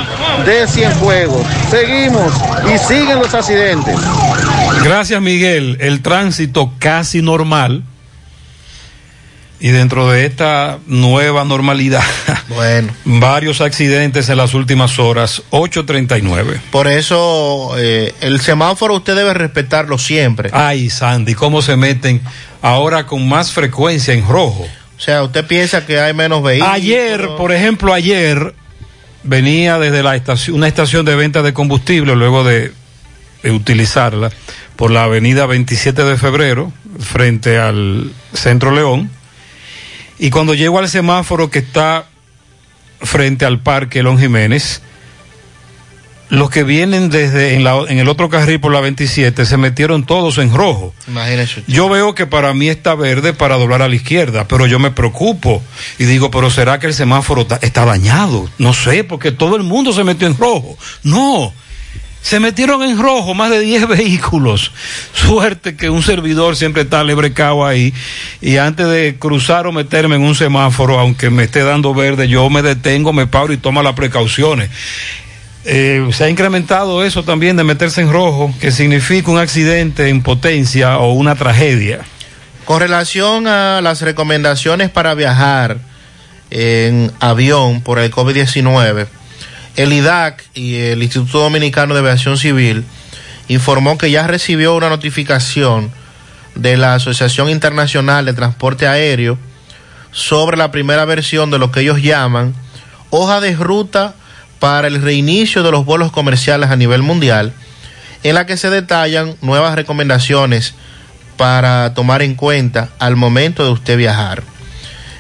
[0.46, 1.46] de Cienfuegos.
[1.70, 2.32] Seguimos
[2.74, 3.96] y siguen los accidentes.
[4.84, 5.78] Gracias, Miguel.
[5.82, 7.84] El tránsito casi normal.
[9.60, 12.04] Y dentro de esta nueva normalidad,
[12.50, 16.60] Bueno, varios accidentes en las últimas horas, 8.39.
[16.72, 20.50] por eso eh, el semáforo usted debe respetarlo siempre.
[20.54, 22.22] Ay, Sandy, cómo se meten
[22.62, 24.66] ahora con más frecuencia en rojo.
[24.98, 26.74] O sea, usted piensa que hay menos vehículos.
[26.74, 28.56] Ayer, por ejemplo, ayer
[29.24, 32.72] venía desde la estación, una estación de venta de combustible, luego de,
[33.44, 34.32] de utilizarla,
[34.76, 39.12] por la avenida 27 de febrero, frente al Centro León.
[40.20, 42.06] Y cuando llego al semáforo que está
[43.02, 44.82] frente al Parque Elon Jiménez,
[46.30, 50.06] los que vienen desde en, la- en el otro carril por la 27 se metieron
[50.06, 50.94] todos en rojo.
[51.08, 51.64] Imagínese.
[51.68, 54.92] Yo veo que para mí está verde para doblar a la izquierda, pero yo me
[54.92, 55.62] preocupo
[55.98, 58.50] y digo, pero ¿será que el semáforo ta- está dañado?
[58.58, 60.78] No sé, porque todo el mundo se metió en rojo.
[61.04, 61.54] No,
[62.28, 64.74] se metieron en rojo más de 10 vehículos.
[65.14, 67.94] Suerte que un servidor siempre está lebrecado ahí
[68.42, 72.50] y antes de cruzar o meterme en un semáforo, aunque me esté dando verde, yo
[72.50, 74.70] me detengo, me paro y tomo las precauciones.
[75.64, 80.22] Eh, se ha incrementado eso también de meterse en rojo, que significa un accidente en
[80.22, 82.02] potencia o una tragedia.
[82.66, 85.78] Con relación a las recomendaciones para viajar
[86.50, 89.08] en avión por el COVID-19,
[89.78, 92.84] el IDAC y el Instituto Dominicano de Aviación Civil
[93.48, 95.92] informó que ya recibió una notificación
[96.56, 99.38] de la Asociación Internacional de Transporte Aéreo
[100.12, 102.56] sobre la primera versión de lo que ellos llaman
[103.12, 104.16] hoja de ruta
[104.60, 107.54] para el reinicio de los vuelos comerciales a nivel mundial,
[108.24, 110.74] en la que se detallan nuevas recomendaciones
[111.38, 114.42] para tomar en cuenta al momento de usted viajar.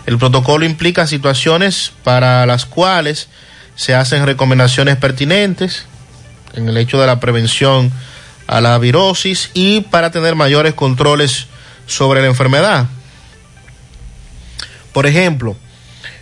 [0.07, 3.29] El protocolo implica situaciones para las cuales
[3.77, 5.85] se hacen recomendaciones pertinentes
[6.55, 7.91] en el hecho de la prevención
[8.47, 11.45] a la virosis y para tener mayores controles
[11.85, 12.87] sobre la enfermedad.
[14.93, 15.55] Por ejemplo,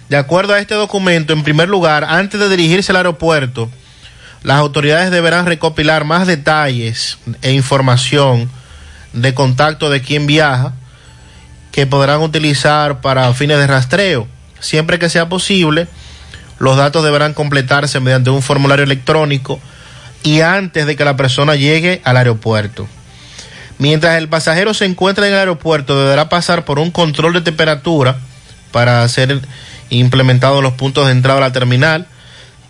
[0.09, 3.71] de acuerdo a este documento, en primer lugar, antes de dirigirse al aeropuerto,
[4.43, 8.49] las autoridades deberán recopilar más detalles e información
[9.13, 10.73] de contacto de quien viaja
[11.71, 14.27] que podrán utilizar para fines de rastreo.
[14.59, 15.87] Siempre que sea posible,
[16.59, 19.59] los datos deberán completarse mediante un formulario electrónico
[20.23, 22.87] y antes de que la persona llegue al aeropuerto.
[23.77, 28.17] Mientras el pasajero se encuentra en el aeropuerto, deberá pasar por un control de temperatura
[28.71, 29.41] para ser
[29.89, 32.07] implementado en los puntos de entrada a la terminal.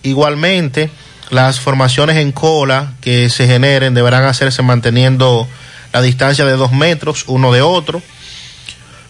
[0.03, 0.89] Igualmente,
[1.29, 5.47] las formaciones en cola que se generen deberán hacerse manteniendo
[5.93, 8.01] la distancia de dos metros uno de otro.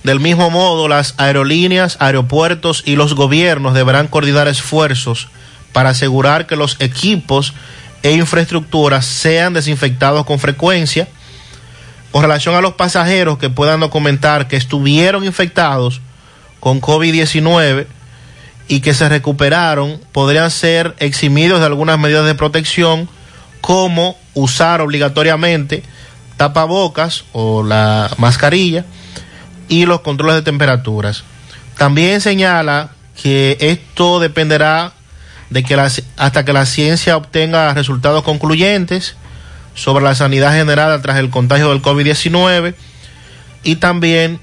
[0.05, 5.29] Del mismo modo, las aerolíneas, aeropuertos y los gobiernos deberán coordinar esfuerzos
[5.73, 7.55] para asegurar que los equipos
[8.03, 11.07] e infraestructuras sean desinfectados con frecuencia.
[12.11, 16.01] Con relación a los pasajeros que puedan documentar que estuvieron infectados
[16.59, 17.87] con COVID-19
[18.67, 23.09] y que se recuperaron, podrían ser eximidos de algunas medidas de protección
[23.59, 25.81] como usar obligatoriamente
[26.37, 28.85] tapabocas o la mascarilla
[29.67, 31.23] y los controles de temperaturas.
[31.77, 34.93] También señala que esto dependerá
[35.49, 39.15] de que hasta que la ciencia obtenga resultados concluyentes
[39.73, 42.73] sobre la sanidad generada tras el contagio del COVID-19
[43.63, 44.39] y también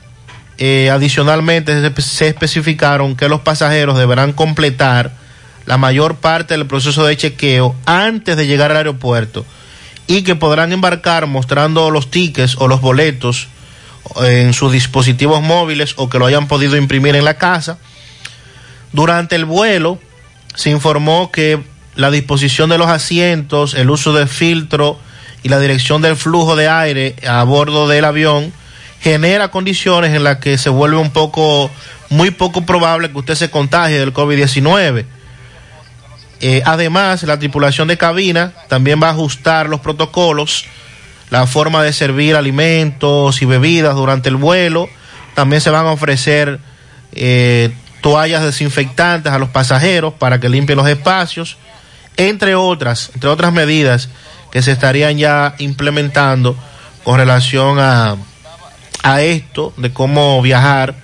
[0.59, 5.13] eh, adicionalmente se, se especificaron que los pasajeros deberán completar
[5.67, 9.47] la mayor parte del proceso de chequeo antes de llegar al aeropuerto
[10.07, 13.49] y que podrán embarcar mostrando los tickets o los boletos
[14.23, 17.79] en sus dispositivos móviles o que lo hayan podido imprimir en la casa.
[18.93, 19.99] Durante el vuelo
[20.55, 21.63] se informó que
[21.95, 24.99] la disposición de los asientos, el uso de filtro
[25.43, 28.53] y la dirección del flujo de aire a bordo del avión
[29.01, 31.71] genera condiciones en las que se vuelve un poco,
[32.09, 35.05] muy poco probable que usted se contagie del COVID-19.
[36.41, 40.65] Eh, además, la tripulación de cabina también va a ajustar los protocolos,
[41.33, 44.91] la forma de servir alimentos y bebidas durante el vuelo.
[45.35, 46.61] También se van a ofrecer
[47.13, 47.73] eh,
[48.03, 51.57] toallas desinfectantes a los pasajeros para que limpien los espacios,
[52.19, 54.11] entre otras, entre otras medidas
[54.51, 56.55] que se estarían ya implementando
[57.03, 58.17] con relación a,
[59.03, 60.97] a esto de cómo viajar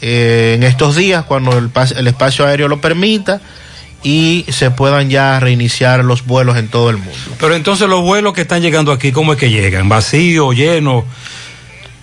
[0.00, 3.42] eh, en estos días cuando el, el espacio aéreo lo permita
[4.02, 7.18] y se puedan ya reiniciar los vuelos en todo el mundo.
[7.38, 9.88] Pero entonces los vuelos que están llegando aquí, ¿cómo es que llegan?
[9.88, 11.04] ¿Vacío, lleno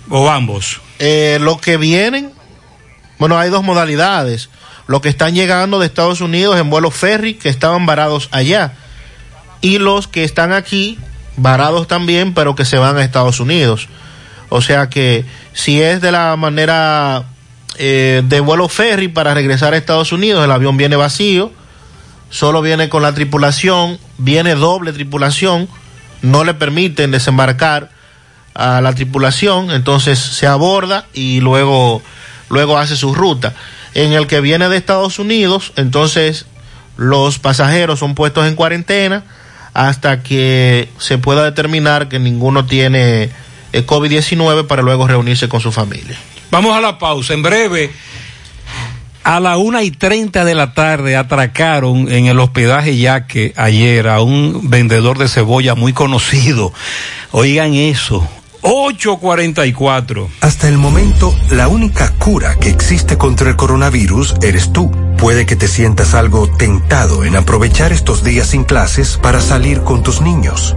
[0.08, 0.80] o ambos?
[0.98, 2.32] Eh, lo que vienen,
[3.18, 4.50] bueno, hay dos modalidades.
[4.86, 8.74] Los que están llegando de Estados Unidos en vuelos ferry que estaban varados allá.
[9.60, 10.98] Y los que están aquí
[11.36, 13.88] varados también, pero que se van a Estados Unidos.
[14.48, 15.24] O sea que
[15.54, 17.24] si es de la manera
[17.78, 21.52] eh, de vuelo ferry para regresar a Estados Unidos, el avión viene vacío
[22.30, 25.68] solo viene con la tripulación, viene doble tripulación,
[26.22, 27.90] no le permiten desembarcar
[28.54, 32.02] a la tripulación, entonces se aborda y luego,
[32.48, 33.54] luego hace su ruta.
[33.94, 36.46] En el que viene de Estados Unidos, entonces
[36.96, 39.24] los pasajeros son puestos en cuarentena
[39.74, 43.30] hasta que se pueda determinar que ninguno tiene
[43.72, 46.18] COVID-19 para luego reunirse con su familia.
[46.50, 47.34] Vamos a la pausa.
[47.34, 47.92] En breve
[49.26, 54.22] a la una y treinta de la tarde atracaron en el hospedaje Yaque ayer a
[54.22, 56.72] un vendedor de cebolla muy conocido.
[57.32, 58.26] Oigan eso.
[58.62, 60.28] 844.
[60.40, 64.92] Hasta el momento, la única cura que existe contra el coronavirus eres tú.
[65.18, 70.04] Puede que te sientas algo tentado en aprovechar estos días sin clases para salir con
[70.04, 70.76] tus niños,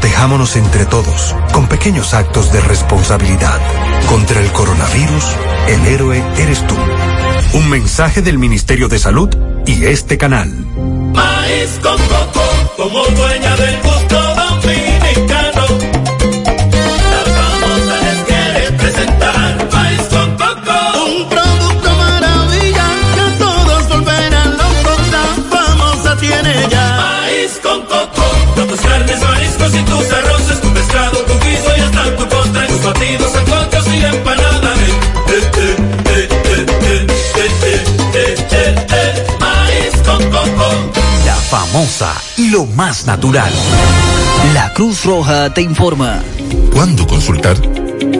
[0.01, 3.59] Protejámonos entre todos, con pequeños actos de responsabilidad.
[4.09, 5.25] Contra el coronavirus,
[5.67, 6.75] el héroe eres tú.
[7.53, 9.29] Un mensaje del Ministerio de Salud
[9.67, 10.49] y este canal.
[11.13, 12.43] Maíz con coco,
[12.77, 14.40] como dueña del gusto
[29.61, 33.87] platos y tus arroces, tu pescado, tu guiso y hasta tu postre, tus batidos, sancochos
[33.87, 34.79] y empanadas.
[35.27, 36.27] Eh, eh,
[38.13, 40.69] eh, maíz con coco.
[41.25, 43.51] La famosa y lo más natural.
[44.53, 46.21] La Cruz Roja te informa.
[46.73, 47.57] ¿Cuándo consultar?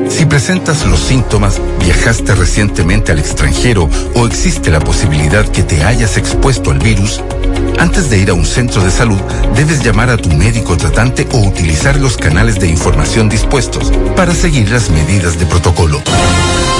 [0.10, 6.18] Si presentas los síntomas, viajaste recientemente al extranjero o existe la posibilidad que te hayas
[6.18, 7.22] expuesto al virus,
[7.82, 9.20] antes de ir a un centro de salud,
[9.56, 14.70] debes llamar a tu médico tratante o utilizar los canales de información dispuestos para seguir
[14.70, 16.00] las medidas de protocolo.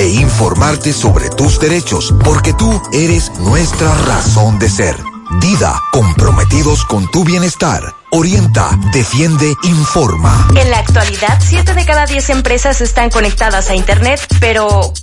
[0.00, 4.96] e informarte sobre tus derechos, porque tú eres nuestra razón de ser.
[5.42, 7.94] Dida, comprometidos con tu bienestar.
[8.10, 10.48] Orienta, defiende, informa.
[10.56, 14.90] En la actualidad, 7 de cada 10 empresas están conectadas a Internet, pero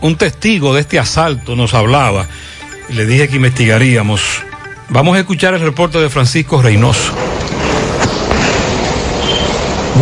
[0.00, 2.26] un testigo de este asalto nos hablaba
[2.88, 4.20] y le dije que investigaríamos.
[4.88, 7.12] Vamos a escuchar el reporte de Francisco Reynoso.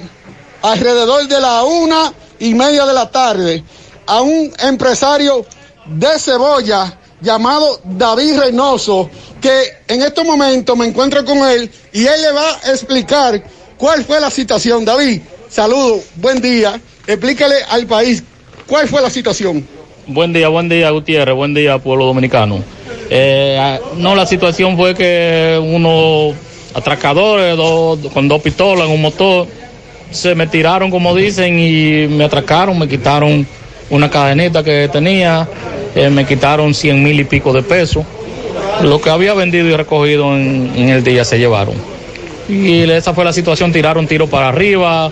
[0.61, 3.63] alrededor de la una y media de la tarde,
[4.07, 5.45] a un empresario
[5.85, 9.09] de cebolla llamado David Reynoso,
[9.41, 13.43] que en estos momentos me encuentro con él y él le va a explicar
[13.77, 14.83] cuál fue la situación.
[14.83, 16.79] David, saludo, buen día.
[17.07, 18.23] Explícale al país
[18.67, 19.65] cuál fue la situación.
[20.07, 22.63] Buen día, buen día Gutiérrez, buen día pueblo dominicano.
[23.11, 26.35] Eh, no, la situación fue que unos
[26.73, 27.57] atracadores
[28.13, 29.47] con dos pistolas en un motor
[30.11, 33.45] se me tiraron, como dicen, y me atracaron, me quitaron
[33.89, 35.47] una cadenita que tenía,
[35.95, 38.05] eh, me quitaron cien mil y pico de pesos.
[38.81, 41.75] Lo que había vendido y recogido en, el día se llevaron.
[42.47, 45.11] Y esa fue la situación, tiraron tiro para arriba,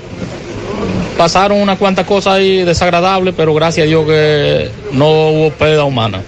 [1.17, 6.23] pasaron unas cuantas cosas ahí desagradables, pero gracias a Dios que no hubo pérdida humana.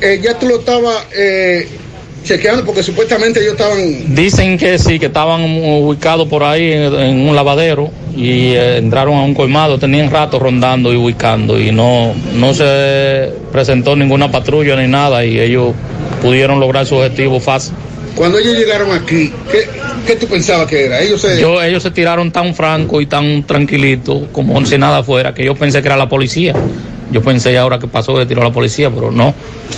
[0.00, 1.68] Eh, ya tú lo estabas eh,
[2.28, 4.14] chequeando porque supuestamente ellos estaban...
[4.14, 9.14] Dicen que sí, que estaban ubicados por ahí en, en un lavadero y eh, entraron
[9.14, 14.76] a un colmado, tenían rato rondando y ubicando y no, no se presentó ninguna patrulla
[14.76, 15.72] ni nada y ellos
[16.20, 17.74] pudieron lograr su objetivo fácil.
[18.14, 19.68] Cuando ellos llegaron aquí, ¿qué,
[20.06, 21.00] qué tú pensabas que era?
[21.00, 21.40] Ellos se...
[21.40, 25.54] Yo, ellos se tiraron tan franco y tan tranquilito como si nada fuera, que yo
[25.54, 26.54] pensé que era la policía.
[27.10, 29.34] Yo pensé ahora que pasó que tiró la policía, pero no,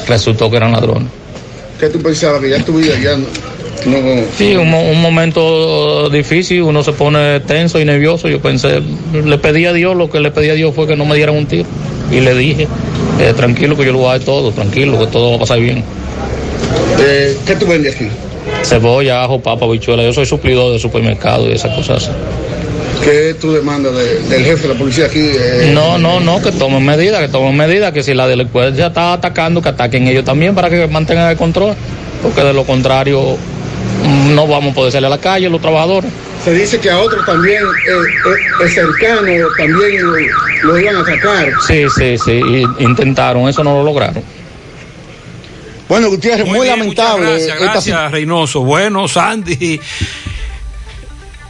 [0.09, 1.20] resultó que eran ladrones.
[1.81, 2.41] ¿Qué tú pensabas?
[2.43, 3.27] Que ya tu vida ya no...
[4.01, 8.29] no- Sí, un momento difícil, uno se pone tenso y nervioso.
[8.29, 8.83] Yo pensé,
[9.25, 11.37] le pedí a Dios, lo que le pedí a Dios fue que no me dieran
[11.37, 11.67] un tiro.
[12.13, 12.69] Y le dije,
[13.21, 15.61] eh, tranquilo que yo lo voy a dar todo, tranquilo que todo va a pasar
[15.61, 15.83] bien.
[17.01, 18.09] Eh, ¿Qué tú vendes aquí?
[18.63, 20.03] Cebolla, ajo, papa, bichuela.
[20.03, 22.11] Yo soy suplidor de supermercado y esas cosas.
[23.03, 25.21] ¿Qué tú demandas de- del jefe de la policía aquí?
[25.21, 25.71] eh?
[25.75, 29.63] No, no, no, que tomen medidas, que tomen medidas, que si la delincuencia está atacando,
[29.63, 31.75] que ataquen ellos también para que mantengan el control,
[32.23, 33.37] porque de lo contrario
[34.05, 36.11] mm, no vamos a poder salir a la calle los trabajadores.
[36.45, 39.25] Se dice que a otros también, eh, eh, cercanos,
[39.59, 40.17] también lo,
[40.65, 41.53] lo iban a atacar.
[41.67, 42.41] Sí, sí, sí,
[42.79, 44.23] intentaron, eso no lo lograron.
[45.89, 47.27] Bueno, Gutiérrez, muy, bien, lamentable.
[47.27, 48.61] Gracias, esta gracias, Reynoso.
[48.63, 49.81] Bueno, Sandy,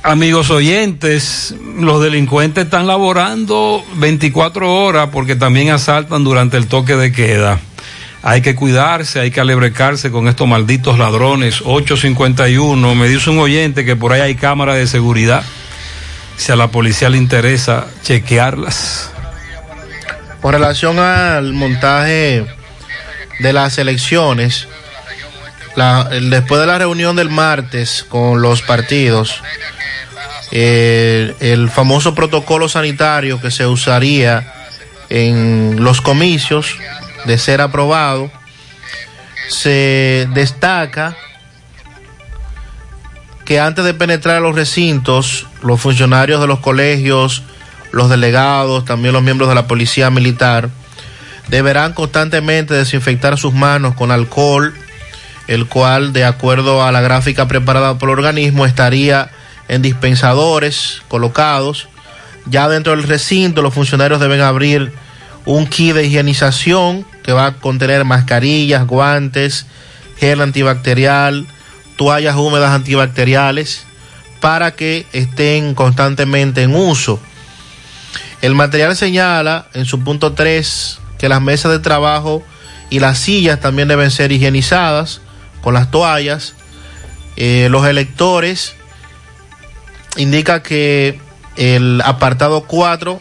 [0.03, 7.13] amigos oyentes, los delincuentes están laborando 24 horas porque también asaltan durante el toque de
[7.13, 7.61] queda.
[8.23, 11.63] Hay que cuidarse, hay que alebrecarse con estos malditos ladrones.
[11.65, 15.43] 851, me dice un oyente que por ahí hay cámaras de seguridad.
[16.37, 19.11] Si a la policía le interesa chequearlas.
[20.41, 22.47] Con relación al montaje
[23.41, 24.69] de las elecciones,
[26.31, 29.43] después de la reunión del martes con los partidos,
[30.51, 34.53] el famoso protocolo sanitario que se usaría
[35.09, 36.77] en los comicios
[37.25, 38.31] de ser aprobado,
[39.49, 41.17] se destaca
[43.45, 47.43] que antes de penetrar a los recintos, los funcionarios de los colegios,
[47.91, 50.71] los delegados, también los miembros de la policía militar,
[51.49, 54.73] deberán constantemente desinfectar sus manos con alcohol,
[55.49, 59.31] el cual, de acuerdo a la gráfica preparada por el organismo, estaría
[59.71, 61.89] en dispensadores colocados.
[62.47, 64.93] Ya dentro del recinto, los funcionarios deben abrir
[65.47, 69.67] un kit de higienización que va a contener mascarillas, guantes,
[70.19, 71.47] gel antibacterial,
[71.97, 73.85] toallas húmedas antibacteriales,
[74.41, 77.21] para que estén constantemente en uso.
[78.43, 82.43] El material señala en su punto 3 que las mesas de trabajo
[82.89, 85.21] y las sillas también deben ser higienizadas
[85.61, 86.55] con las toallas.
[87.37, 88.75] Eh, los electores
[90.17, 91.21] indica que
[91.57, 93.21] el apartado 4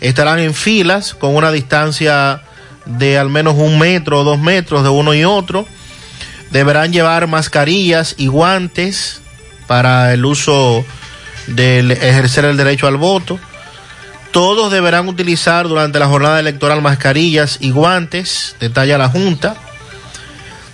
[0.00, 2.42] estarán en filas con una distancia
[2.84, 5.66] de al menos un metro o dos metros de uno y otro.
[6.50, 9.20] Deberán llevar mascarillas y guantes
[9.66, 10.84] para el uso
[11.46, 13.38] del ejercer el derecho al voto.
[14.30, 19.56] Todos deberán utilizar durante la jornada electoral mascarillas y guantes, detalla la Junta.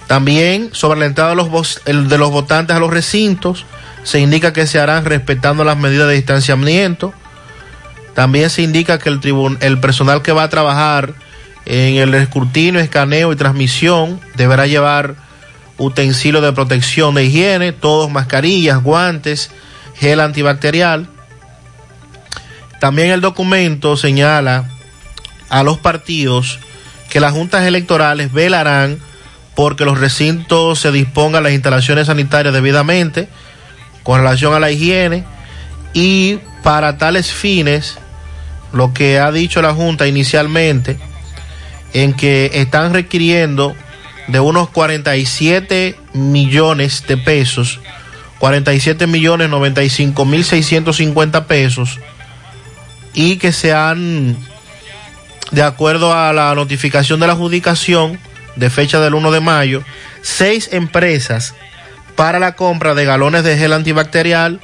[0.06, 3.64] También sobre la entrada los, de los votantes a los recintos
[4.04, 7.12] se indica que se harán respetando las medidas de distanciamiento.
[8.14, 9.20] También se indica que el,
[9.60, 11.14] el personal que va a trabajar
[11.66, 15.16] en el escrutinio, escaneo y transmisión deberá llevar
[15.78, 19.50] utensilios de protección de higiene, todos mascarillas, guantes,
[19.96, 21.08] gel antibacterial.
[22.78, 24.68] También el documento señala
[25.48, 26.58] a los partidos
[27.08, 28.98] que las juntas electorales velarán
[29.54, 33.28] porque los recintos se dispongan las instalaciones sanitarias debidamente
[34.04, 35.24] con relación a la higiene
[35.92, 37.98] y para tales fines
[38.72, 40.98] lo que ha dicho la Junta inicialmente
[41.92, 43.74] en que están requiriendo
[44.28, 47.80] de unos 47 millones de pesos,
[48.38, 52.00] 47 millones 95 mil 650 pesos
[53.14, 54.36] y que se han,
[55.52, 58.18] de acuerdo a la notificación de la adjudicación
[58.56, 59.82] de fecha del 1 de mayo,
[60.22, 61.54] seis empresas
[62.16, 64.60] para la compra de galones de gel antibacterial,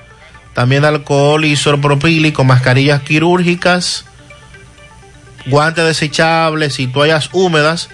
[0.54, 4.04] también alcohol isopropílico, mascarillas quirúrgicas,
[5.46, 7.88] guantes desechables y toallas húmedas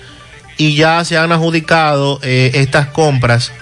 [0.57, 3.53] y ya se han adjudicado eh, estas compras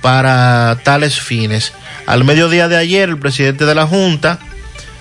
[0.00, 1.72] para tales fines.
[2.06, 4.38] Al mediodía de ayer, el presidente de la Junta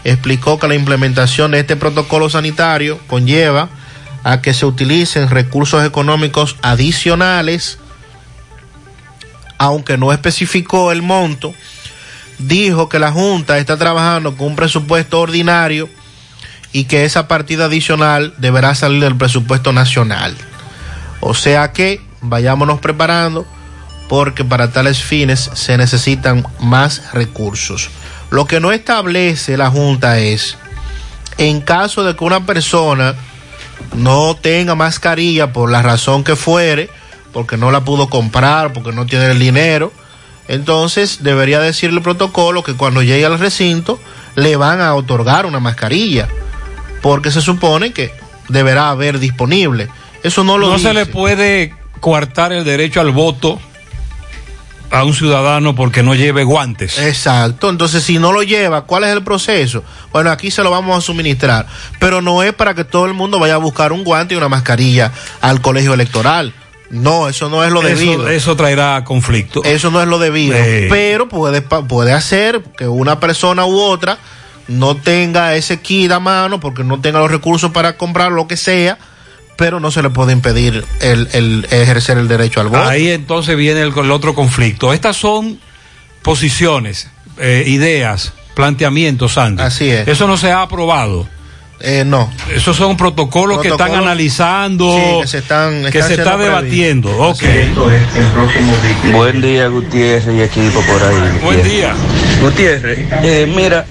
[0.04, 3.70] explicó que la implementación de este protocolo sanitario conlleva
[4.24, 7.80] a que se utilicen recursos económicos adicionales,
[9.60, 11.54] aunque no especificó el monto,
[12.40, 15.90] dijo que la Junta está trabajando con un presupuesto ordinario
[16.72, 20.36] y que esa partida adicional deberá salir del presupuesto nacional.
[21.20, 23.46] O sea que vayámonos preparando
[24.08, 27.90] porque para tales fines se necesitan más recursos.
[28.32, 30.58] Lo que no establece la Junta es,
[31.38, 33.16] en caso de que una persona
[33.96, 36.90] no tenga mascarilla por la razón que fuere,
[37.34, 39.92] porque no la pudo comprar, porque no tiene el dinero,
[40.48, 44.00] entonces debería decir el protocolo que cuando llegue al recinto
[44.36, 46.28] le van a otorgar una mascarilla,
[47.02, 48.12] porque se supone que
[48.48, 49.90] deberá haber disponible.
[50.24, 50.88] Eso no lo No dice.
[50.90, 53.60] se le puede coartar el derecho al voto
[54.92, 56.98] a un ciudadano porque no lleve guantes.
[56.98, 59.84] Exacto, entonces si no lo lleva, ¿cuál es el proceso?
[60.12, 61.68] Bueno, aquí se lo vamos a suministrar,
[62.00, 64.50] pero no es para que todo el mundo vaya a buscar un guante y una
[64.50, 65.12] mascarilla
[65.42, 66.54] al colegio electoral.
[66.90, 68.30] No, eso no es lo Eso- debido.
[68.30, 69.64] Eso, traerá conflicto.
[69.64, 70.56] Eso no es lo debido.
[70.58, 70.88] Eh.
[70.90, 74.18] Pero puede, puede hacer que una persona u otra
[74.68, 78.58] no tenga ese kit a mano porque no tenga los recursos para comprar lo que
[78.58, 78.98] sea,
[79.56, 82.84] pero no se le puede impedir el, el ejercer el derecho al voto.
[82.88, 84.94] Ahí entonces viene el, el otro conflicto.
[84.94, 85.60] Estas son
[86.22, 89.62] posiciones, eh, ideas, planteamientos, Sandy.
[89.62, 90.08] Así es.
[90.08, 91.28] Eso no se ha aprobado.
[91.82, 92.30] Eh, no.
[92.54, 97.10] Esos son protocolos, que están analizando, sí, que se están- que se está debatiendo.
[97.18, 97.42] Ok.
[99.14, 101.40] Buen día, Gutiérrez y equipo por ahí.
[101.44, 101.94] Buen día.
[102.42, 103.86] Gutiérrez, eh, mira,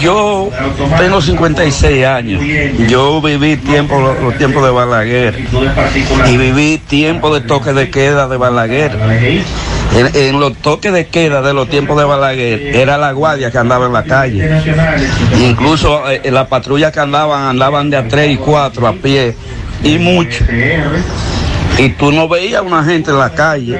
[0.00, 0.50] yo
[0.98, 2.42] tengo 56 años.
[2.88, 5.38] Yo viví tiempo, los, los tiempos de Balaguer
[6.26, 8.92] y viví tiempo de toque de queda de Balaguer.
[9.94, 13.86] En, los toques de queda de los tiempos de Balaguer era la guardia que andaba
[13.86, 14.48] en la calle.
[15.40, 19.34] Incluso eh, la patrulla que andaban, andaban de a tres y cuatro a pie
[19.82, 20.44] y mucho.
[21.78, 23.78] Y tú no veías una gente en la calle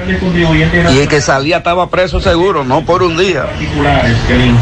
[0.93, 3.45] y el que salía estaba preso seguro, no por un día.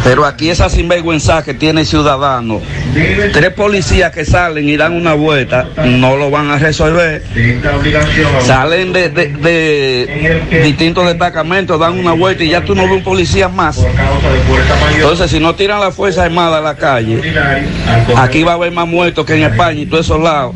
[0.03, 2.61] Pero aquí esa sinvergüenza que tiene el ciudadano,
[3.33, 7.23] tres policías que salen y dan una vuelta, no lo van a resolver.
[8.41, 13.85] Salen de, distintos destacamentos, dan una vuelta y ya tú no ves un policía más.
[14.93, 17.21] Entonces, si no tiran la Fuerza Armada a la calle,
[18.15, 20.55] aquí va a haber más muertos que en España y todos esos lados.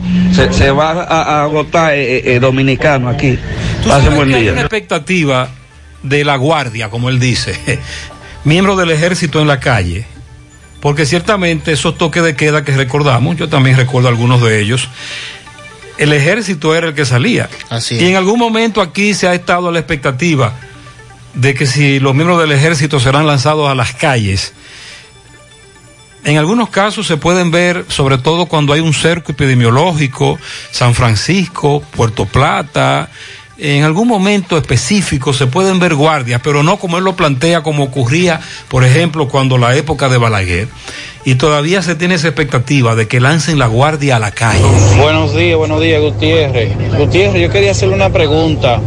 [0.51, 2.39] Se, va a, agotar eh, eh,
[2.70, 3.38] dominicano aquí.
[3.84, 4.52] Tú sabes buen que hay día.
[4.52, 5.50] una expectativa
[6.04, 7.58] de la guardia, como él dice,
[8.44, 10.06] miembros del ejército en la calle,
[10.80, 14.88] porque ciertamente esos toques de queda que recordamos, yo también recuerdo algunos de ellos,
[15.98, 17.50] el ejército era el que salía.
[17.70, 20.54] Así Y en algún momento aquí se ha estado a la expectativa
[21.34, 24.54] de que si los miembros del ejército serán lanzados a las calles,
[26.24, 30.38] en algunos casos se pueden ver, sobre todo cuando hay un cerco epidemiológico,
[30.72, 33.10] San Francisco, Puerto Plata,
[33.62, 37.84] en algún momento específico se pueden ver guardias, pero no como él lo plantea, como
[37.84, 38.40] ocurría,
[38.70, 40.68] por ejemplo, cuando la época de Balaguer.
[41.26, 44.64] Y todavía se tiene esa expectativa de que lancen la guardia a la calle.
[44.98, 46.72] Buenos días, buenos días, Gutiérrez.
[46.98, 48.80] Gutiérrez, yo quería hacerle una pregunta,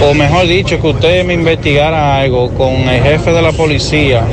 [0.00, 4.24] o mejor dicho, que usted me investigara algo con el jefe de la policía,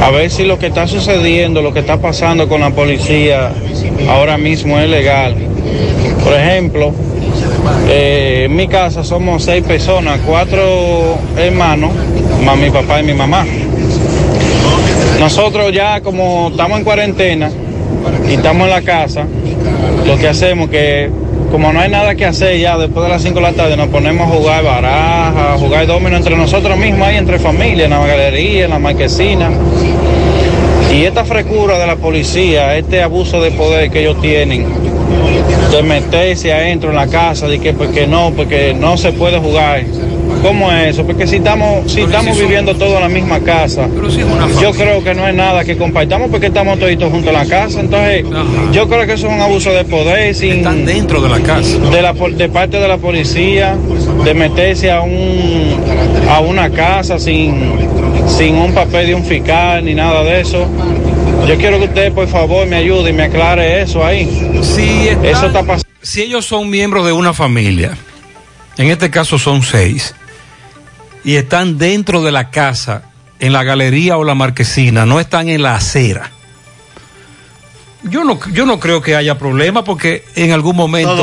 [0.00, 3.52] a ver si lo que está sucediendo, lo que está pasando con la policía
[4.08, 5.34] ahora mismo es legal.
[6.24, 6.92] Por ejemplo,
[7.88, 11.90] eh, en mi casa somos seis personas, cuatro hermanos,
[12.44, 13.44] más mi papá y mi mamá.
[15.18, 17.50] Nosotros ya como estamos en cuarentena
[18.28, 19.26] y estamos en la casa,
[20.06, 21.10] lo que hacemos que
[21.50, 23.88] como no hay nada que hacer ya después de las 5 de la tarde nos
[23.88, 28.06] ponemos a jugar baraja, a jugar domino entre nosotros mismos ahí, entre familia, en la
[28.06, 29.50] galería, en la marquesina.
[30.94, 34.66] Y esta frescura de la policía, este abuso de poder que ellos tienen,
[35.70, 39.82] de meterse adentro en la casa, de que porque no, porque no se puede jugar.
[40.42, 41.04] ¿Cómo es eso?
[41.04, 43.88] Porque si estamos, si estamos viviendo todos en la misma casa,
[44.60, 47.80] yo creo que no es nada que compartamos porque estamos toditos juntos en la casa.
[47.80, 48.24] Entonces,
[48.72, 51.78] yo creo que eso es un abuso de poder sin Están dentro de la casa.
[51.78, 53.76] de, la, de parte de la policía,
[54.24, 55.80] de meterse a un
[56.28, 57.72] a una casa sin,
[58.28, 60.66] sin un papel de un fiscal ni nada de eso.
[61.46, 64.26] Yo quiero que usted, por favor, me ayude y me aclare eso ahí.
[64.62, 65.88] Si eso está pasando.
[66.02, 67.96] Si ellos son miembros de una familia,
[68.78, 70.14] en este caso son seis,
[71.24, 73.02] y están dentro de la casa,
[73.38, 76.30] en la galería o la marquesina, no están en la acera.
[78.02, 81.16] Yo no, yo no creo que haya problema porque en algún momento,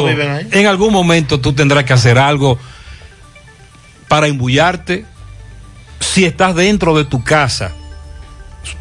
[0.51, 2.59] en algún momento tú tendrás que hacer algo
[4.07, 5.05] para embullarte.
[5.99, 7.71] Si estás dentro de tu casa,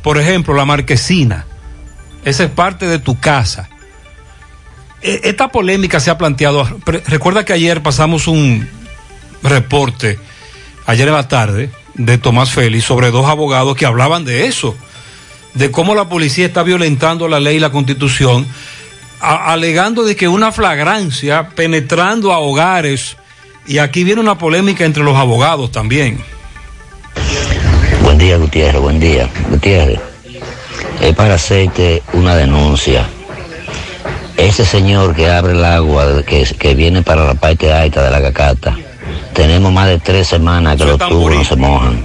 [0.02, 1.46] por ejemplo, la marquesina,
[2.24, 3.70] esa es parte de tu casa.
[5.00, 6.68] E- Esta polémica se ha planteado.
[7.06, 8.68] Recuerda que ayer pasamos un
[9.42, 10.18] reporte,
[10.86, 14.76] ayer en la tarde, de Tomás Félix sobre dos abogados que hablaban de eso,
[15.54, 18.46] de cómo la policía está violentando la ley y la constitución,
[19.20, 23.16] alegando de que una flagrancia penetrando a hogares,
[23.66, 26.20] y aquí viene una polémica entre los abogados también.
[28.02, 29.28] Buen día, Gutiérrez, buen día.
[29.50, 29.98] Gutiérrez,
[31.00, 33.08] es para hacerte una denuncia.
[34.36, 38.20] Ese señor que abre el agua que, que viene para la parte alta de la
[38.20, 38.76] cacata,
[39.32, 42.04] tenemos más de tres semanas que los tubos no se mojan.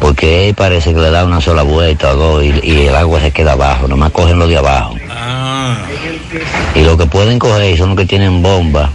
[0.00, 3.20] Porque él parece que le da una sola vuelta o dos y, y el agua
[3.20, 4.94] se queda abajo, nomás cogen lo de abajo.
[6.74, 8.90] Y lo que pueden coger son los que tienen bomba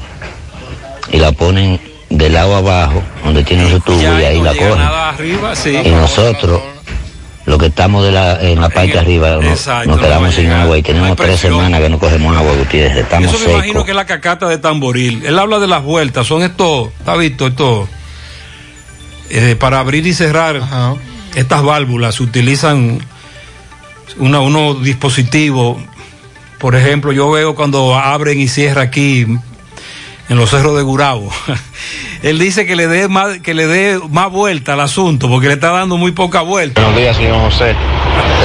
[1.11, 1.79] y la ponen
[2.09, 4.77] del lado abajo, donde tienen su tubo, y ahí la cogen.
[4.77, 5.77] Nada arriba, sí.
[5.83, 6.61] Y nosotros,
[7.49, 10.33] los que estamos de la, en la parte de arriba, no- Exacto, nos no quedamos
[10.35, 12.97] sin agua y tenemos tres semanas que no cogemos agua, Gutiérrez.
[12.97, 15.23] Estamos Eso me imagino que es la cacata de tamboril.
[15.25, 17.89] Él habla de las vueltas, son estos, está visto, esto
[19.31, 20.61] eh, para abrir y cerrar
[21.35, 22.99] estas válvulas se utilizan
[24.17, 25.77] una, unos dispositivos.
[26.59, 29.25] Por ejemplo, yo veo cuando abren y cierran aquí
[30.29, 31.29] en los cerros de Gurabo.
[32.23, 35.53] Él dice que le dé más, que le dé más vuelta al asunto, porque le
[35.53, 36.81] está dando muy poca vuelta.
[36.81, 37.75] Buenos días, señor José.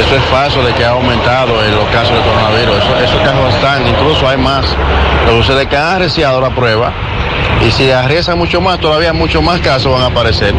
[0.01, 2.77] Eso es falso de que ha aumentado en los casos de coronavirus.
[2.77, 4.65] Eso- esos casos están, incluso hay más.
[5.27, 6.93] Lo que sucede es que han arreciado la prueba
[7.67, 10.55] y si arriesgan mucho más, todavía muchos más casos van a aparecer.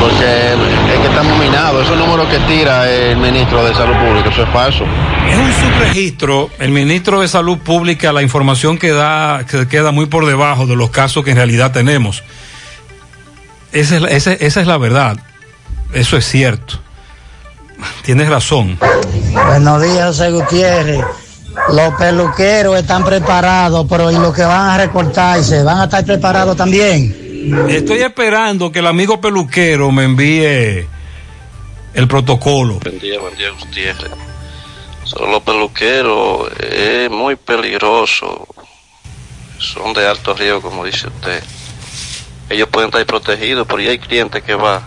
[0.00, 0.52] Porque
[0.94, 1.84] es que estamos minados.
[1.84, 4.84] Esos números que tira el ministro de Salud Pública, eso es falso.
[5.28, 6.50] Es un subregistro.
[6.58, 10.76] El ministro de Salud Pública, la información que da, que queda muy por debajo de
[10.76, 12.22] los casos que en realidad tenemos.
[13.72, 15.16] Esa es, la- esa- esa es la verdad.
[15.92, 16.78] Eso es cierto.
[18.02, 18.78] Tienes razón.
[19.32, 21.04] Buenos días, José Gutiérrez.
[21.72, 25.62] Los peluqueros están preparados, pero ¿y los que van a recortarse?
[25.62, 27.25] ¿Van a estar preparados también?
[27.68, 30.84] Estoy esperando que el amigo peluquero me envíe
[31.94, 32.80] el protocolo.
[32.80, 34.10] Buen día, buen día, Gutiérrez.
[35.04, 38.48] Son los peluqueros, es muy peligroso.
[39.58, 41.42] Son de alto riesgo, como dice usted.
[42.50, 44.82] Ellos pueden estar protegidos, pero ya hay clientes que va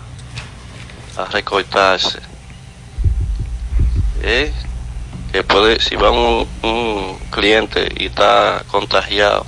[1.15, 2.19] a recortarse.
[4.21, 4.51] ¿Eh?
[5.31, 9.45] Que puede, si va un cliente y está contagiado,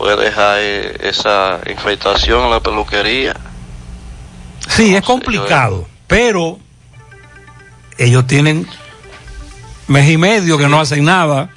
[0.00, 3.36] puede dejar eh, esa infectación en la peluquería.
[4.66, 6.58] Sí, es complicado, pero
[7.98, 8.66] ellos tienen
[9.88, 11.50] mes y medio que no hacen nada.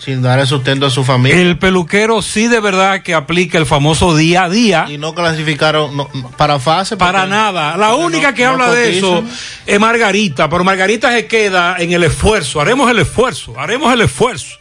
[0.00, 1.40] Sin dar el sustento a su familia.
[1.40, 4.86] El peluquero sí de verdad que aplica el famoso día a día.
[4.88, 6.96] Y no clasificaron no, para fase.
[6.96, 7.76] Para nada.
[7.76, 9.22] La única no- que no habla de eso
[9.66, 12.60] es Margarita, pero Margarita se queda en el esfuerzo.
[12.60, 14.56] Haremos el esfuerzo, haremos el esfuerzo.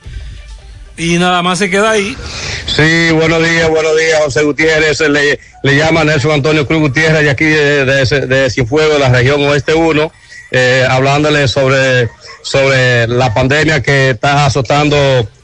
[0.99, 2.15] Y nada más se queda ahí.
[2.67, 4.99] Sí, buenos días, buenos días, José Gutiérrez.
[4.99, 9.07] Le, le llama Nelson Antonio Cruz Gutiérrez de aquí de, de, de Cienfuegos, de la
[9.07, 10.11] región oeste 1,
[10.51, 12.09] eh, hablándole sobre,
[12.41, 14.97] sobre la pandemia que está azotando,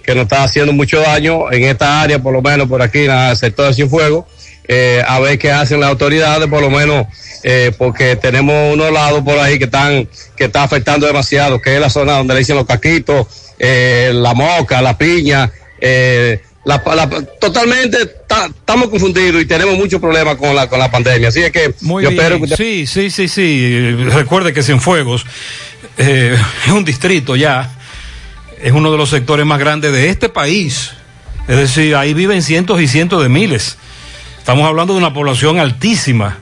[0.03, 3.11] que nos está haciendo mucho daño en esta área, por lo menos por aquí en
[3.11, 4.25] el sector de Cienfuegos.
[4.67, 7.05] Eh, a ver qué hacen las autoridades, por lo menos,
[7.43, 11.79] eh, porque tenemos unos lados por ahí que están, que está afectando demasiado, que es
[11.81, 13.27] la zona donde le dicen los caquitos,
[13.59, 17.07] eh, la moca, la piña, eh, la, la-
[17.39, 21.27] totalmente ta- estamos confundidos y tenemos muchos problemas con la, con la pandemia.
[21.27, 22.21] Así es que Muy yo bien.
[22.21, 23.91] espero que usted- Sí, sí, sí, sí.
[24.09, 25.25] Recuerde que Cienfuegos
[25.99, 26.35] eh,
[26.65, 27.71] es un distrito ya.
[28.63, 30.89] Es uno de los sectores más grandes de este país.
[31.47, 33.77] Es decir, ahí viven cientos y cientos de miles.
[34.45, 36.37] Estamos hablando de una población altísima.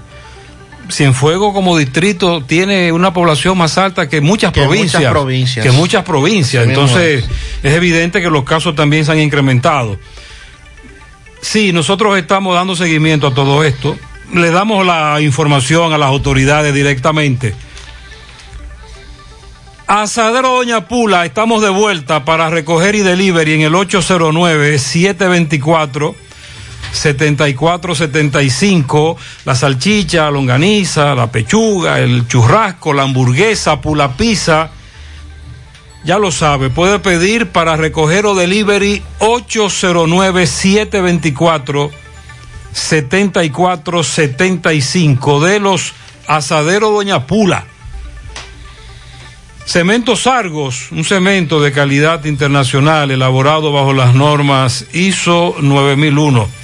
[0.92, 5.10] Cienfuegos como distrito tiene una población más alta que muchas Que muchas provincias.
[5.10, 5.66] provincias.
[5.66, 6.68] Que muchas provincias.
[6.68, 7.24] Entonces,
[7.64, 9.98] es evidente que los casos también se han incrementado.
[11.40, 13.98] Sí, nosotros estamos dando seguimiento a todo esto.
[14.34, 17.56] Le damos la información a las autoridades directamente.
[19.88, 26.16] Asadero Doña Pula, estamos de vuelta para recoger y delivery en el 809-724.
[26.94, 34.70] 7475, la salchicha, la longaniza, la pechuga, el churrasco, la hamburguesa, pula pizza.
[36.06, 41.92] Ya lo sabe, puede pedir para recoger o delivery 809-724
[42.74, 45.94] 7475 de los
[46.28, 47.66] asaderos Doña Pula.
[49.66, 56.63] Cementos Argos, un cemento de calidad internacional elaborado bajo las normas ISO 9001.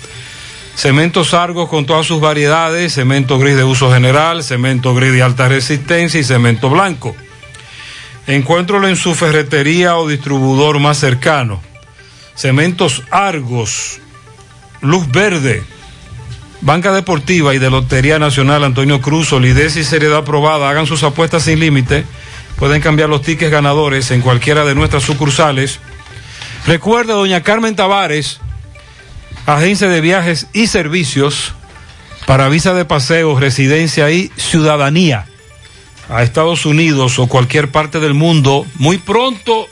[0.79, 5.49] Cementos Argos con todas sus variedades, cemento gris de uso general, cemento gris de alta
[5.49, 7.17] resistencia y cemento blanco.
[8.27, 11.61] Encuéntralo en su ferretería o distribuidor más cercano.
[12.33, 13.99] Cementos Argos,
[14.79, 15.63] Luz Verde,
[16.61, 20.69] Banca Deportiva y de Lotería Nacional Antonio Cruz, solidez y seriedad probada.
[20.69, 22.05] Hagan sus apuestas sin límite.
[22.55, 25.81] Pueden cambiar los tickets ganadores en cualquiera de nuestras sucursales.
[26.65, 28.39] Recuerda, doña Carmen Tavares,
[29.45, 31.53] agencia de viajes y servicios
[32.25, 35.25] para visa de paseo, residencia y ciudadanía
[36.09, 38.65] a Estados Unidos o cualquier parte del mundo.
[38.75, 39.67] Muy pronto,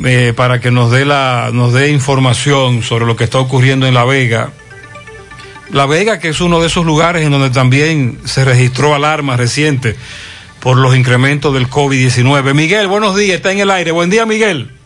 [0.07, 3.93] eh, para que nos dé, la, nos dé información sobre lo que está ocurriendo en
[3.93, 4.53] La Vega.
[5.71, 9.97] La Vega, que es uno de esos lugares en donde también se registró alarma reciente
[10.61, 12.55] por los incrementos del COVID-19.
[12.55, 13.37] Miguel, buenos días.
[13.37, 13.91] Está en el aire.
[13.91, 14.78] Buen día, Miguel.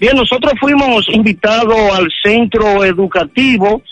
[0.00, 3.82] Bien, nosotros fuimos invitados al centro educativo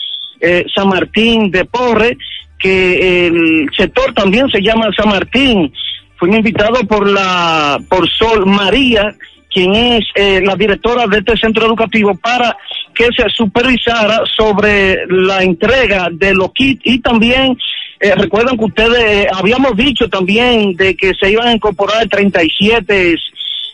[0.40, 2.16] eh, San Martín de Porre,
[2.58, 5.72] que el sector también se llama San Martín.
[6.16, 9.14] Fuimos invitados por la por Sol María,
[9.52, 12.56] quien es eh, la directora de este centro educativo, para
[12.94, 17.56] que se supervisara sobre la entrega de los kits y también
[18.00, 23.14] eh, recuerdan que ustedes eh, habíamos dicho también de que se iban a incorporar 37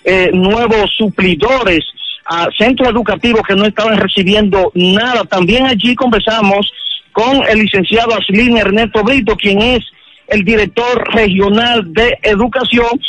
[0.05, 1.85] eh, nuevos suplidores
[2.29, 5.25] a centros educativos que no estaban recibiendo nada.
[5.25, 6.73] También allí conversamos
[7.13, 9.85] con el licenciado Aslin Ernesto Brito, quien es
[10.29, 13.01] el director regional de educación.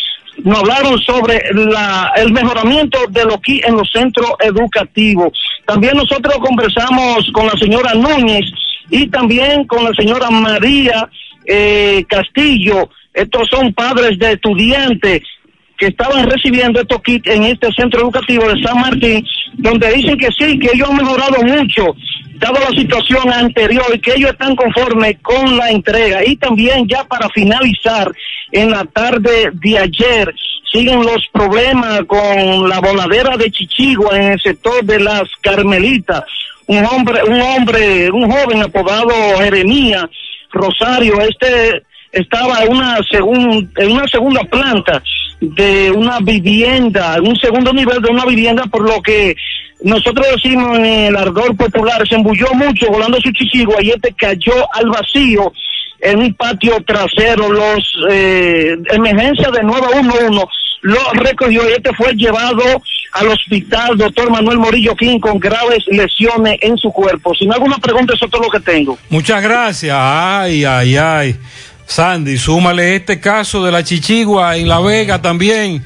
[0.43, 5.37] Nos hablaron sobre la, el mejoramiento de lo que en los centros educativos.
[5.65, 8.45] También nosotros conversamos con la señora Núñez
[8.89, 11.09] y también con la señora María
[11.45, 12.89] eh, Castillo.
[13.13, 15.21] Estos son padres de estudiantes
[15.77, 20.29] que estaban recibiendo estos kits en este centro educativo de San Martín, donde dicen que
[20.37, 21.85] sí, que ellos han mejorado mucho,
[22.35, 26.25] dado la situación anterior, y que ellos están conformes con la entrega.
[26.25, 28.11] Y también ya para finalizar,
[28.51, 30.33] en la tarde de ayer,
[30.71, 36.23] siguen los problemas con la voladera de Chichigua en el sector de las Carmelitas.
[36.67, 40.05] Un hombre, un hombre, un joven apodado Jeremías
[40.51, 45.03] Rosario, este estaba en una, segun- en una segunda planta
[45.39, 49.35] de una vivienda, en un segundo nivel de una vivienda, por lo que
[49.81, 54.67] nosotros decimos en el ardor popular, se embulló mucho volando su chichigua y este cayó
[54.73, 55.53] al vacío
[55.99, 57.51] en un patio trasero.
[57.51, 60.45] Los eh, emergencia de 911
[60.81, 62.63] lo recogió y este fue llevado
[63.13, 67.33] al hospital doctor Manuel Morillo King con graves lesiones en su cuerpo.
[67.35, 68.97] Si no hay alguna pregunta, eso es todo lo que tengo.
[69.09, 69.95] Muchas gracias.
[69.99, 71.35] Ay, ay, ay.
[71.87, 75.83] Sandy, súmale este caso de la Chichigua en La Vega también.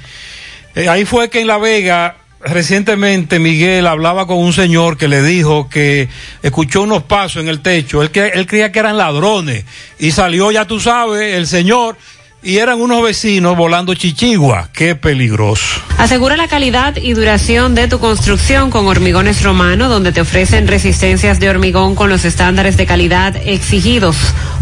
[0.76, 5.22] Eh, ahí fue que en La Vega recientemente Miguel hablaba con un señor que le
[5.22, 6.10] dijo que
[6.42, 8.02] escuchó unos pasos en el techo.
[8.02, 9.64] Él, él creía que eran ladrones
[10.00, 11.98] y salió, ya tú sabes, el señor
[12.44, 14.70] y eran unos vecinos volando Chichigua.
[14.74, 15.80] Qué peligroso.
[16.00, 21.40] Asegura la calidad y duración de tu construcción con Hormigones Romano, donde te ofrecen resistencias
[21.40, 24.18] de hormigón con los estándares de calidad exigidos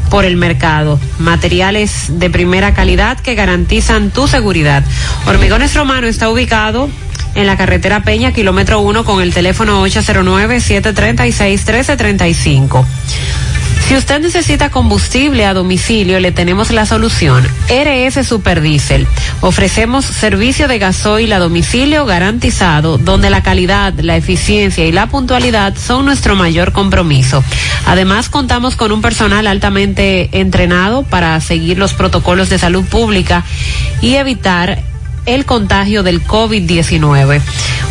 [0.10, 0.99] por el mercado.
[1.19, 4.84] Materiales de primera calidad que garantizan tu seguridad.
[5.26, 6.90] Hormigones Romano está ubicado
[7.36, 12.86] en la carretera Peña, kilómetro 1, con el teléfono 809-736-1335.
[13.88, 17.43] Si usted necesita combustible a domicilio, le tenemos la solución.
[17.69, 19.07] RS Superdiesel.
[19.41, 25.76] Ofrecemos servicio de gasoil a domicilio garantizado, donde la calidad, la eficiencia y la puntualidad
[25.76, 27.43] son nuestro mayor compromiso.
[27.85, 33.43] Además, contamos con un personal altamente entrenado para seguir los protocolos de salud pública
[34.01, 34.84] y evitar
[35.35, 37.41] el contagio del COVID-19.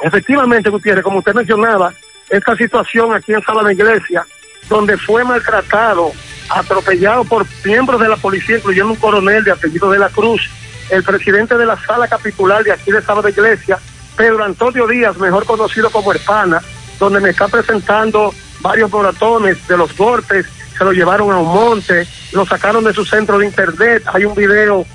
[0.02, 1.94] Efectivamente, Gutiérrez, como usted mencionaba,
[2.32, 4.26] esta situación aquí en Sala de Iglesia,
[4.68, 6.12] donde fue maltratado,
[6.50, 10.50] atropellado por miembros de la policía, incluyendo un coronel de apellido de la Cruz,
[10.90, 13.78] el presidente de la sala capitular de aquí de Sala de Iglesia,
[14.18, 16.64] Pedro Antonio Díaz, mejor conocido como El Pana,
[16.98, 20.48] donde me está presentando varios moratones de los golpes,
[20.78, 24.36] se lo llevaron a un monte, lo sacaron de su centro de internet, hay un
[24.36, 24.86] video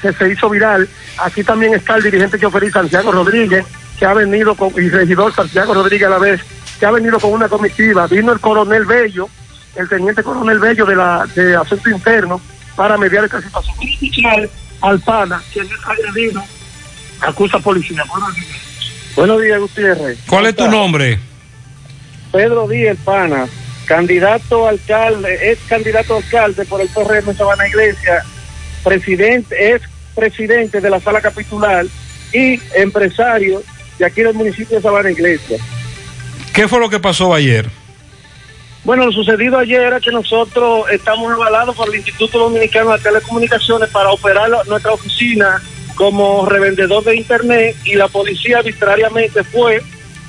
[0.00, 3.64] que se hizo viral, aquí también está el dirigente choferí Santiago Rodríguez,
[3.98, 6.40] que ha venido con, y regidor Santiago Rodríguez a la vez,
[6.78, 9.28] que ha venido con una comitiva, vino el coronel Bello,
[9.76, 12.40] el teniente coronel Bello de la de Asunto Interno,
[12.74, 13.76] para mediar esta situación.
[13.78, 16.42] Oficial al PANA, quien es agredido,
[17.20, 18.02] acusa a policía.
[18.08, 18.72] Buenos días.
[19.14, 20.18] Buenos días, Gutiérrez.
[20.26, 21.18] ¿Cuál es tu nombre?
[22.32, 23.46] Pedro Díaz Pana,
[23.86, 28.22] candidato alcalde, es candidato alcalde por el PRM en Sabana Iglesia,
[28.84, 29.82] presidente, es
[30.14, 31.86] presidente de la sala capitular
[32.32, 33.62] y empresario
[33.98, 35.58] de aquí del municipio de Sabana Iglesia.
[36.52, 37.68] ¿Qué fue lo que pasó ayer?
[38.84, 43.88] Bueno, lo sucedido ayer era que nosotros estamos avalados por el Instituto Dominicano de Telecomunicaciones
[43.90, 45.62] para operar nuestra oficina
[45.94, 49.80] como revendedor de Internet y la policía arbitrariamente fue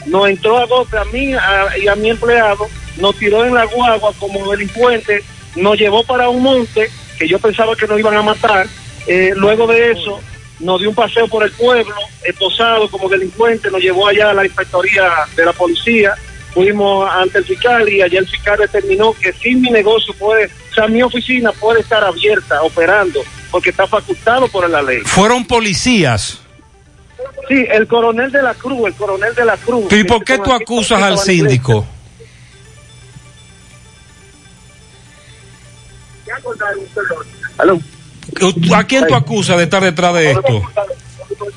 [0.06, 2.68] nos entró a golpe a mí a- y a mi empleado,
[2.98, 5.24] nos tiró en la guagua como delincuente,
[5.56, 8.68] nos llevó para un monte que yo pensaba que nos iban a matar.
[9.07, 10.20] Eh, luego de eso,
[10.60, 14.45] nos dio un paseo por el pueblo, esposado como delincuente, nos llevó allá a la
[14.45, 15.03] inspectoría
[15.36, 16.14] de la policía.
[16.53, 20.74] Fuimos ante el fiscal y allá el fiscal determinó que sí mi negocio puede, o
[20.74, 24.99] sea, mi oficina puede estar abierta, operando, porque está facultado por la ley.
[25.03, 26.40] Fueron policías.
[27.48, 29.91] Sí, el coronel de la Cruz, el coronel de la Cruz.
[29.91, 31.86] ¿Y por qué tú acusas al síndico?
[37.58, 37.80] Aló.
[38.76, 40.62] ¿A quién tú acusas de estar detrás de esto?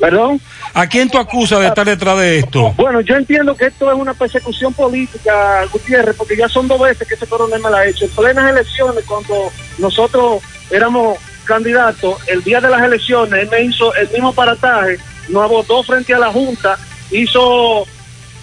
[0.00, 0.40] ¿Perdón?
[0.74, 2.72] ¿A quién tú acusas de estar detrás de esto?
[2.76, 7.06] Bueno, yo entiendo que esto es una persecución política, Gutiérrez, porque ya son dos veces
[7.08, 8.04] que ese coronel me la ha hecho.
[8.04, 13.94] En plenas elecciones, cuando nosotros éramos candidatos, el día de las elecciones, él me hizo
[13.94, 14.98] el mismo aparataje,
[15.28, 16.76] nos abordó frente a la Junta,
[17.10, 17.86] hizo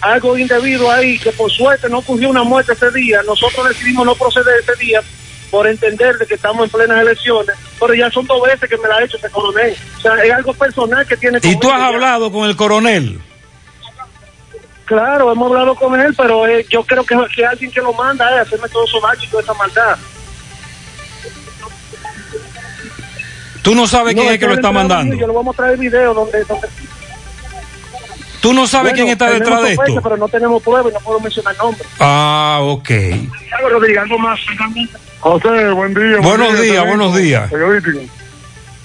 [0.00, 3.22] algo indebido ahí, que por suerte no ocurrió una muerte ese día.
[3.26, 5.02] Nosotros decidimos no proceder ese día
[5.54, 8.88] por entender de que estamos en plenas elecciones, pero ya son dos veces que me
[8.88, 9.76] la ha hecho ese coronel.
[9.98, 11.86] O sea, es algo personal que tiene ¿Y tú has ya.
[11.86, 13.20] hablado con el coronel?
[14.84, 18.28] Claro, hemos hablado con él, pero eh, yo creo que, que alguien que lo manda
[18.34, 19.96] es hacerme todo eso daño y toda esa maldad.
[23.62, 25.14] Tú no sabes quién es que lo está mandando.
[25.14, 26.42] Yo le voy a mostrar el video donde...
[26.46, 26.66] donde
[28.40, 30.02] Tú no sabes Bueno, quién está detrás de esto.
[30.02, 31.86] Pero no tenemos pruebas y no puedo mencionar nombres.
[32.00, 32.90] Ah, ok.
[33.70, 34.40] Rodríguez, algo más.
[35.24, 36.18] José, buen día.
[36.18, 37.50] buen Buenos días, también, buenos días.
[37.50, 38.00] Periodístico.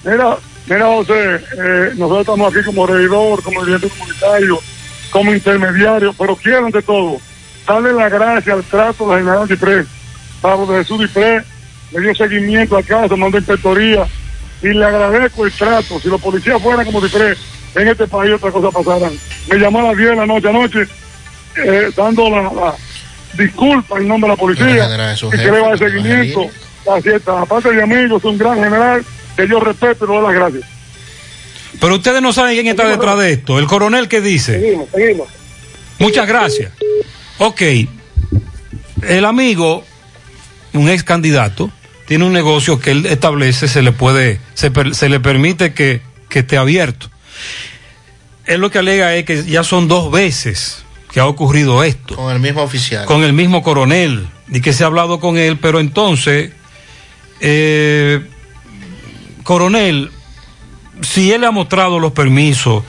[0.04, 0.36] Mira,
[0.68, 4.58] mira, José, eh, nosotros estamos aquí como regidor, como dirigente comunitario,
[5.10, 7.18] como intermediario, pero quiero ante todo
[7.66, 9.84] darle la gracia al trato de la general Dipré.
[10.40, 11.42] Pablo de Jesús Dipré
[11.92, 14.06] le dio seguimiento al caso, mandó inspectoría
[14.62, 16.00] y le agradezco el trato.
[16.00, 17.36] Si los policías fueran como Dipré,
[17.74, 19.12] en este país otra cosa pasaran.
[19.46, 20.88] Me llamó a las 10 de la noche anoche
[21.56, 22.74] eh, dando la, la
[23.34, 26.46] disculpa en nombre de la policía que jefe, le va a dar que seguimiento.
[26.90, 27.42] Así está.
[27.42, 29.04] Aparte de amigos, un gran general
[29.36, 30.64] que yo respeto y le doy las gracias.
[31.80, 33.58] Pero ustedes no saben quién está detrás de esto.
[33.58, 34.60] El coronel que dice.
[34.60, 35.28] Seguimos, seguimos.
[35.98, 36.72] Muchas gracias.
[37.38, 37.62] Ok.
[39.02, 39.84] El amigo,
[40.74, 41.70] un ex candidato,
[42.06, 46.02] tiene un negocio que él establece, se le puede, se, per- se le permite que,
[46.28, 47.08] que esté abierto.
[48.46, 52.16] Él lo que alega es que ya son dos veces que ha ocurrido esto.
[52.16, 53.04] Con el mismo oficial.
[53.06, 54.28] Con el mismo coronel.
[54.48, 56.52] Y que se ha hablado con él, pero entonces,
[57.40, 58.20] eh,
[59.42, 60.10] coronel,
[61.02, 62.84] si él ha mostrado los permisos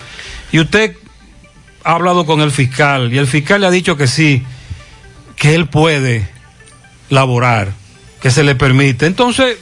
[0.52, 0.96] y usted
[1.84, 4.44] ha hablado con el fiscal y el fiscal le ha dicho que sí,
[5.36, 6.30] que él puede
[7.10, 7.74] laborar,
[8.22, 9.06] que se le permite.
[9.06, 9.58] Entonces,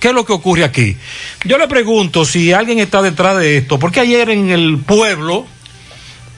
[0.00, 0.96] ¿qué es lo que ocurre aquí?
[1.44, 5.46] Yo le pregunto si alguien está detrás de esto, porque ayer en el pueblo,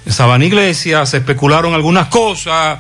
[0.06, 2.78] en Sabana Iglesia, se especularon algunas cosas,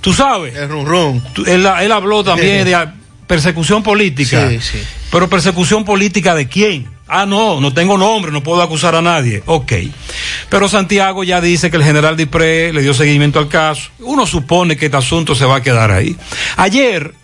[0.00, 0.56] tú sabes.
[0.56, 1.22] El rum rum.
[1.46, 2.88] Él, él habló también de
[3.26, 4.48] persecución política.
[4.48, 4.82] Sí, sí.
[5.10, 6.88] Pero persecución política de quién?
[7.06, 9.42] Ah, no, no tengo nombre, no puedo acusar a nadie.
[9.44, 9.72] Ok.
[10.48, 13.90] Pero Santiago ya dice que el general Dipré le dio seguimiento al caso.
[13.98, 16.16] Uno supone que este asunto se va a quedar ahí.
[16.56, 17.14] Ayer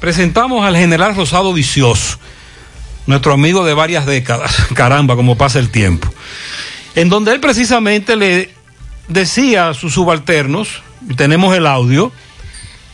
[0.00, 2.18] presentamos al general Rosado Vicioso,
[3.06, 4.56] nuestro amigo de varias décadas.
[4.74, 6.12] Caramba, como pasa el tiempo.
[6.96, 8.50] En donde él precisamente le
[9.08, 12.12] decía a sus subalternos, y tenemos el audio,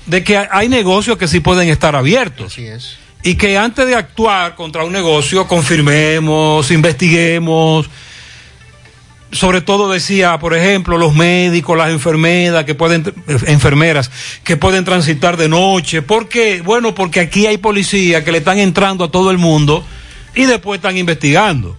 [0.07, 2.53] de que hay negocios que sí pueden estar abiertos.
[2.53, 2.97] Así es.
[3.23, 7.91] Y que antes de actuar contra un negocio, confirmemos, investiguemos.
[9.31, 13.13] Sobre todo decía, por ejemplo, los médicos, las enfermeras que pueden,
[13.47, 14.11] enfermeras
[14.45, 16.01] que pueden transitar de noche.
[16.01, 16.63] ¿Por qué?
[16.63, 19.85] Bueno, porque aquí hay policías que le están entrando a todo el mundo
[20.35, 21.77] y después están investigando.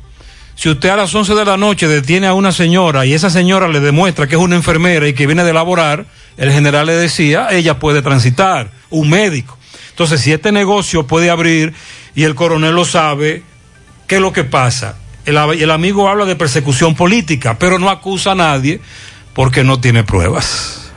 [0.60, 3.70] Si usted a las 11 de la noche detiene a una señora y esa señora
[3.70, 6.06] le demuestra que es una enfermera y que viene de laborar,
[6.36, 9.58] el general le decía, ella puede transitar, un médico.
[9.92, 11.74] Entonces, si este negocio puede abrir
[12.14, 13.42] y el coronel lo sabe,
[14.06, 14.98] ¿qué es lo que pasa?
[15.24, 18.82] El, el amigo habla de persecución política, pero no acusa a nadie
[19.34, 20.92] porque no tiene pruebas.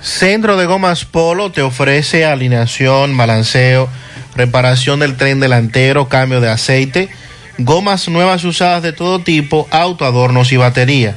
[0.00, 3.88] Centro de Gomas Polo te ofrece alineación, balanceo,
[4.36, 7.10] reparación del tren delantero, cambio de aceite,
[7.58, 11.16] gomas nuevas usadas de todo tipo, auto, adornos y batería.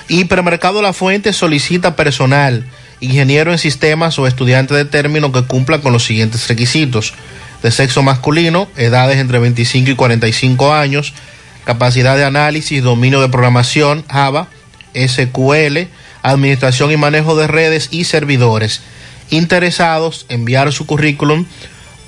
[0.08, 2.64] Hipermercado La Fuente solicita personal,
[3.00, 7.14] ingeniero en sistemas o estudiante de término que cumpla con los siguientes requisitos.
[7.62, 11.14] De sexo masculino, edades entre 25 y 45 años,
[11.64, 14.48] capacidad de análisis, dominio de programación, Java,
[14.94, 15.88] SQL,
[16.22, 18.82] administración y manejo de redes y servidores.
[19.30, 21.46] Interesados, enviar su currículum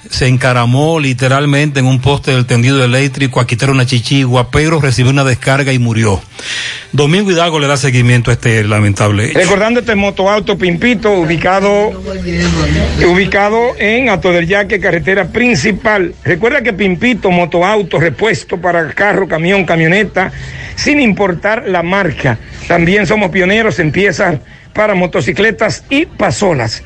[0.10, 5.12] se encaramó literalmente en un poste del tendido eléctrico a quitar una chichigua, pero recibió
[5.12, 6.22] una descarga y murió.
[6.94, 9.40] Domingo Hidalgo le da seguimiento a este lamentable hecho.
[9.40, 11.92] Recordando este motoauto Pimpito, ubicado,
[13.06, 16.14] ubicado en Ato del Yaque, carretera principal.
[16.24, 20.32] Recuerda que Pimpito, motoauto, repuesto para carro, camión, camioneta,
[20.76, 22.38] sin importar la marca.
[22.68, 24.40] También somos pioneros en piezas
[24.74, 26.84] para motocicletas y pasolas.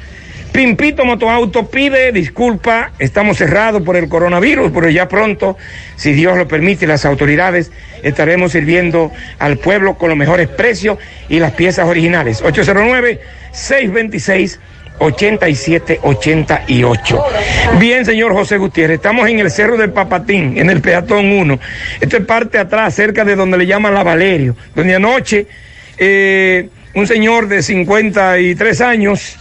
[0.52, 5.58] Pimpito Motoauto pide disculpa, estamos cerrados por el coronavirus, pero ya pronto,
[5.96, 7.72] si Dios lo permite, las autoridades
[8.04, 10.98] estaremos sirviendo al pueblo con los mejores precios
[11.30, 12.44] y las piezas originales.
[12.44, 14.60] 809-626.
[15.00, 17.24] 8788.
[17.80, 21.60] Bien, señor José Gutiérrez, estamos en el Cerro del Papatín, en el Peatón 1.
[22.02, 25.48] Esto es parte atrás, cerca de donde le llaman la Valerio, donde anoche
[26.04, 29.38] eh, un señor de 53 años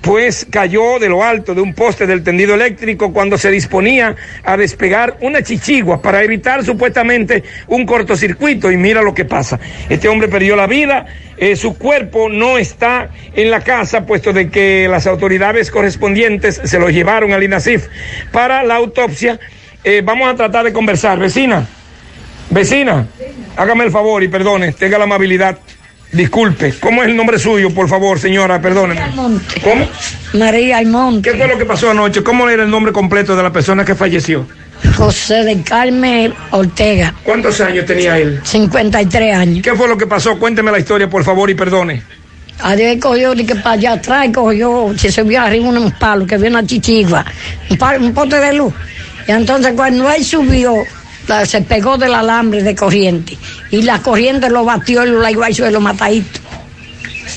[0.00, 4.56] pues cayó de lo alto de un poste del tendido eléctrico cuando se disponía a
[4.56, 9.58] despegar una chichigua para evitar supuestamente un cortocircuito y mira lo que pasa.
[9.88, 14.50] Este hombre perdió la vida, eh, su cuerpo no está en la casa puesto de
[14.50, 17.88] que las autoridades correspondientes se lo llevaron al INASIF
[18.30, 19.40] para la autopsia.
[19.82, 21.18] Eh, vamos a tratar de conversar.
[21.18, 21.66] Vecina,
[22.50, 23.08] vecina,
[23.56, 25.58] hágame el favor y perdone, tenga la amabilidad.
[26.14, 28.60] Disculpe, ¿cómo es el nombre suyo, por favor, señora?
[28.60, 29.00] Perdóneme.
[29.00, 29.60] Almonte.
[29.60, 29.88] ¿Cómo?
[30.34, 31.32] María Almonte.
[31.32, 32.22] ¿Qué fue lo que pasó anoche?
[32.22, 34.46] ¿Cómo era el nombre completo de la persona que falleció?
[34.96, 37.12] José de Carmen Ortega.
[37.24, 38.40] ¿Cuántos años tenía él?
[38.44, 39.64] 53 años.
[39.64, 40.38] ¿Qué fue lo que pasó?
[40.38, 42.02] Cuénteme la historia, por favor, y perdone.
[42.60, 46.50] Adiós cogió de que para allá atrás cogió, se subió arriba unos palos, que había
[46.50, 47.24] una chichigua,
[47.68, 48.72] un, palo, un pote de luz.
[49.26, 50.76] Y entonces cuando él subió,
[51.44, 53.36] se pegó del alambre de corriente.
[53.74, 56.38] Y la corriente lo batió y lo la y lo matadito.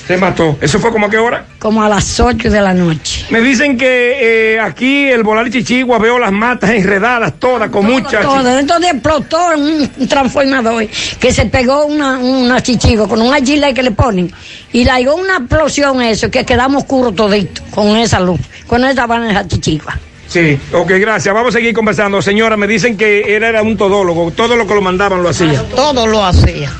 [0.07, 0.55] Se mató.
[0.61, 1.45] ¿Eso fue como a qué hora?
[1.57, 3.25] Como a las 8 de la noche.
[3.31, 8.21] Me dicen que eh, aquí el volar chichigua veo las matas enredadas todas con muchas.
[8.21, 8.59] Todo.
[8.59, 10.87] Entonces explotó un, transformador
[11.19, 14.31] que se pegó una, una chichigo con un agile que le ponen.
[14.71, 19.07] Y le dio una explosión eso, que quedamos oscuros toditos con esa luz, con esa
[19.07, 19.97] van esa chichigua.
[20.27, 21.33] Sí, ok, gracias.
[21.33, 22.21] Vamos a seguir conversando.
[22.21, 24.31] Señora, me dicen que él era un todólogo.
[24.31, 25.63] Todo lo que lo mandaban lo hacía.
[25.63, 26.71] Todo lo hacía,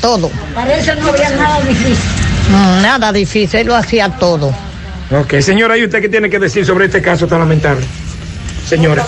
[0.00, 0.30] todo.
[0.54, 1.96] Parece no había nada difícil.
[2.82, 4.54] Nada difícil, él lo hacía todo.
[5.10, 7.84] Ok, señora, ¿y usted qué tiene que decir sobre este caso tan lamentable?
[8.68, 9.06] Señora.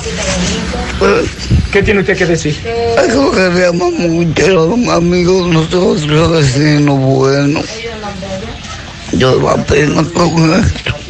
[1.73, 2.57] ¿Qué tiene usted que decir?
[2.65, 7.65] Es que queríamos mucho, amigos nosotros, los vecinos buenos.
[9.13, 11.06] Yo la pena con esto.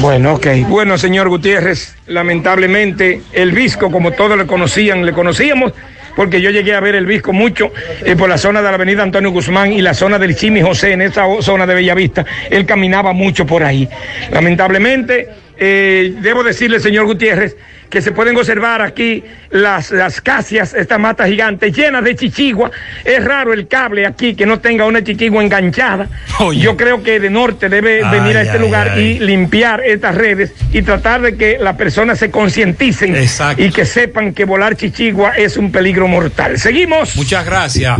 [0.00, 0.46] Bueno, ok.
[0.66, 5.74] Bueno, señor Gutiérrez, lamentablemente el Visco, como todos le conocían, le conocíamos,
[6.16, 7.70] porque yo llegué a ver el Visco mucho
[8.02, 10.92] eh, por la zona de la avenida Antonio Guzmán y la zona del Chimi José,
[10.92, 12.24] en esa zona de Bellavista.
[12.48, 13.86] Él caminaba mucho por ahí.
[14.32, 17.58] Lamentablemente, eh, debo decirle, señor Gutiérrez,
[17.90, 22.70] que se pueden observar aquí las, las casias, estas matas gigantes llenas de chichigua.
[23.04, 26.08] Es raro el cable aquí que no tenga una chichigua enganchada.
[26.54, 29.02] Yo creo que de norte debe Ay, venir a este ay, lugar ay.
[29.02, 33.16] y limpiar estas redes y tratar de que las personas se concienticen
[33.58, 36.58] y que sepan que volar chichigua es un peligro mortal.
[36.58, 37.16] Seguimos.
[37.16, 37.98] Muchas gracias.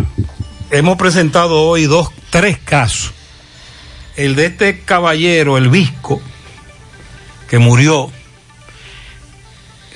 [0.71, 3.15] Hemos presentado hoy dos, tres casos
[4.21, 6.21] el de este caballero, el Visco,
[7.49, 8.11] que murió,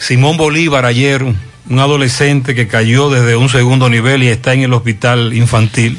[0.07, 4.73] Simón Bolívar ayer, un adolescente que cayó desde un segundo nivel y está en el
[4.74, 5.99] hospital infantil,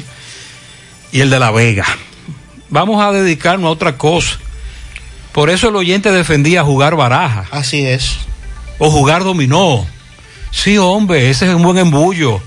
[1.12, 1.86] y el de La Vega.
[2.70, 4.38] Vamos a dedicarnos a otra cosa.
[5.32, 7.46] Por eso el oyente defendía jugar baraja.
[7.50, 8.16] Así es.
[8.78, 9.86] O jugar dominó.
[10.52, 12.40] Sí, hombre, ese es un buen embullo.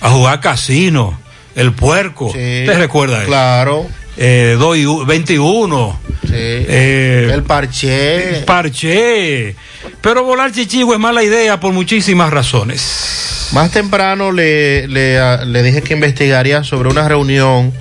[0.00, 1.18] A jugar casino,
[1.54, 2.30] el puerco.
[2.32, 3.26] ¿Te recuerda eso?
[3.28, 3.86] Claro.
[4.16, 5.98] Eh, dos y u- 21.
[6.32, 8.42] Eh, el parché.
[8.46, 9.54] Parché.
[10.00, 13.48] Pero volar chichigo es mala idea por muchísimas razones.
[13.52, 17.72] Más temprano le, le, le dije que investigaría sobre una reunión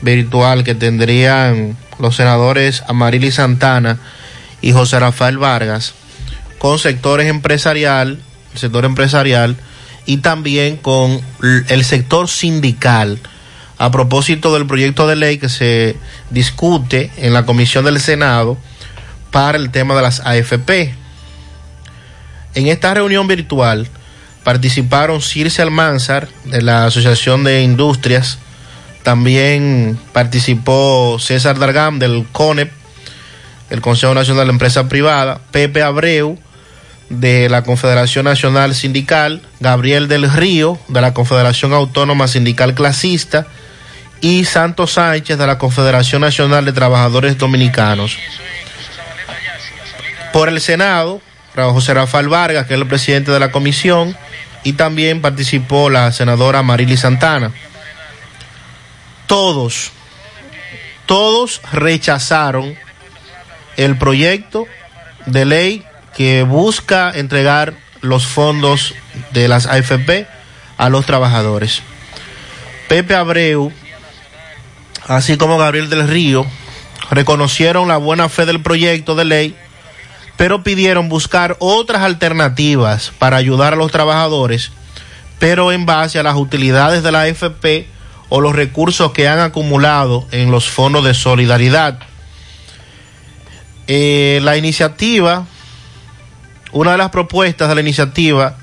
[0.00, 3.98] virtual que tendrían los senadores Amarili Santana
[4.60, 5.94] y José Rafael Vargas
[6.58, 8.20] con sectores empresarial,
[8.52, 9.56] el sector empresarial
[10.06, 11.20] y también con
[11.68, 13.18] el sector sindical
[13.78, 15.96] a propósito del proyecto de ley que se
[16.30, 18.58] discute en la comisión del Senado
[19.30, 20.94] para el tema de las AFP.
[22.54, 23.88] En esta reunión virtual
[24.42, 28.38] participaron Circe Almanzar de la Asociación de Industrias,
[29.04, 32.72] también participó César Dargam del CONEP,
[33.70, 36.38] el Consejo Nacional de Empresa Privada, Pepe Abreu
[37.10, 43.46] de la Confederación Nacional Sindical, Gabriel del Río de la Confederación Autónoma Sindical Clasista
[44.20, 48.16] y Santos Sánchez de la Confederación Nacional de Trabajadores Dominicanos.
[50.32, 51.20] Por el Senado,
[51.54, 54.16] José Rafael Vargas, que es el presidente de la comisión,
[54.64, 57.52] y también participó la senadora Marily Santana.
[59.26, 59.92] Todos,
[61.06, 62.76] todos rechazaron
[63.76, 64.66] el proyecto
[65.26, 65.84] de ley
[66.16, 68.94] que busca entregar los fondos
[69.32, 70.26] de las AFP
[70.76, 71.82] a los trabajadores.
[72.88, 73.72] Pepe Abreu,
[75.08, 76.46] así como Gabriel del Río,
[77.10, 79.56] reconocieron la buena fe del proyecto de ley,
[80.36, 84.70] pero pidieron buscar otras alternativas para ayudar a los trabajadores,
[85.38, 87.88] pero en base a las utilidades de la AFP
[88.28, 91.98] o los recursos que han acumulado en los fondos de solidaridad.
[93.86, 95.46] Eh, la iniciativa,
[96.72, 98.56] una de las propuestas de la iniciativa,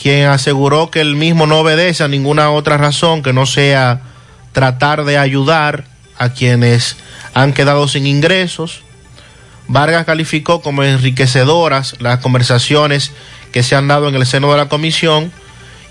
[0.00, 4.00] quien aseguró que el mismo no obedece a ninguna otra razón que no sea
[4.54, 5.84] tratar de ayudar
[6.16, 6.96] a quienes
[7.34, 8.82] han quedado sin ingresos.
[9.68, 13.12] Vargas calificó como enriquecedoras las conversaciones
[13.52, 15.32] que se han dado en el seno de la comisión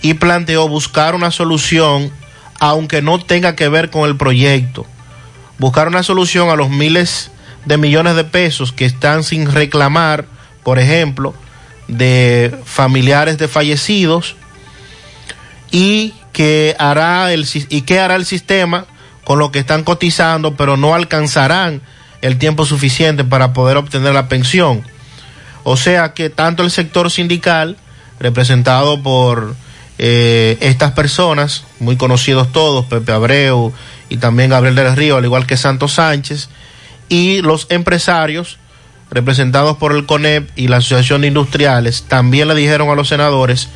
[0.01, 2.11] y planteó buscar una solución
[2.59, 4.85] aunque no tenga que ver con el proyecto.
[5.59, 7.31] Buscar una solución a los miles
[7.65, 10.25] de millones de pesos que están sin reclamar,
[10.63, 11.33] por ejemplo,
[11.87, 14.35] de familiares de fallecidos
[15.71, 18.85] y que hará el y qué hará el sistema
[19.23, 21.81] con lo que están cotizando, pero no alcanzarán
[22.21, 24.83] el tiempo suficiente para poder obtener la pensión.
[25.63, 27.77] O sea que tanto el sector sindical,
[28.19, 29.55] representado por
[29.97, 33.71] eh, estas personas, muy conocidos todos, Pepe Abreu
[34.09, 36.49] y también Gabriel del Río, al igual que Santos Sánchez,
[37.07, 38.57] y los empresarios,
[39.09, 43.69] representados por el CONEP y la Asociación de Industriales, también le dijeron a los senadores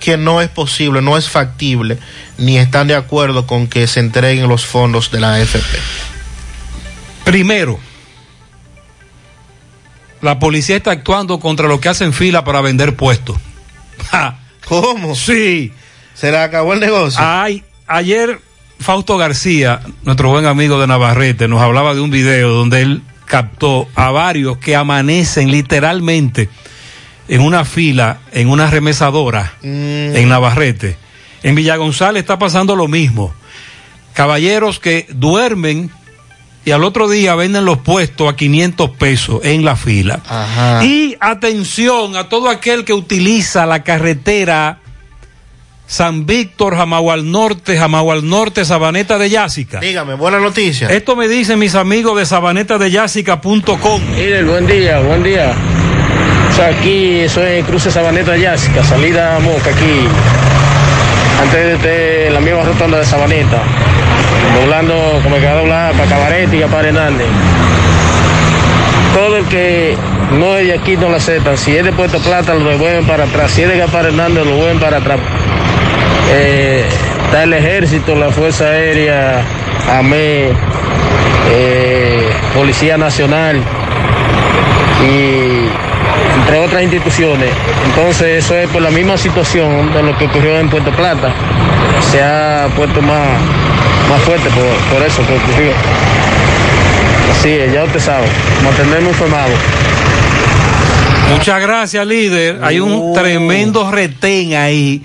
[0.00, 1.98] que no es posible, no es factible,
[2.38, 5.78] ni están de acuerdo con que se entreguen los fondos de la AFP.
[7.24, 7.78] Primero,
[10.20, 13.36] la policía está actuando contra los que hacen fila para vender puestos.
[14.10, 14.38] Ja.
[14.68, 15.14] ¿Cómo?
[15.14, 15.72] Sí.
[16.14, 17.20] ¿Se le acabó el negocio?
[17.20, 18.40] Ay, ayer
[18.78, 23.88] Fausto García, nuestro buen amigo de Navarrete, nos hablaba de un video donde él captó
[23.94, 26.48] a varios que amanecen literalmente
[27.28, 30.96] en una fila, en una remesadora, en Navarrete.
[31.42, 33.32] En Villa González está pasando lo mismo.
[34.12, 35.90] Caballeros que duermen
[36.64, 40.20] y al otro día venden los puestos a 500 pesos en la fila.
[40.28, 40.84] Ajá.
[40.84, 44.80] Y atención a todo aquel que utiliza la carretera
[45.88, 49.80] San Víctor, Jamao al Norte, Jamao al Norte, Sabaneta de Yásica.
[49.80, 50.88] Dígame, buena noticia.
[50.88, 54.02] Esto me dicen mis amigos de sabanetadeyásica.com.
[54.14, 55.54] Mire, buen día, buen día.
[56.66, 60.08] Aquí eso es Cruce Sabaneta Yásica, salida Moca aquí.
[61.40, 63.62] Antes de la misma rotonda de Sabaneta.
[64.60, 67.26] Doblando, como que va para Cabarete y para Hernández.
[69.14, 69.96] Todo el que
[70.32, 71.56] no es de aquí no lo aceptan.
[71.56, 73.52] Si es de Puerto Plata, lo devuelven para atrás.
[73.52, 75.20] Si es de Gaspar Hernández, lo vuelven para atrás.
[76.32, 76.84] Eh,
[77.24, 79.42] está el ejército, la Fuerza Aérea,
[79.96, 80.48] AME,
[81.50, 83.62] eh, Policía Nacional
[85.08, 85.87] y
[86.40, 87.50] entre otras instituciones.
[87.86, 91.32] Entonces eso es por la misma situación de lo que ocurrió en Puerto Plata.
[92.10, 93.28] Se ha puesto más,
[94.08, 95.72] más fuerte por, por eso que ocurrió.
[97.30, 98.26] Así es, ya usted sabe,
[98.64, 99.58] mantenernos informados.
[101.30, 102.60] Muchas gracias, líder.
[102.62, 105.02] Hay un tremendo retén ahí.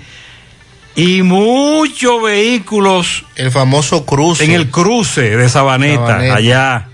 [0.96, 3.24] Y muchos vehículos.
[3.36, 4.44] El famoso cruce.
[4.44, 6.34] En el cruce de Sabaneta, Sabaneta.
[6.34, 6.88] allá.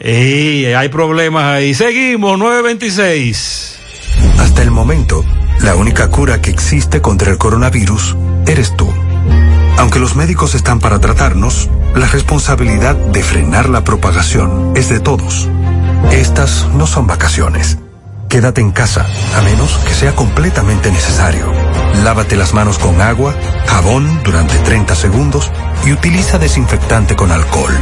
[0.00, 1.74] Y hay problemas ahí.
[1.74, 3.78] Seguimos, 926.
[4.38, 5.24] Hasta el momento,
[5.60, 8.16] la única cura que existe contra el coronavirus
[8.46, 8.92] eres tú.
[9.78, 15.48] Aunque los médicos están para tratarnos, la responsabilidad de frenar la propagación es de todos.
[16.12, 17.78] Estas no son vacaciones.
[18.28, 19.06] Quédate en casa,
[19.36, 21.52] a menos que sea completamente necesario.
[22.02, 23.34] Lávate las manos con agua,
[23.66, 25.50] jabón durante 30 segundos
[25.84, 27.72] y utiliza desinfectante con alcohol.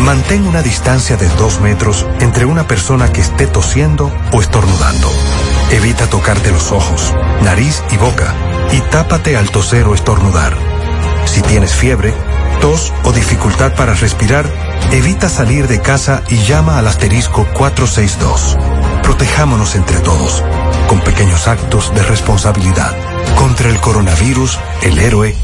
[0.00, 5.10] Mantén una distancia de 2 metros entre una persona que esté tosiendo o estornudando.
[5.70, 8.34] Evita tocarte los ojos, nariz y boca
[8.72, 10.56] y tápate al toser o estornudar.
[11.26, 12.14] Si tienes fiebre,
[12.60, 14.46] tos o dificultad para respirar,
[14.92, 18.56] evita salir de casa y llama al asterisco 462.
[19.02, 20.42] Protejámonos entre todos,
[20.88, 22.94] con pequeños actos de responsabilidad.
[23.36, 25.36] Contra el coronavirus, el héroe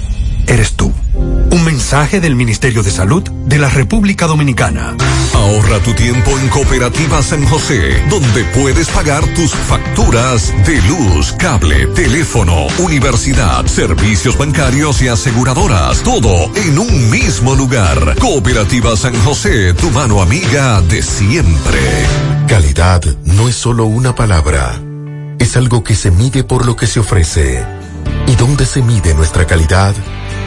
[0.47, 0.93] eres tú.
[1.15, 4.97] Un mensaje del Ministerio de Salud de la República Dominicana.
[5.35, 11.87] Ahorra tu tiempo en Cooperativa San José, donde puedes pagar tus facturas de luz, cable,
[11.89, 16.03] teléfono, universidad, servicios bancarios y aseguradoras.
[16.03, 18.17] Todo en un mismo lugar.
[18.19, 21.81] Cooperativa San José, tu mano amiga de siempre.
[22.49, 24.81] Calidad no es solo una palabra,
[25.39, 27.65] es algo que se mide por lo que se ofrece.
[28.27, 29.95] ¿Y dónde se mide nuestra calidad?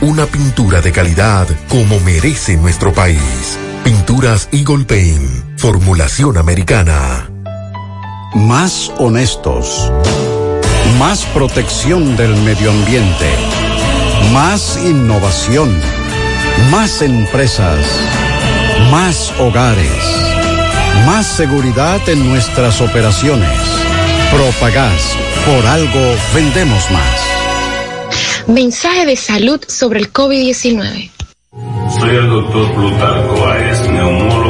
[0.00, 3.58] una pintura de calidad como merece nuestro país.
[3.84, 7.30] Pinturas Eagle Paint, formulación americana.
[8.34, 9.90] Más honestos.
[10.98, 13.28] Más protección del medio ambiente.
[14.32, 15.70] Más innovación.
[16.70, 17.84] Más empresas.
[18.90, 20.04] Más hogares.
[21.06, 23.58] Más seguridad en nuestras operaciones.
[24.30, 25.16] Propagás.
[25.46, 27.39] Por algo vendemos más.
[28.50, 31.10] Mensaje de salud sobre el COVID-19.
[32.00, 34.49] Soy el doctor Plutarco Báez, neumólogo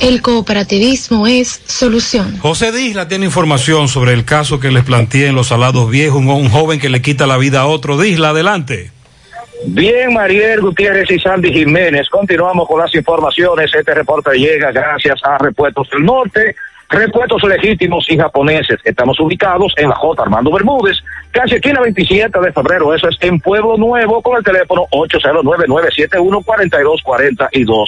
[0.00, 2.38] El cooperativismo es solución.
[2.38, 6.28] José Disla tiene información sobre el caso que les planteé en Los Salados Viejos, un,
[6.28, 7.98] un joven que le quita la vida a otro.
[7.98, 8.90] Disla, adelante.
[9.64, 13.74] Bien, Mariel Gutiérrez y Sandy Jiménez, continuamos con las informaciones.
[13.74, 16.54] Este reporte llega gracias a Repuestos del Norte,
[16.90, 18.78] repuestos legítimos y japoneses.
[18.84, 20.22] Estamos ubicados en la J.
[20.22, 20.98] Armando Bermúdez,
[21.30, 22.94] calle esquina 27 de febrero.
[22.94, 27.86] Eso es en Pueblo Nuevo con el teléfono 809-971-4242.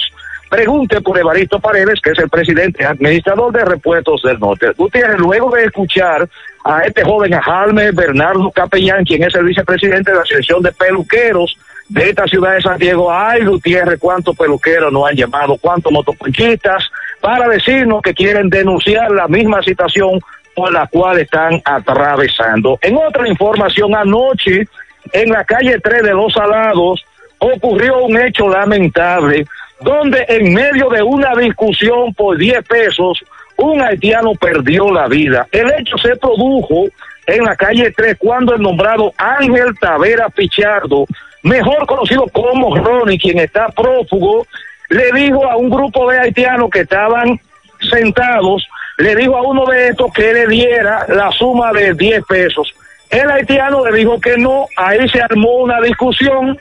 [0.49, 4.71] Pregunte por Evaristo Paredes, que es el presidente administrador de Repuestos del Norte.
[4.75, 6.27] Gutiérrez, luego de escuchar
[6.65, 10.71] a este joven, a Jalme Bernardo Capellán, quien es el vicepresidente de la Asociación de
[10.71, 11.55] Peluqueros
[11.87, 16.83] de esta ciudad de Santiago, ay Gutiérrez, cuántos peluqueros nos han llamado, cuántos motoconquistas,
[17.21, 20.19] para decirnos que quieren denunciar la misma situación
[20.55, 22.79] por la cual están atravesando.
[22.81, 24.67] En otra información, anoche,
[25.13, 27.03] en la calle 3 de Los Salados,
[27.39, 29.45] ocurrió un hecho lamentable
[29.81, 33.23] donde en medio de una discusión por 10 pesos,
[33.57, 35.47] un haitiano perdió la vida.
[35.51, 36.87] El hecho se produjo
[37.27, 41.05] en la calle 3 cuando el nombrado Ángel Tavera Pichardo,
[41.43, 44.45] mejor conocido como Ronnie, quien está prófugo,
[44.89, 47.39] le dijo a un grupo de haitianos que estaban
[47.89, 48.67] sentados
[48.99, 52.73] le dijo a uno de estos que le diera la suma de 10 pesos.
[53.09, 56.59] El haitiano le dijo que no, ahí se armó una discusión.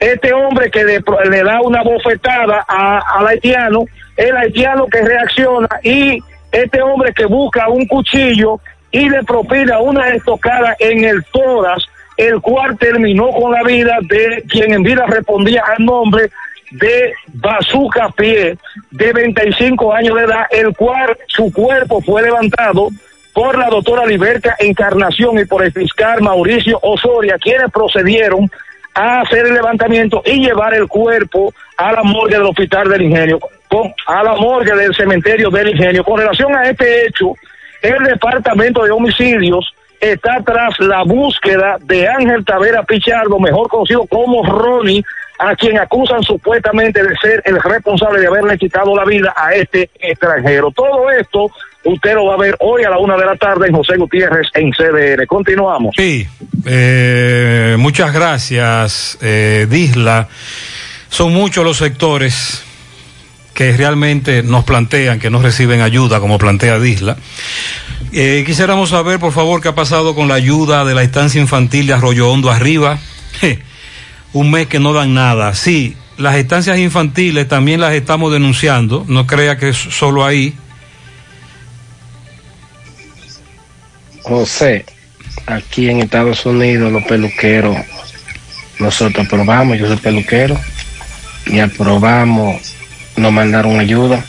[0.00, 3.84] Este hombre que le, le da una bofetada a- al haitiano,
[4.16, 6.20] el haitiano que reacciona y
[6.52, 8.60] este hombre que busca un cuchillo
[8.90, 11.84] y le propina una estocada en el tórax,
[12.16, 16.30] el cual terminó con la vida de quien en vida respondía al nombre
[16.70, 18.56] de Bazooka Pie,
[18.90, 22.88] de 25 años de edad, el cual su cuerpo fue levantado
[23.32, 28.50] por la doctora Liberta Encarnación y por el fiscal Mauricio Osoria, quienes procedieron
[28.98, 33.38] a hacer el levantamiento y llevar el cuerpo a la morgue del hospital del ingenio,
[33.68, 36.02] con, a la morgue del cementerio del ingenio.
[36.02, 37.34] Con relación a este hecho,
[37.80, 44.42] el departamento de homicidios está tras la búsqueda de Ángel Tavera Pichardo, mejor conocido como
[44.42, 45.04] Ronnie,
[45.38, 49.88] a quien acusan supuestamente de ser el responsable de haberle quitado la vida a este
[50.00, 50.72] extranjero.
[50.72, 51.48] Todo esto
[51.84, 54.48] usted lo va a ver hoy a la una de la tarde en José Gutiérrez
[54.54, 55.26] en CDR.
[55.26, 55.94] Continuamos.
[55.96, 56.26] Sí,
[56.66, 60.28] eh, muchas gracias, eh, Disla.
[61.08, 62.64] Son muchos los sectores
[63.54, 67.16] que realmente nos plantean que no reciben ayuda, como plantea Disla.
[68.12, 71.86] Eh, quisiéramos saber, por favor, qué ha pasado con la ayuda de la estancia infantil
[71.86, 72.98] de Arroyo Hondo arriba.
[74.32, 75.54] Un mes que no dan nada.
[75.54, 79.04] Sí, las estancias infantiles también las estamos denunciando.
[79.08, 80.54] No crea que es solo ahí.
[84.28, 84.84] José,
[85.46, 87.76] aquí en Estados Unidos los peluqueros,
[88.78, 90.60] nosotros aprobamos, yo soy peluquero,
[91.46, 92.74] y aprobamos,
[93.16, 94.22] nos mandaron ayuda.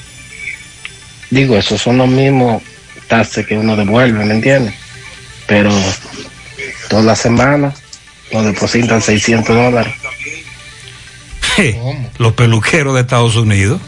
[1.29, 2.63] Digo, esos son los mismos
[3.07, 4.73] taxes que uno devuelve, ¿me entiendes?
[5.45, 5.69] Pero
[6.89, 7.73] toda la semana
[8.31, 9.93] nos depositan 600 dólares.
[12.17, 13.81] Los peluqueros de Estados Unidos.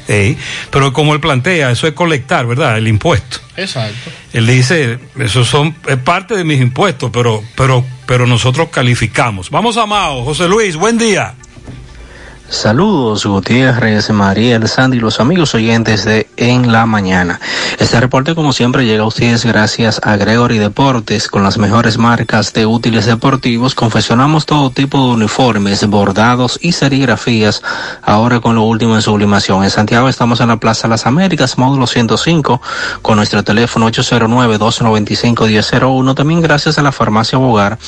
[0.70, 2.78] Pero como él plantea, eso es colectar, ¿verdad?
[2.78, 3.40] El impuesto.
[3.58, 4.12] Exacto.
[4.34, 9.50] Él dice, eso son, es parte de mis impuestos, pero, pero, pero nosotros calificamos.
[9.50, 11.36] Vamos a Mao, José Luis, buen día.
[12.52, 17.40] Saludos Gutiérrez, Mariel, Sandy, los amigos oyentes de En la Mañana.
[17.80, 22.52] Este reporte como siempre llega a ustedes gracias a Gregory Deportes con las mejores marcas
[22.52, 23.74] de útiles deportivos.
[23.74, 27.64] Confeccionamos todo tipo de uniformes, bordados y serigrafías
[28.04, 29.64] ahora con lo último en sublimación.
[29.64, 32.62] En Santiago estamos en la Plaza Las Américas, módulo 105
[33.02, 36.16] con nuestro teléfono 809-295-1001.
[36.16, 37.80] También gracias a la farmacia Bogar,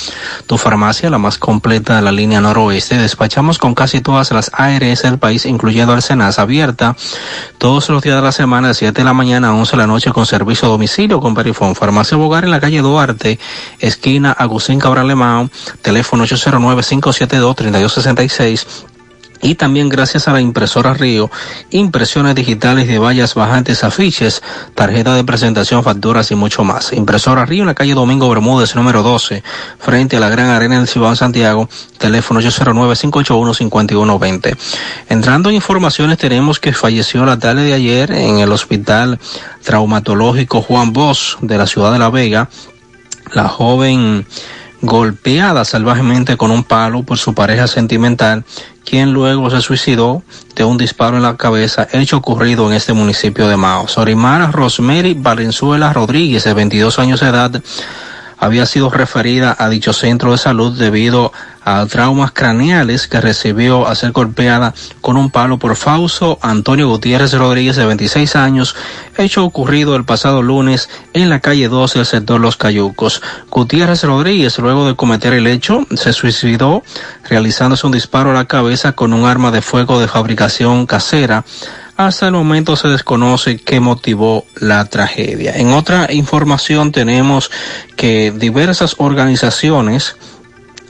[0.48, 2.98] tu farmacia la más completa de la línea noroeste.
[2.98, 6.96] Despachamos con casi todas las ARS del país, incluyendo Arsenas, abierta
[7.58, 9.88] todos los días de la semana, de 7 de la mañana a 11 de la
[9.88, 11.76] noche, con servicio a domicilio con Perifón.
[11.76, 13.40] Farmacia Bogar en la calle Duarte,
[13.80, 15.50] esquina Agustín Cabral Lemao,
[15.82, 18.93] teléfono 809-572-3266.
[19.44, 21.30] Y también gracias a la impresora Río,
[21.70, 24.42] impresiones digitales de vallas bajantes, afiches,
[24.74, 26.94] tarjeta de presentación, facturas y mucho más.
[26.94, 29.44] Impresora Río en la calle Domingo Bermúdez, número 12,
[29.80, 34.56] frente a la Gran Arena del Ciudad Santiago, teléfono 809-581-5120.
[35.10, 39.20] Entrando en informaciones, tenemos que falleció la tarde de ayer en el Hospital
[39.62, 42.48] Traumatológico Juan Bosch de la ciudad de La Vega,
[43.34, 44.26] la joven
[44.84, 48.44] golpeada salvajemente con un palo por su pareja sentimental,
[48.86, 50.24] quien luego se suicidó
[50.56, 53.88] de un disparo en la cabeza, hecho ocurrido en este municipio de Mao.
[53.88, 57.64] Sorimara Rosemary Valenzuela Rodríguez, de 22 años de edad,
[58.44, 61.32] había sido referida a dicho centro de salud debido
[61.64, 67.32] a traumas craneales que recibió al ser golpeada con un palo por Fausto Antonio Gutiérrez
[67.32, 68.76] Rodríguez de 26 años,
[69.18, 73.22] hecho ocurrido el pasado lunes en la calle 12 del sector Los Cayucos.
[73.50, 76.84] Gutiérrez Rodríguez, luego de cometer el hecho, se suicidó
[77.30, 81.46] realizándose un disparo a la cabeza con un arma de fuego de fabricación casera.
[81.96, 85.56] Hasta el momento se desconoce qué motivó la tragedia.
[85.56, 87.52] En otra información tenemos
[87.96, 90.16] que diversas organizaciones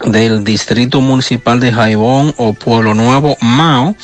[0.06, 3.96] del Distrito Municipal de Jaibón o Pueblo Nuevo, Mao,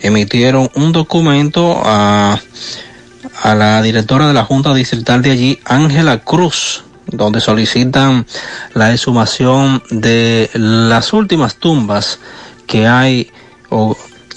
[0.00, 2.40] emitieron un documento a,
[3.42, 8.26] a la directora de la Junta Distrital de allí, Ángela Cruz, donde solicitan
[8.74, 12.18] la exhumación de las últimas tumbas
[12.66, 13.30] que hay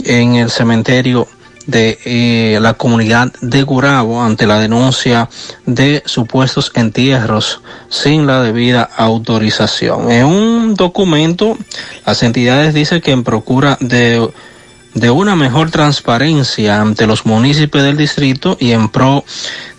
[0.03, 1.27] en el cementerio
[1.67, 5.29] de eh, la comunidad de Gurabo ante la denuncia
[5.65, 10.11] de supuestos entierros sin la debida autorización.
[10.11, 11.57] En un documento,
[12.05, 14.27] las entidades dicen que en procura de,
[14.93, 19.23] de una mejor transparencia ante los municipios del distrito y en pro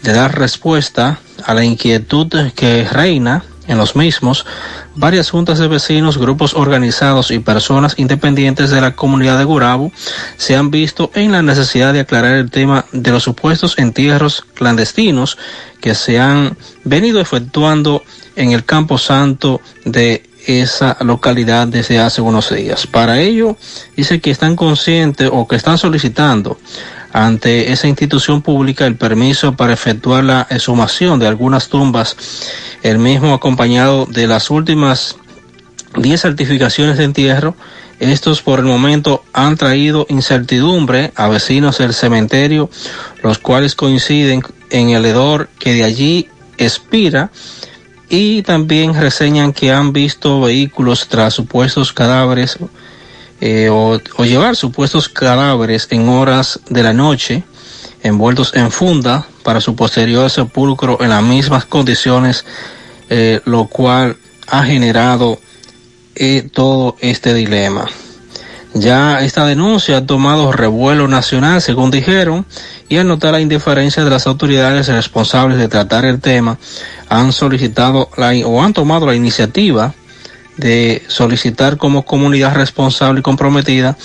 [0.02, 4.46] de dar respuesta a la inquietud que reina en los mismos,
[4.94, 9.92] varias juntas de vecinos, grupos organizados y personas independientes de la comunidad de Gurabo
[10.36, 15.38] se han visto en la necesidad de aclarar el tema de los supuestos entierros clandestinos
[15.80, 18.02] que se han venido efectuando
[18.36, 22.86] en el Campo Santo de esa localidad desde hace unos días.
[22.86, 23.56] Para ello,
[23.96, 26.58] dice que están conscientes o que están solicitando
[27.16, 32.14] ante esa institución pública el permiso para efectuar la exhumación de algunas tumbas,
[32.82, 35.16] el mismo acompañado de las últimas
[35.96, 37.56] 10 certificaciones de entierro.
[38.00, 42.68] Estos por el momento han traído incertidumbre a vecinos del cementerio,
[43.22, 46.28] los cuales coinciden en el hedor que de allí
[46.58, 47.30] expira
[48.10, 52.58] y también reseñan que han visto vehículos tras supuestos cadáveres
[53.40, 57.44] eh, o, llevar supuestos cadáveres en horas de la noche
[58.02, 62.44] envueltos en funda para su posterior sepulcro en las mismas condiciones,
[63.10, 64.16] eh, lo cual
[64.46, 65.40] ha generado
[66.14, 67.86] eh, todo este dilema.
[68.74, 72.46] Ya esta denuncia ha tomado revuelo nacional, según dijeron,
[72.88, 76.58] y al notar la indiferencia de las autoridades responsables de tratar el tema,
[77.08, 79.94] han solicitado la, o han tomado la iniciativa
[80.56, 83.96] de solicitar como comunidad responsable y comprometida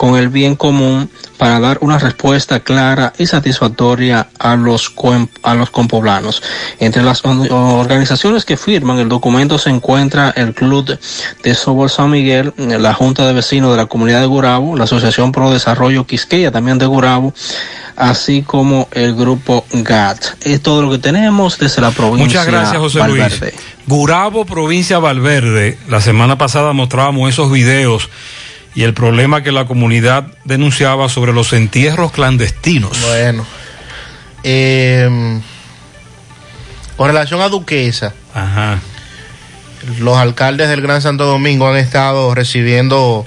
[0.00, 4.94] con el bien común para dar una respuesta clara y satisfactoria a los,
[5.42, 6.42] a los compoblanos.
[6.78, 10.98] Entre las organizaciones que firman el documento se encuentra el Club
[11.42, 15.32] de Sobol San Miguel, la Junta de Vecinos de la Comunidad de Gurabo, la Asociación
[15.32, 17.34] Pro Desarrollo Quisqueya también de Gurabo,
[17.94, 20.18] así como el grupo GAT.
[20.46, 22.24] Es todo lo que tenemos desde la provincia.
[22.24, 23.38] Muchas gracias, José Valverde.
[23.38, 23.54] Luis.
[23.86, 25.76] Gurabo, provincia Valverde.
[25.90, 28.08] La semana pasada mostrábamos esos videos
[28.74, 33.00] y el problema que la comunidad denunciaba sobre los entierros clandestinos.
[33.02, 33.44] Bueno,
[34.42, 35.40] eh,
[36.96, 38.78] con relación a Duquesa, Ajá.
[39.98, 43.26] los alcaldes del Gran Santo Domingo han estado recibiendo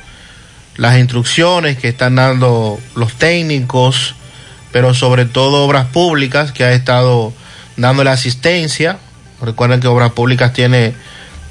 [0.78, 4.16] las instrucciones que están dando los técnicos,
[4.72, 7.34] pero sobre todo obras públicas que ha estado
[7.78, 8.98] dándole asistencia.
[9.42, 10.94] Recuerden que Obras Públicas tiene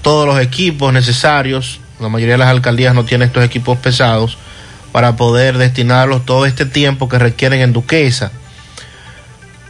[0.01, 4.37] todos los equipos necesarios la mayoría de las alcaldías no tienen estos equipos pesados
[4.93, 8.31] para poder destinarlos todo este tiempo que requieren en Duquesa.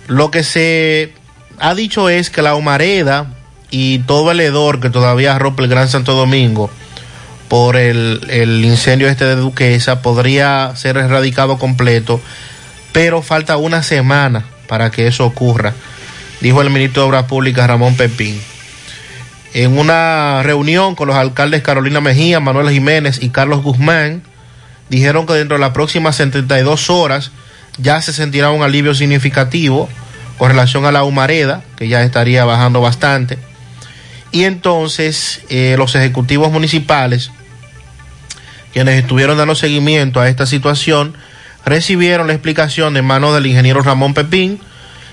[0.09, 1.15] Lo que se
[1.59, 3.27] ha dicho es que la humareda
[3.71, 6.71] y todo el hedor que todavía rompe el Gran Santo Domingo
[7.49, 12.21] por el, el incendio este de Duquesa podría ser erradicado completo,
[12.93, 15.75] pero falta una semana para que eso ocurra,
[16.41, 18.41] dijo el ministro de Obras Públicas Ramón Pepín
[19.55, 24.23] en una reunión con los alcaldes Carolina Mejía, Manuel Jiménez y Carlos Guzmán,
[24.89, 27.33] dijeron que dentro de las próximas 72 horas
[27.79, 29.89] ya se sentirá un alivio significativo
[30.39, 33.39] con relación a la humareda, que ya estaría bajando bastante.
[34.33, 37.31] Y entonces eh, los ejecutivos municipales,
[38.73, 41.15] quienes estuvieron dando seguimiento a esta situación,
[41.65, 44.59] recibieron la explicación de manos del ingeniero Ramón Pepín,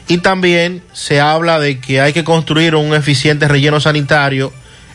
[0.10, 4.52] y también se habla de que hay que construir un eficiente relleno sanitario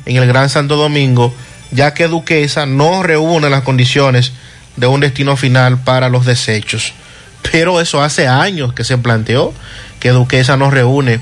[0.07, 1.33] en el Gran Santo Domingo,
[1.71, 4.33] ya que Duquesa no reúne las condiciones
[4.77, 6.93] de un destino final para los desechos.
[7.53, 9.55] Pero eso hace años que se planteó
[10.01, 11.21] que Duquesa no reúne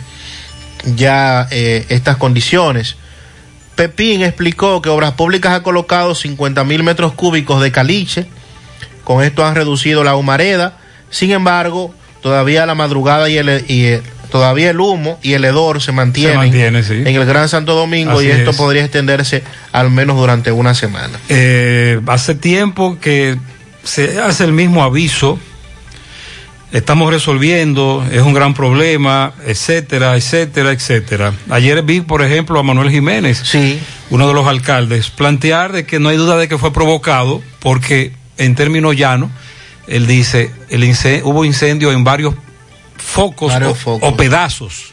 [0.96, 2.96] ya eh, estas condiciones.
[3.74, 8.26] Pepín explicó que Obras Públicas ha colocado 50 mil metros cúbicos de caliche,
[9.04, 10.78] con esto han reducido la humareda,
[11.10, 15.83] sin embargo, todavía la madrugada y el, y el, todavía el humo y el hedor
[15.83, 16.94] se mantienen Se mantiene, sí.
[16.94, 18.57] en el Gran Santo Domingo Así y esto es.
[18.57, 19.42] podría extenderse
[19.73, 21.18] al menos durante una semana.
[21.28, 23.36] Eh, hace tiempo que
[23.84, 25.39] se hace el mismo aviso.
[26.73, 31.34] Estamos resolviendo, es un gran problema, etcétera, etcétera, etcétera.
[31.51, 33.42] Ayer vi, por ejemplo, a Manuel Jiménez,
[34.09, 38.12] uno de los alcaldes, plantear de que no hay duda de que fue provocado, porque
[38.39, 39.31] en términos llanos,
[39.86, 40.84] él dice, el
[41.24, 42.34] hubo incendio en varios
[42.96, 44.08] focos, Varios o, focos.
[44.12, 44.92] o pedazos.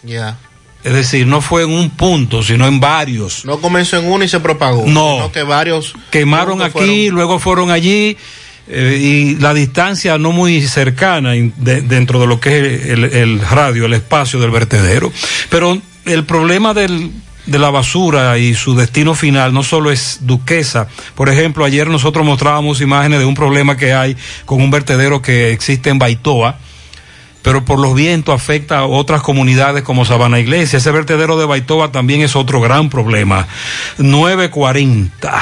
[0.83, 3.43] Es decir, no fue en un punto, sino en varios.
[3.45, 4.85] No comenzó en uno y se propagó.
[4.87, 5.15] No.
[5.15, 8.15] sino que varios Quemaron aquí, luego fueron allí,
[8.67, 13.39] eh, y la distancia no muy cercana de- dentro de lo que es el, el
[13.41, 15.11] radio, el espacio del vertedero.
[15.49, 17.11] Pero el problema del,
[17.49, 20.87] de la basura y su destino final no solo es Duquesa.
[21.15, 25.51] Por ejemplo, ayer nosotros mostrábamos imágenes de un problema que hay con un vertedero que
[25.51, 26.57] existe en Baitoa
[27.41, 30.77] pero por los vientos afecta a otras comunidades como Sabana Iglesia.
[30.77, 33.47] Ese vertedero de Baitoa también es otro gran problema.
[33.97, 35.41] 940.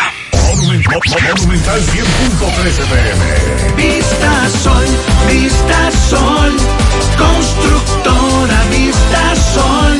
[0.56, 3.76] Monumental 100.13 pm.
[3.76, 4.86] Vista Sol,
[5.30, 6.58] Vista Sol,
[7.18, 10.00] constructora Vista Sol,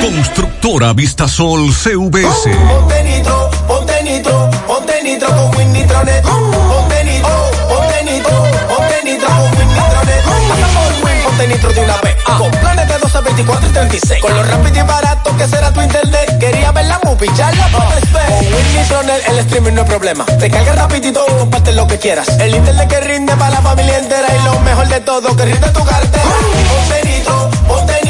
[0.00, 2.50] Constructora Vistasol CVS.
[2.68, 6.22] Ponte nitro, ponte nitro, ponte nitro con Win Nitronet.
[6.22, 8.30] Ponte nitro, ponte nitro,
[8.68, 12.16] ponte nitro con Win ponte nitro de una vez.
[12.38, 14.22] Con planes de 12, 24 y 36.
[14.22, 16.38] Con lo rápido y barato que será tu internet.
[16.38, 18.26] Quería ver la movie, ya la puedes ver.
[18.26, 20.24] Con Win Nitronet el streaming no es problema.
[20.24, 22.28] Te carga rapidito, comparte lo que quieras.
[22.40, 24.28] El internet que rinde para la familia entera.
[24.34, 26.24] Y lo mejor de todo, que rinde tu cartera.
[26.24, 28.01] Ponte nitro, ponte nitro,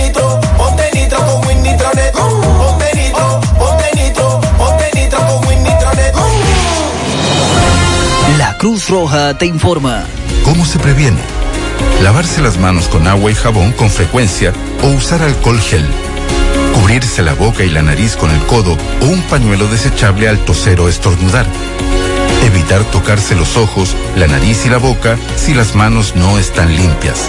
[1.73, 2.13] Nitronet.
[2.13, 6.15] Ponte nitro, ponte nitro, ponte nitro con Win Nitronet.
[8.39, 10.05] La Cruz Roja te informa.
[10.45, 11.21] ¿Cómo se previene?
[12.03, 14.53] Lavarse las manos con agua y jabón con frecuencia
[14.83, 15.87] o usar alcohol gel.
[16.75, 20.81] Cubrirse la boca y la nariz con el codo o un pañuelo desechable al toser
[20.81, 21.47] o estornudar.
[22.45, 27.29] Evitar tocarse los ojos, la nariz y la boca si las manos no están limpias.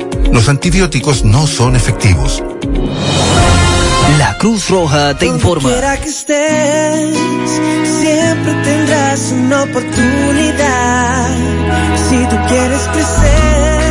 [0.31, 2.43] Los antibióticos no son efectivos.
[4.17, 5.69] La Cruz Roja te informa.
[5.69, 7.17] Quiera que estés,
[8.01, 11.27] siempre tendrás una oportunidad.
[12.09, 13.81] Si tú quieres crecer,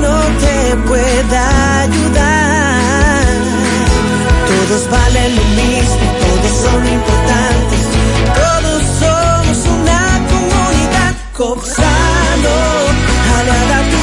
[0.00, 3.24] no te pueda ayudar.
[4.48, 7.82] Todos valen lo mismo, todos son importantes.
[8.42, 11.12] Todos somos una comunidad.
[11.36, 12.56] Copsano,
[13.32, 14.01] hará tu éxito.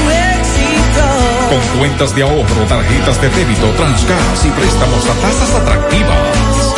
[1.50, 6.76] Con cuentas de ahorro, tarjetas de débito, transgas y préstamos a tasas atractivas.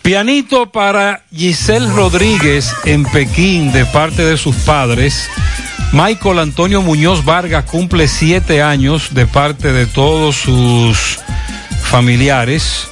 [0.00, 5.28] Pianito para Giselle Rodríguez en Pekín de parte de sus padres.
[5.92, 11.18] Michael Antonio Muñoz Vargas cumple siete años de parte de todos sus
[11.82, 12.88] familiares.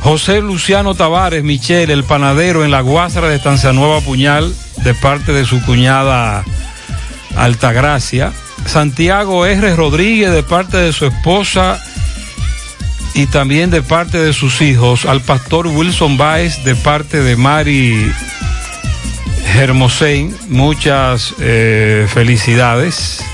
[0.00, 4.54] José Luciano Tavares Michel, el panadero en la Guásara de Estancia Nueva Puñal,
[4.84, 6.44] de parte de su cuñada
[7.36, 8.32] Altagracia.
[8.66, 9.76] Santiago R.
[9.76, 11.80] Rodríguez, de parte de su esposa
[13.14, 15.04] y también de parte de sus hijos.
[15.04, 18.12] Al pastor Wilson Baez, de parte de Mari
[19.54, 20.36] Hermosein.
[20.48, 23.24] Muchas eh, felicidades.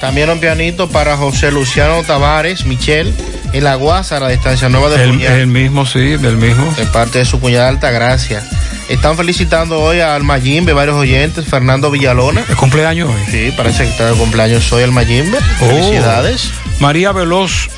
[0.00, 3.14] También un pianito para José Luciano Tavares, Michel,
[3.52, 5.32] en la Guásara de Estancia Nueva de El, Puñal.
[5.32, 6.72] el mismo, sí, del mismo.
[6.76, 8.42] de parte de su cuñada Altagracia.
[8.88, 12.42] Están felicitando hoy al Mayimbe, varios oyentes, Fernando Villalona.
[12.48, 13.22] ¿El cumpleaños hoy?
[13.30, 15.38] Sí, parece que está de cumpleaños hoy el Mayimbe.
[15.60, 15.66] Oh.
[15.66, 16.50] Felicidades.
[16.80, 17.68] María Veloz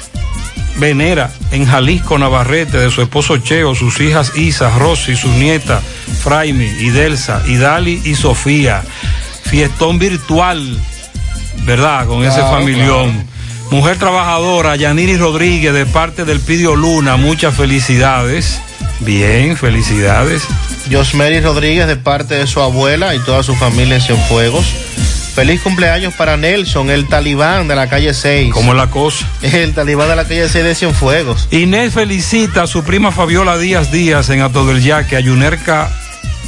[0.76, 5.82] Venera en Jalisco, Navarrete, de su esposo Cheo, sus hijas Isa, Rosy, sus nietas
[6.22, 8.82] Fraimi, Idelsa, Idali y Sofía.
[9.44, 10.78] Fiestón virtual,
[11.66, 12.06] ¿verdad?
[12.06, 13.26] Con ese Claro, familión.
[13.72, 18.60] Mujer trabajadora, Yaniri Rodríguez, de parte del Pidio Luna, muchas felicidades.
[19.00, 20.42] Bien, felicidades.
[20.90, 24.66] Josmary Rodríguez de parte de su abuela y toda su familia en Cienfuegos.
[25.34, 28.52] Feliz cumpleaños para Nelson, el talibán de la calle 6.
[28.52, 29.26] ¿Cómo es la cosa?
[29.40, 31.48] El talibán de la calle 6 de Cienfuegos.
[31.50, 35.90] Inés felicita a su prima Fabiola Díaz Díaz en Ato del Yaque, a Yunerca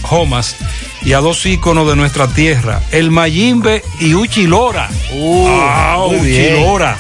[0.05, 0.57] Jomas
[1.02, 4.89] y a dos íconos de nuestra tierra, el Mayimbe y Uchi Lora.
[5.12, 6.60] ah, muy Uchi bien.
[6.60, 6.97] Lora.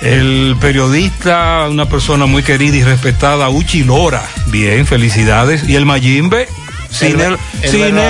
[0.00, 4.22] El periodista, una persona muy querida y respetada, Uchi Lora.
[4.48, 5.62] Bien, felicidades.
[5.68, 6.48] Y el Mayimbe,
[6.90, 7.30] si El- él,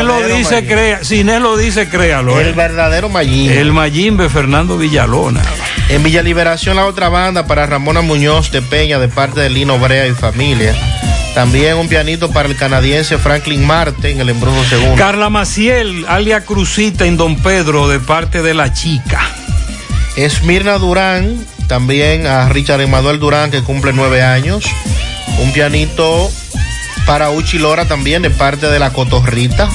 [0.07, 0.67] lo dice, Mayimbe.
[0.67, 1.01] crea,
[1.37, 2.41] él lo dice, créalo.
[2.41, 2.53] El eh.
[2.53, 3.61] verdadero Mayimbe.
[3.61, 5.43] El Mayimbe, Fernando Villalona.
[5.91, 9.79] En Villa Liberación, la otra banda para Ramona Muñoz de Peña, de parte de Lino
[9.79, 10.75] Brea y familia.
[11.35, 14.97] También un pianito para el canadiense Franklin Marte en el embrujo segundo.
[14.97, 19.21] Carla Maciel, alia Cruzita en Don Pedro, de parte de la chica.
[20.17, 24.67] Esmirna Durán, también a Richard Emanuel Durán, que cumple nueve años.
[25.39, 26.31] Un pianito
[27.07, 29.71] para Uchi Lora también, de parte de la Cotorrita.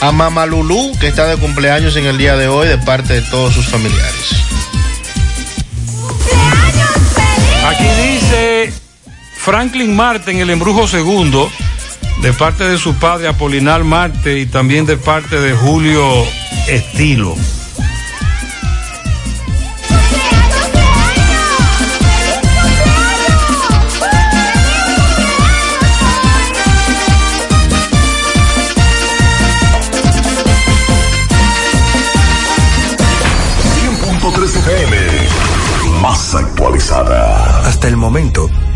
[0.00, 3.54] A Mamalulú, que está de cumpleaños en el día de hoy, de parte de todos
[3.54, 4.34] sus familiares.
[7.64, 8.85] Aquí dice
[9.46, 11.48] Franklin Marte en el embrujo segundo,
[12.20, 16.04] de parte de su padre Apolinar Marte y también de parte de Julio
[16.66, 17.36] Estilo.
[34.44, 34.96] FM,
[36.02, 37.66] más actualizada.
[37.66, 38.48] Hasta el momento,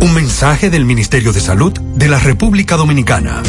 [0.00, 3.42] Un mensaje del Ministerio de Salud de la República Dominicana.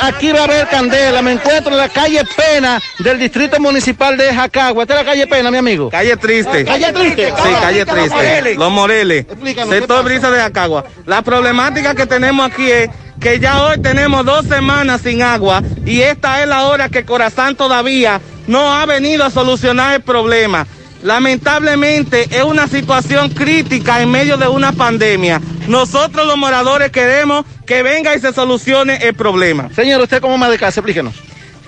[0.00, 1.22] aquí va a haber candela.
[1.22, 4.82] Me encuentro en la calle Pena del Distrito Municipal de Jacagua.
[4.82, 5.90] ¿Esta es la calle Pena, mi amigo?
[5.90, 6.64] Calle Triste.
[6.64, 7.26] ¿Calle Triste?
[7.26, 8.54] Sí, calle Triste.
[8.56, 9.26] Los Moreles.
[9.68, 10.84] Sector Brisa de Jacagua.
[11.06, 12.90] La problemática que tenemos aquí es
[13.20, 17.54] que ya hoy tenemos dos semanas sin agua y esta es la hora que Corazán
[17.54, 20.66] todavía no ha venido a solucionar el problema.
[21.02, 25.40] Lamentablemente es una situación crítica en medio de una pandemia.
[25.68, 29.68] Nosotros los moradores queremos que venga y se solucione el problema.
[29.74, 31.14] Señor, usted como más de casa, explíquenos.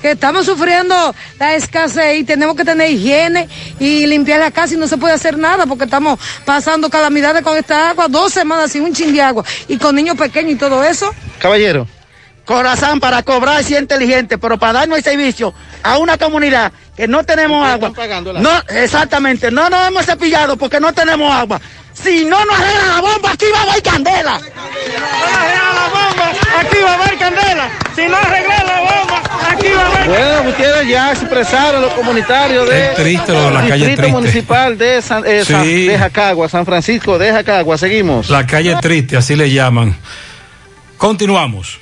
[0.00, 0.94] que estamos sufriendo
[1.38, 3.48] la escasez y tenemos que tener higiene
[3.80, 7.56] y limpiar la casa y no se puede hacer nada porque estamos pasando calamidades con
[7.56, 10.84] esta agua, dos semanas sin un chin de agua y con niños pequeños y todo
[10.84, 11.10] eso.
[11.38, 11.86] Caballero.
[12.44, 17.08] Corazón para cobrar y ser inteligente, pero para darnos el servicio a una comunidad que
[17.08, 17.90] no tenemos agua.
[18.39, 21.60] No, exactamente, no nos hemos cepillado porque no tenemos agua.
[21.94, 24.40] Si no nos arreglan la bomba, aquí va a haber candela.
[24.40, 27.68] la bomba, aquí va a haber candela.
[27.94, 32.68] Si no arreglan la bomba, aquí va a haber Bueno, ustedes ya expresaron los comunitarios
[32.68, 34.12] de Es triste lo de la calle Distrito triste.
[34.20, 37.78] Municipal de, San, eh, San- de Jacagua, San Francisco de Jacagua.
[37.78, 38.28] Seguimos.
[38.28, 39.97] La calle triste, así le llaman.
[40.98, 41.78] Continuamos.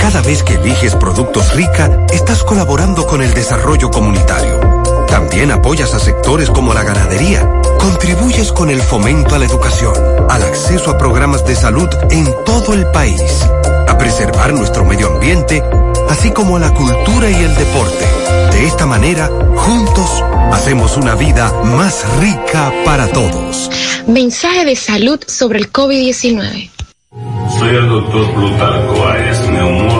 [0.00, 4.60] Cada vez que eliges productos rica, estás colaborando con el desarrollo comunitario.
[5.06, 7.48] También apoyas a sectores como la ganadería.
[7.78, 9.94] Contribuyes con el fomento a la educación,
[10.28, 13.22] al acceso a programas de salud en todo el país,
[13.88, 15.62] a preservar nuestro medio ambiente,
[16.08, 18.06] así como a la cultura y el deporte.
[18.52, 23.70] De esta manera, juntos, hacemos una vida más rica para todos.
[24.06, 26.79] Mensaje de salud sobre el COVID-19.
[27.12, 29.99] Soy el doctor Plutarco la Clínica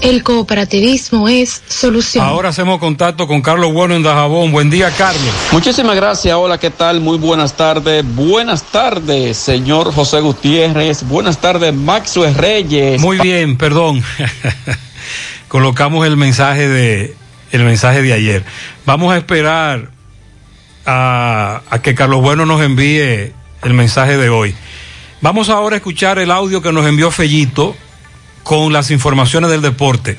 [0.00, 2.24] El cooperativismo es solución.
[2.24, 4.52] Ahora hacemos contacto con Carlos Bueno en Dajabón.
[4.52, 5.34] Buen día, Carlos.
[5.50, 6.36] Muchísimas gracias.
[6.36, 7.00] Hola, ¿qué tal?
[7.00, 8.04] Muy buenas tardes.
[8.14, 11.02] Buenas tardes, señor José Gutiérrez.
[11.02, 13.00] Buenas tardes, Maxwell Reyes.
[13.00, 14.04] Muy bien, perdón.
[15.48, 17.16] Colocamos el mensaje de
[17.50, 18.44] el mensaje de ayer.
[18.86, 19.90] Vamos a esperar
[20.86, 24.54] a, a que Carlos Bueno nos envíe el mensaje de hoy.
[25.20, 27.74] Vamos ahora a escuchar el audio que nos envió Fellito
[28.48, 30.16] con las informaciones del deporte.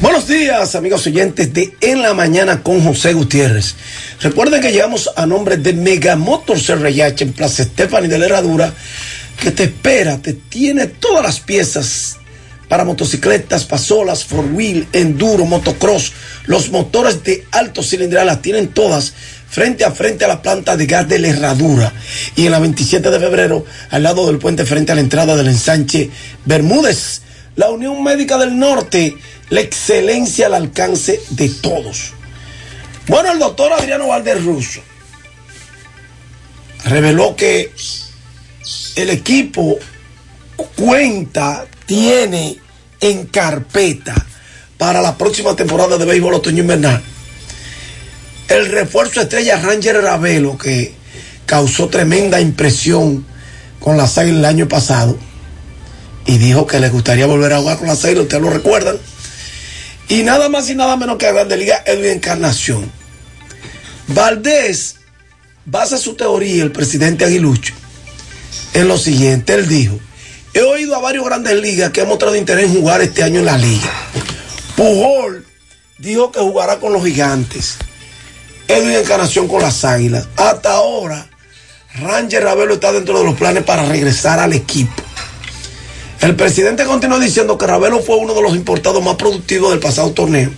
[0.00, 3.74] Buenos días, amigos oyentes de En la Mañana con José Gutiérrez.
[4.20, 8.72] Recuerden que llegamos a nombre de Megamotor CRH en Plaza Estefani de la Herradura,
[9.42, 12.18] que te espera, te tiene todas las piezas
[12.68, 16.12] para motocicletas, pasolas, four wheel, enduro, motocross.
[16.44, 19.14] Los motores de alto cilindrada las tienen todas
[19.48, 21.92] frente a frente a la planta de gas de la Herradura.
[22.36, 25.48] Y en la 27 de febrero, al lado del puente, frente a la entrada del
[25.48, 26.10] ensanche
[26.44, 27.22] Bermúdez.
[27.56, 29.16] La Unión Médica del Norte,
[29.50, 32.12] la excelencia al alcance de todos.
[33.08, 34.80] Bueno, el doctor Adriano Valdez Russo
[36.84, 37.72] reveló que
[38.94, 39.78] el equipo
[40.76, 42.58] cuenta, tiene
[43.00, 44.14] en carpeta
[44.76, 47.02] para la próxima temporada de béisbol otoño invernal
[48.48, 50.94] el refuerzo estrella Ranger Ravelo que
[51.46, 53.26] causó tremenda impresión
[53.78, 55.18] con las águilas el año pasado
[56.26, 58.98] y dijo que le gustaría volver a jugar con las águilas, ustedes lo recuerdan.
[60.08, 62.90] Y nada más y nada menos que a Grande Liga Edwin Encarnación.
[64.08, 64.96] Valdés
[65.64, 67.74] basa su teoría, el presidente Aguilucho,
[68.74, 69.54] en lo siguiente.
[69.54, 69.98] Él dijo,
[70.54, 73.46] he oído a varios grandes ligas que han mostrado interés en jugar este año en
[73.46, 73.92] la liga.
[74.76, 75.46] Pujol
[75.98, 77.76] dijo que jugará con los gigantes.
[78.68, 80.28] Edwin Encarnación con las águilas.
[80.36, 81.26] Hasta ahora,
[82.00, 85.02] Ranger Ravelo está dentro de los planes para regresar al equipo.
[86.20, 90.10] El presidente continuó diciendo que Ravelo fue uno de los importados más productivos del pasado
[90.12, 90.50] torneo,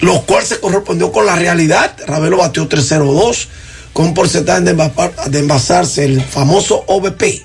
[0.00, 1.96] lo cual se correspondió con la realidad.
[2.06, 3.48] Ravelo batió 302
[3.92, 7.44] con un porcentaje de, envasarse, el famoso OVP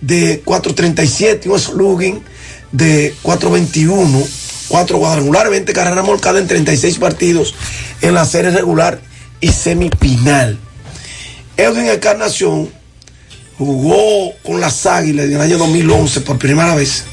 [0.00, 2.22] de 437 y un slugging
[2.72, 4.24] de 421
[4.72, 7.54] cuatro cuadrangulares, 20 carreras molcadas en 36 partidos
[8.02, 9.00] en la serie regular
[9.40, 10.58] y semifinal.
[11.56, 12.70] Edwin Encarnación
[13.56, 17.04] jugó con las Águilas en el año 2011 por primera vez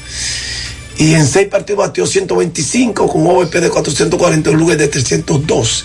[0.98, 5.84] y en seis partidos batió 125 con OVP de 440 y lugar de 312.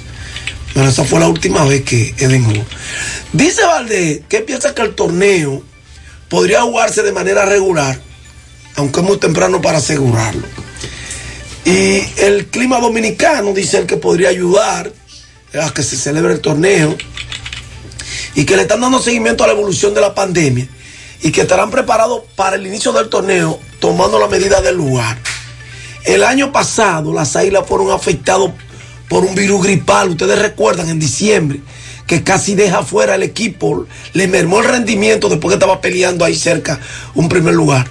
[0.74, 2.66] Pero esa fue la última vez que Edwin jugó.
[3.32, 5.64] Dice Valdés que piensa que el torneo
[6.28, 7.98] podría jugarse de manera regular,
[8.76, 10.65] aunque es muy temprano para asegurarlo.
[11.66, 14.92] Y el clima dominicano, dice él, que podría ayudar
[15.60, 16.96] a que se celebre el torneo
[18.36, 20.68] y que le están dando seguimiento a la evolución de la pandemia
[21.24, 25.18] y que estarán preparados para el inicio del torneo tomando la medida del lugar.
[26.04, 28.52] El año pasado las águilas fueron afectadas
[29.10, 31.62] por un virus gripal, ustedes recuerdan, en diciembre,
[32.06, 36.36] que casi deja fuera el equipo, le mermó el rendimiento después que estaba peleando ahí
[36.36, 36.80] cerca
[37.16, 37.88] un primer lugar.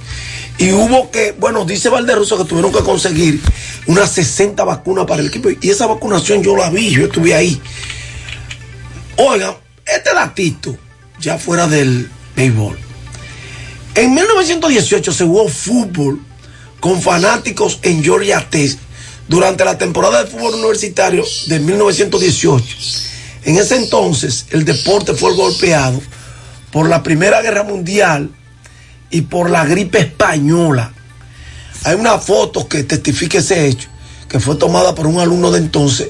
[0.58, 3.40] Y hubo que, bueno, dice Valderuso que tuvieron que conseguir
[3.86, 5.48] unas 60 vacunas para el equipo.
[5.60, 7.60] Y esa vacunación yo la vi, yo estuve ahí.
[9.16, 10.76] Oigan, este datito,
[11.20, 12.78] ya fuera del béisbol.
[13.96, 16.20] En 1918 se jugó fútbol
[16.80, 18.76] con fanáticos en Georgia Tech
[19.28, 22.76] durante la temporada de fútbol universitario de 1918.
[23.44, 26.00] En ese entonces el deporte fue golpeado
[26.72, 28.30] por la Primera Guerra Mundial
[29.14, 30.92] y por la gripe española.
[31.84, 33.88] Hay una foto que testifica ese hecho,
[34.28, 36.08] que fue tomada por un alumno de entonces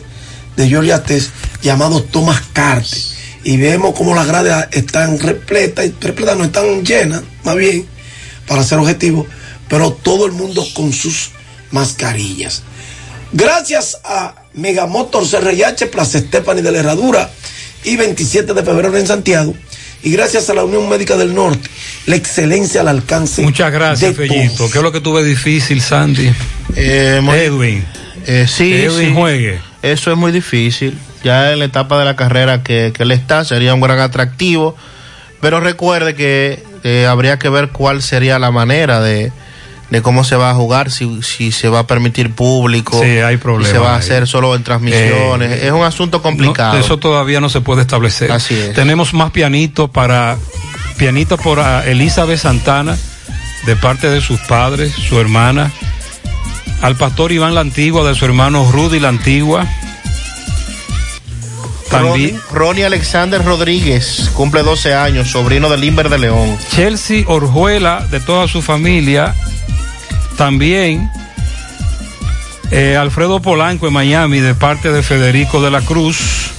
[0.57, 1.23] de Georgia Tech
[1.60, 2.99] llamado Thomas Carter.
[3.42, 7.86] Y vemos como las gradas están repletas, repletas no están llenas, más bien,
[8.47, 9.26] para ser objetivo,
[9.68, 11.33] pero todo el mundo con sus
[11.73, 12.62] mascarillas.
[13.34, 17.31] Gracias a Megamotor CRH, Plaza Estefani de la Herradura
[17.84, 19.55] y 27 de febrero en Santiago
[20.05, 21.68] y gracias a la Unión Médica del Norte,
[22.07, 23.42] la excelencia al alcance.
[23.42, 24.70] Muchas gracias, Fellito.
[24.70, 26.31] ¿Qué es lo que tuve difícil, Sandy?
[26.76, 27.84] Eh, Edwin.
[28.26, 29.15] Eh, sí, Edwin sí.
[29.15, 29.58] juegue.
[29.83, 30.97] Eso es muy difícil.
[31.23, 34.76] Ya en la etapa de la carrera que, que él está, sería un gran atractivo.
[35.41, 39.33] Pero recuerde que eh, habría que ver cuál sería la manera de,
[39.91, 43.37] de cómo se va a jugar, si, si se va a permitir público, Sí, hay
[43.37, 45.53] problemas si se va a hacer solo en transmisiones.
[45.53, 46.75] Eh, es un asunto complicado.
[46.75, 48.33] No, eso todavía no se puede establecer.
[48.33, 48.75] Así es.
[48.75, 50.37] Tenemos más pianitos para
[50.97, 52.97] pianito por ah, Elizabeth Santana
[53.67, 55.73] de parte de sus padres, su hermana,
[56.83, 59.67] al pastor Iván La Antigua de su hermano Rudy La Antigua.
[61.95, 66.57] También Ronnie, Ronnie Alexander Rodríguez cumple 12 años, sobrino del Limber de León.
[66.71, 69.35] Chelsea Orjuela de toda su familia.
[70.37, 71.09] También
[72.71, 76.51] eh, Alfredo Polanco en Miami de parte de Federico de la Cruz.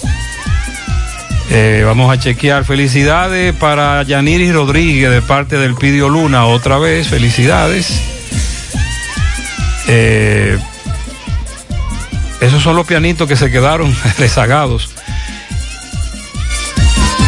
[1.50, 2.66] Eh, vamos a chequear.
[2.66, 6.46] Felicidades para Yaniris Rodríguez de parte del Pidio Luna.
[6.46, 8.02] Otra vez, felicidades.
[9.88, 10.58] Eh,
[12.42, 14.94] esos son los pianitos que se quedaron rezagados.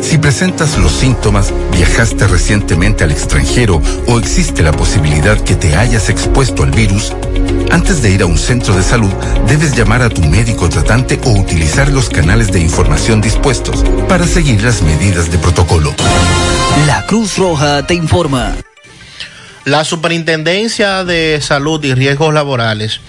[0.00, 6.08] Si presentas los síntomas, viajaste recientemente al extranjero o existe la posibilidad que te hayas
[6.08, 7.12] expuesto al virus,
[7.70, 9.12] antes de ir a un centro de salud,
[9.46, 14.62] debes llamar a tu médico tratante o utilizar los canales de información dispuestos para seguir
[14.62, 15.94] las medidas de protocolo.
[16.86, 18.54] La Cruz Roja te informa.
[19.64, 23.00] La Superintendencia de Salud y Riesgos Laborales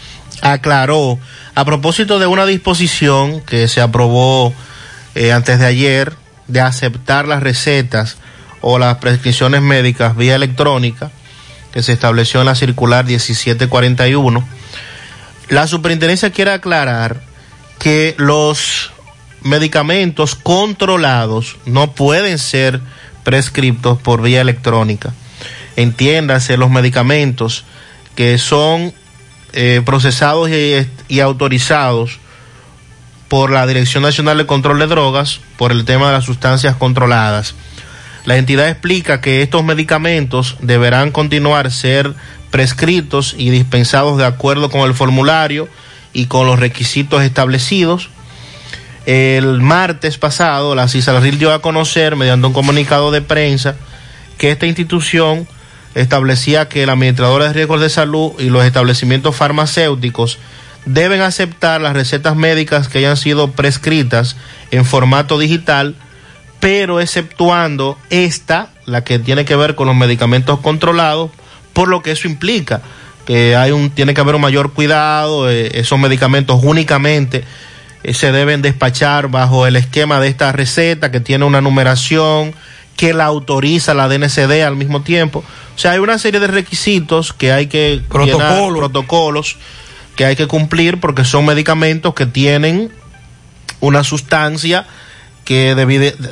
[0.42, 1.20] aclaró
[1.56, 4.54] a propósito de una disposición que se aprobó
[5.16, 6.14] eh, antes de ayer
[6.50, 8.18] de aceptar las recetas
[8.62, 11.12] o las prescripciones médicas vía electrónica
[11.72, 14.48] que se estableció en la circular 1741.
[15.50, 17.22] La superintendencia quiere aclarar
[17.78, 18.92] que los
[19.42, 22.82] medicamentos controlados no pueden ser
[23.24, 25.14] prescriptos por vía electrónica.
[25.76, 27.64] Entiéndase los medicamentos
[28.16, 28.94] que son
[29.54, 32.20] eh, procesados y, y autorizados
[33.30, 37.56] por la Dirección Nacional de Control de Drogas por el tema de las sustancias controladas.
[38.26, 42.14] La entidad explica que estos medicamentos deberán continuar ser
[42.52, 45.70] prescritos y dispensados de acuerdo con el formulario
[46.12, 48.10] y con los requisitos establecidos.
[49.06, 53.76] El martes pasado, la CISALRIL dio a conocer, mediante un comunicado de prensa,
[54.38, 55.48] que esta institución
[55.96, 60.40] establecía que la administradora de riesgos de salud y los establecimientos farmacéuticos
[60.86, 64.36] deben aceptar las recetas médicas que hayan sido prescritas
[64.72, 65.96] en formato digital,
[66.60, 71.32] pero exceptuando esta, la que tiene que ver con los medicamentos controlados,
[71.74, 72.82] por lo que eso implica
[73.30, 77.44] que hay un tiene que haber un mayor cuidado, eh, esos medicamentos únicamente
[78.02, 82.56] eh, se deben despachar bajo el esquema de esta receta que tiene una numeración
[82.98, 85.44] que la autoriza la DNCD al mismo tiempo.
[85.76, 88.48] O sea, hay una serie de requisitos que hay que Protocolo.
[88.50, 89.58] llenar, protocolos
[90.20, 92.92] que hay que cumplir porque son medicamentos que tienen
[93.80, 94.86] una sustancia
[95.46, 95.76] que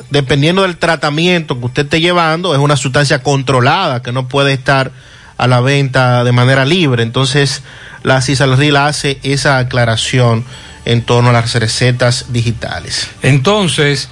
[0.10, 4.92] dependiendo del tratamiento que usted esté llevando es una sustancia controlada que no puede estar
[5.38, 7.02] a la venta de manera libre.
[7.02, 7.64] Entonces
[8.04, 10.44] la CISALRIL hace esa aclaración
[10.84, 13.08] en torno a las recetas digitales.
[13.22, 14.10] Entonces,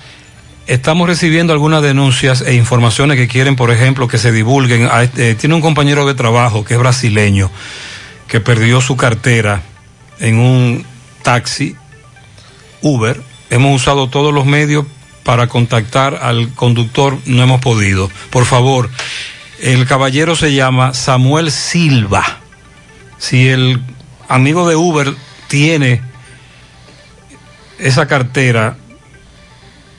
[0.67, 4.87] estamos recibiendo algunas denuncias e informaciones que quieren, por ejemplo, que se divulguen.
[4.89, 7.51] A este- tiene un compañero de trabajo que es brasileño,
[8.27, 9.61] que perdió su cartera
[10.19, 10.85] en un
[11.23, 11.75] taxi
[12.81, 13.21] Uber.
[13.49, 14.85] Hemos usado todos los medios
[15.23, 18.11] para contactar al conductor, no hemos podido.
[18.29, 18.89] Por favor,
[19.59, 22.39] el caballero se llama Samuel Silva.
[23.17, 23.81] Si el
[24.27, 25.15] amigo de Uber
[25.47, 26.01] tiene
[27.79, 28.77] esa cartera,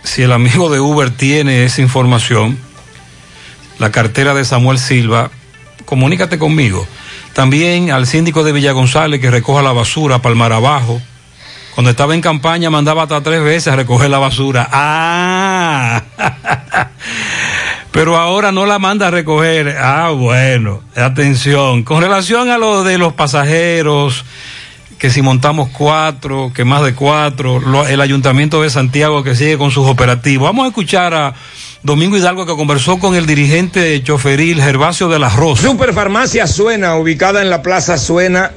[0.04, 2.58] si el amigo de Uber tiene esa información,
[3.78, 5.30] la cartera de Samuel Silva,
[5.84, 6.86] comunícate conmigo.
[7.36, 11.02] También al síndico de Villa González que recoja la basura, Palmar Abajo.
[11.74, 14.66] Cuando estaba en campaña mandaba hasta tres veces a recoger la basura.
[14.72, 16.02] Ah,
[17.92, 19.76] pero ahora no la manda a recoger.
[19.78, 21.82] Ah, bueno, atención.
[21.82, 24.24] Con relación a lo de los pasajeros,
[24.98, 29.70] que si montamos cuatro, que más de cuatro, el ayuntamiento de Santiago que sigue con
[29.70, 30.48] sus operativos.
[30.48, 31.34] Vamos a escuchar a
[31.86, 35.62] Domingo Hidalgo, que conversó con el dirigente choferil Gervasio de la Rosa.
[35.62, 38.50] Superfarmacia Suena, ubicada en la Plaza Suena,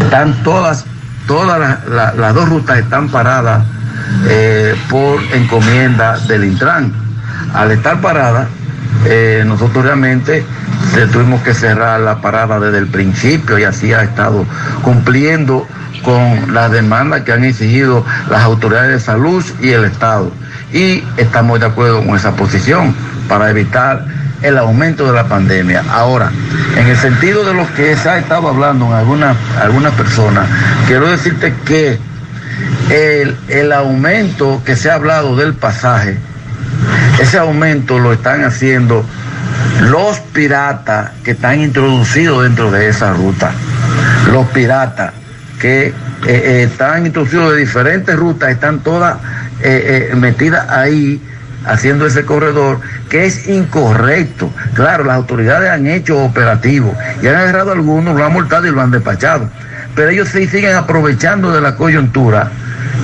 [0.00, 0.86] Están todas
[1.26, 3.64] todas las, dos rutas están paradas
[4.28, 6.92] eh, por encomienda del Intran.
[7.54, 8.48] Al estar paradas,
[9.06, 10.44] eh, nosotros realmente
[11.12, 14.44] tuvimos que cerrar la parada desde el principio y así ha estado
[14.82, 15.66] cumpliendo
[16.04, 20.30] con las demandas que han exigido las autoridades de salud y el Estado.
[20.72, 22.94] Y estamos de acuerdo con esa posición
[23.28, 24.04] para evitar
[24.44, 25.82] el aumento de la pandemia.
[25.90, 26.30] Ahora,
[26.76, 30.46] en el sentido de lo que se ha estado hablando en algunas algunas personas,
[30.86, 31.98] quiero decirte que
[32.90, 36.18] el, el aumento que se ha hablado del pasaje,
[37.18, 39.04] ese aumento lo están haciendo
[39.80, 43.50] los piratas que están introducidos dentro de esa ruta.
[44.30, 45.12] Los piratas
[45.58, 45.92] que eh,
[46.26, 49.16] eh, están introducidos de diferentes rutas, están todas
[49.62, 51.20] eh, metidas ahí
[51.64, 54.50] haciendo ese corredor, que es incorrecto.
[54.74, 58.80] Claro, las autoridades han hecho operativos y han agarrado algunos, lo han multado y lo
[58.80, 59.48] han despachado.
[59.94, 62.50] Pero ellos sí siguen aprovechando de la coyuntura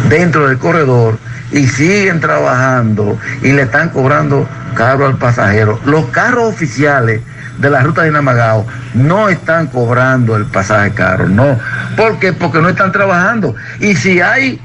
[0.09, 1.19] dentro del corredor
[1.53, 5.81] y siguen trabajando y le están cobrando caro al pasajero.
[5.85, 7.21] Los carros oficiales
[7.59, 11.59] de la ruta de Namagao no están cobrando el pasaje caro, no.
[11.97, 12.33] ¿Por qué?
[12.33, 13.55] Porque no están trabajando.
[13.81, 14.61] Y si hay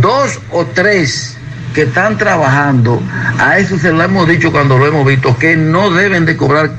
[0.00, 1.35] dos o tres
[1.74, 3.02] que están trabajando,
[3.38, 6.70] a eso se lo hemos dicho cuando lo hemos visto, que no deben de cobrar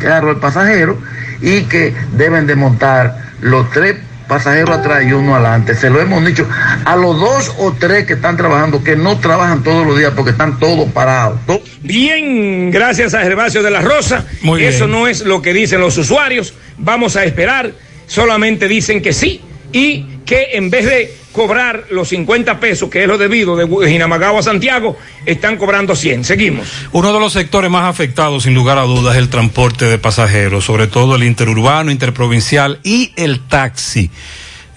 [0.00, 0.98] caro al pasajero
[1.40, 3.96] y que deben de montar los tres
[4.28, 5.74] pasajeros atrás y uno adelante.
[5.74, 6.46] Se lo hemos dicho
[6.84, 10.32] a los dos o tres que están trabajando, que no trabajan todos los días porque
[10.32, 11.38] están todos parados.
[11.80, 14.26] Bien, gracias a Gervasio de la Rosa.
[14.42, 14.98] Muy Eso bien.
[14.98, 16.54] no es lo que dicen los usuarios.
[16.76, 17.72] Vamos a esperar.
[18.06, 19.40] Solamente dicen que sí
[19.72, 24.38] y que en vez de cobrar los 50 pesos, que es lo debido de Jinamagao
[24.38, 26.24] a Santiago, están cobrando 100.
[26.24, 26.66] Seguimos.
[26.90, 30.64] Uno de los sectores más afectados, sin lugar a dudas, es el transporte de pasajeros,
[30.64, 34.10] sobre todo el interurbano, interprovincial y el taxi.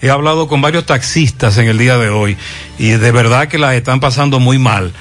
[0.00, 2.36] He hablado con varios taxistas en el día de hoy
[2.78, 4.92] y de verdad que las están pasando muy mal.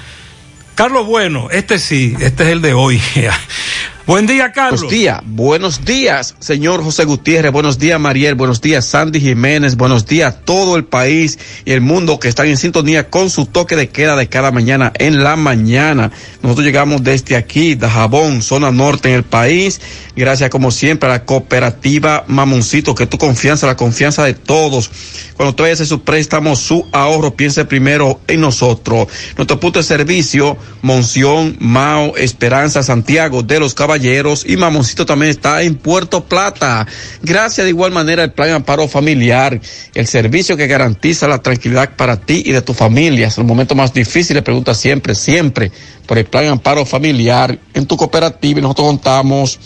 [0.74, 3.00] Carlos Bueno, este sí, este es el de hoy.
[4.12, 4.82] Buen día, Carlos.
[4.82, 10.06] Buenos días, buenos días, señor José Gutiérrez, buenos días, Mariel, buenos días, Sandy Jiménez, buenos
[10.06, 13.88] días todo el país y el mundo que están en sintonía con su toque de
[13.88, 16.12] queda de cada mañana en la mañana.
[16.42, 19.80] Nosotros llegamos desde aquí, de Jabón, zona norte en el país,
[20.14, 24.92] gracias como siempre a la cooperativa Mamoncito, que tu confianza, la confianza de todos.
[25.38, 29.08] Cuando tú a su préstamo, su ahorro, piense primero en nosotros.
[29.38, 35.62] Nuestro punto de servicio, Monción, Mao, Esperanza, Santiago de los Caballeros y Mamoncito también está
[35.62, 36.88] en Puerto Plata.
[37.22, 39.60] Gracias de igual manera el Plan Amparo Familiar,
[39.94, 43.28] el servicio que garantiza la tranquilidad para ti y de tu familia.
[43.28, 45.72] Es el momento más difícil, le pregunta siempre, siempre
[46.08, 49.60] por el Plan Amparo Familiar en tu cooperativa y nosotros contamos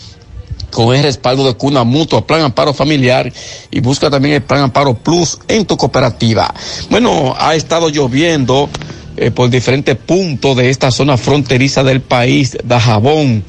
[0.70, 3.32] con el respaldo de Cuna Mutua, Plan Amparo Familiar
[3.70, 6.52] y busca también el Plan Amparo Plus en tu cooperativa.
[6.90, 8.68] Bueno, ha estado lloviendo
[9.16, 13.44] eh, por diferentes puntos de esta zona fronteriza del país, de Jabón.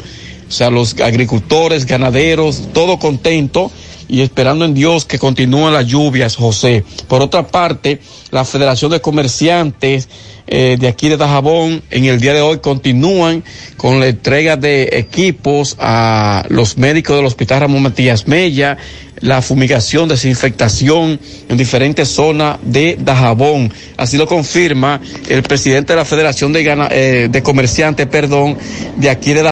[0.48, 3.72] O sea, los agricultores, ganaderos, todo contento
[4.08, 6.84] y esperando en Dios que continúen las lluvias, José.
[7.08, 8.00] Por otra parte,
[8.32, 10.08] la Federación de Comerciantes
[10.50, 13.44] eh, de aquí de Dajabón en el día de hoy continúan
[13.76, 18.78] con la entrega de equipos a los médicos del Hospital Ramón Matías Mella,
[19.20, 21.20] la fumigación, desinfectación
[21.50, 23.74] en diferentes zonas de Dajabón.
[23.98, 28.58] Así lo confirma el presidente de la Federación de, eh, de Comerciantes, perdón,
[28.96, 29.44] de aquí de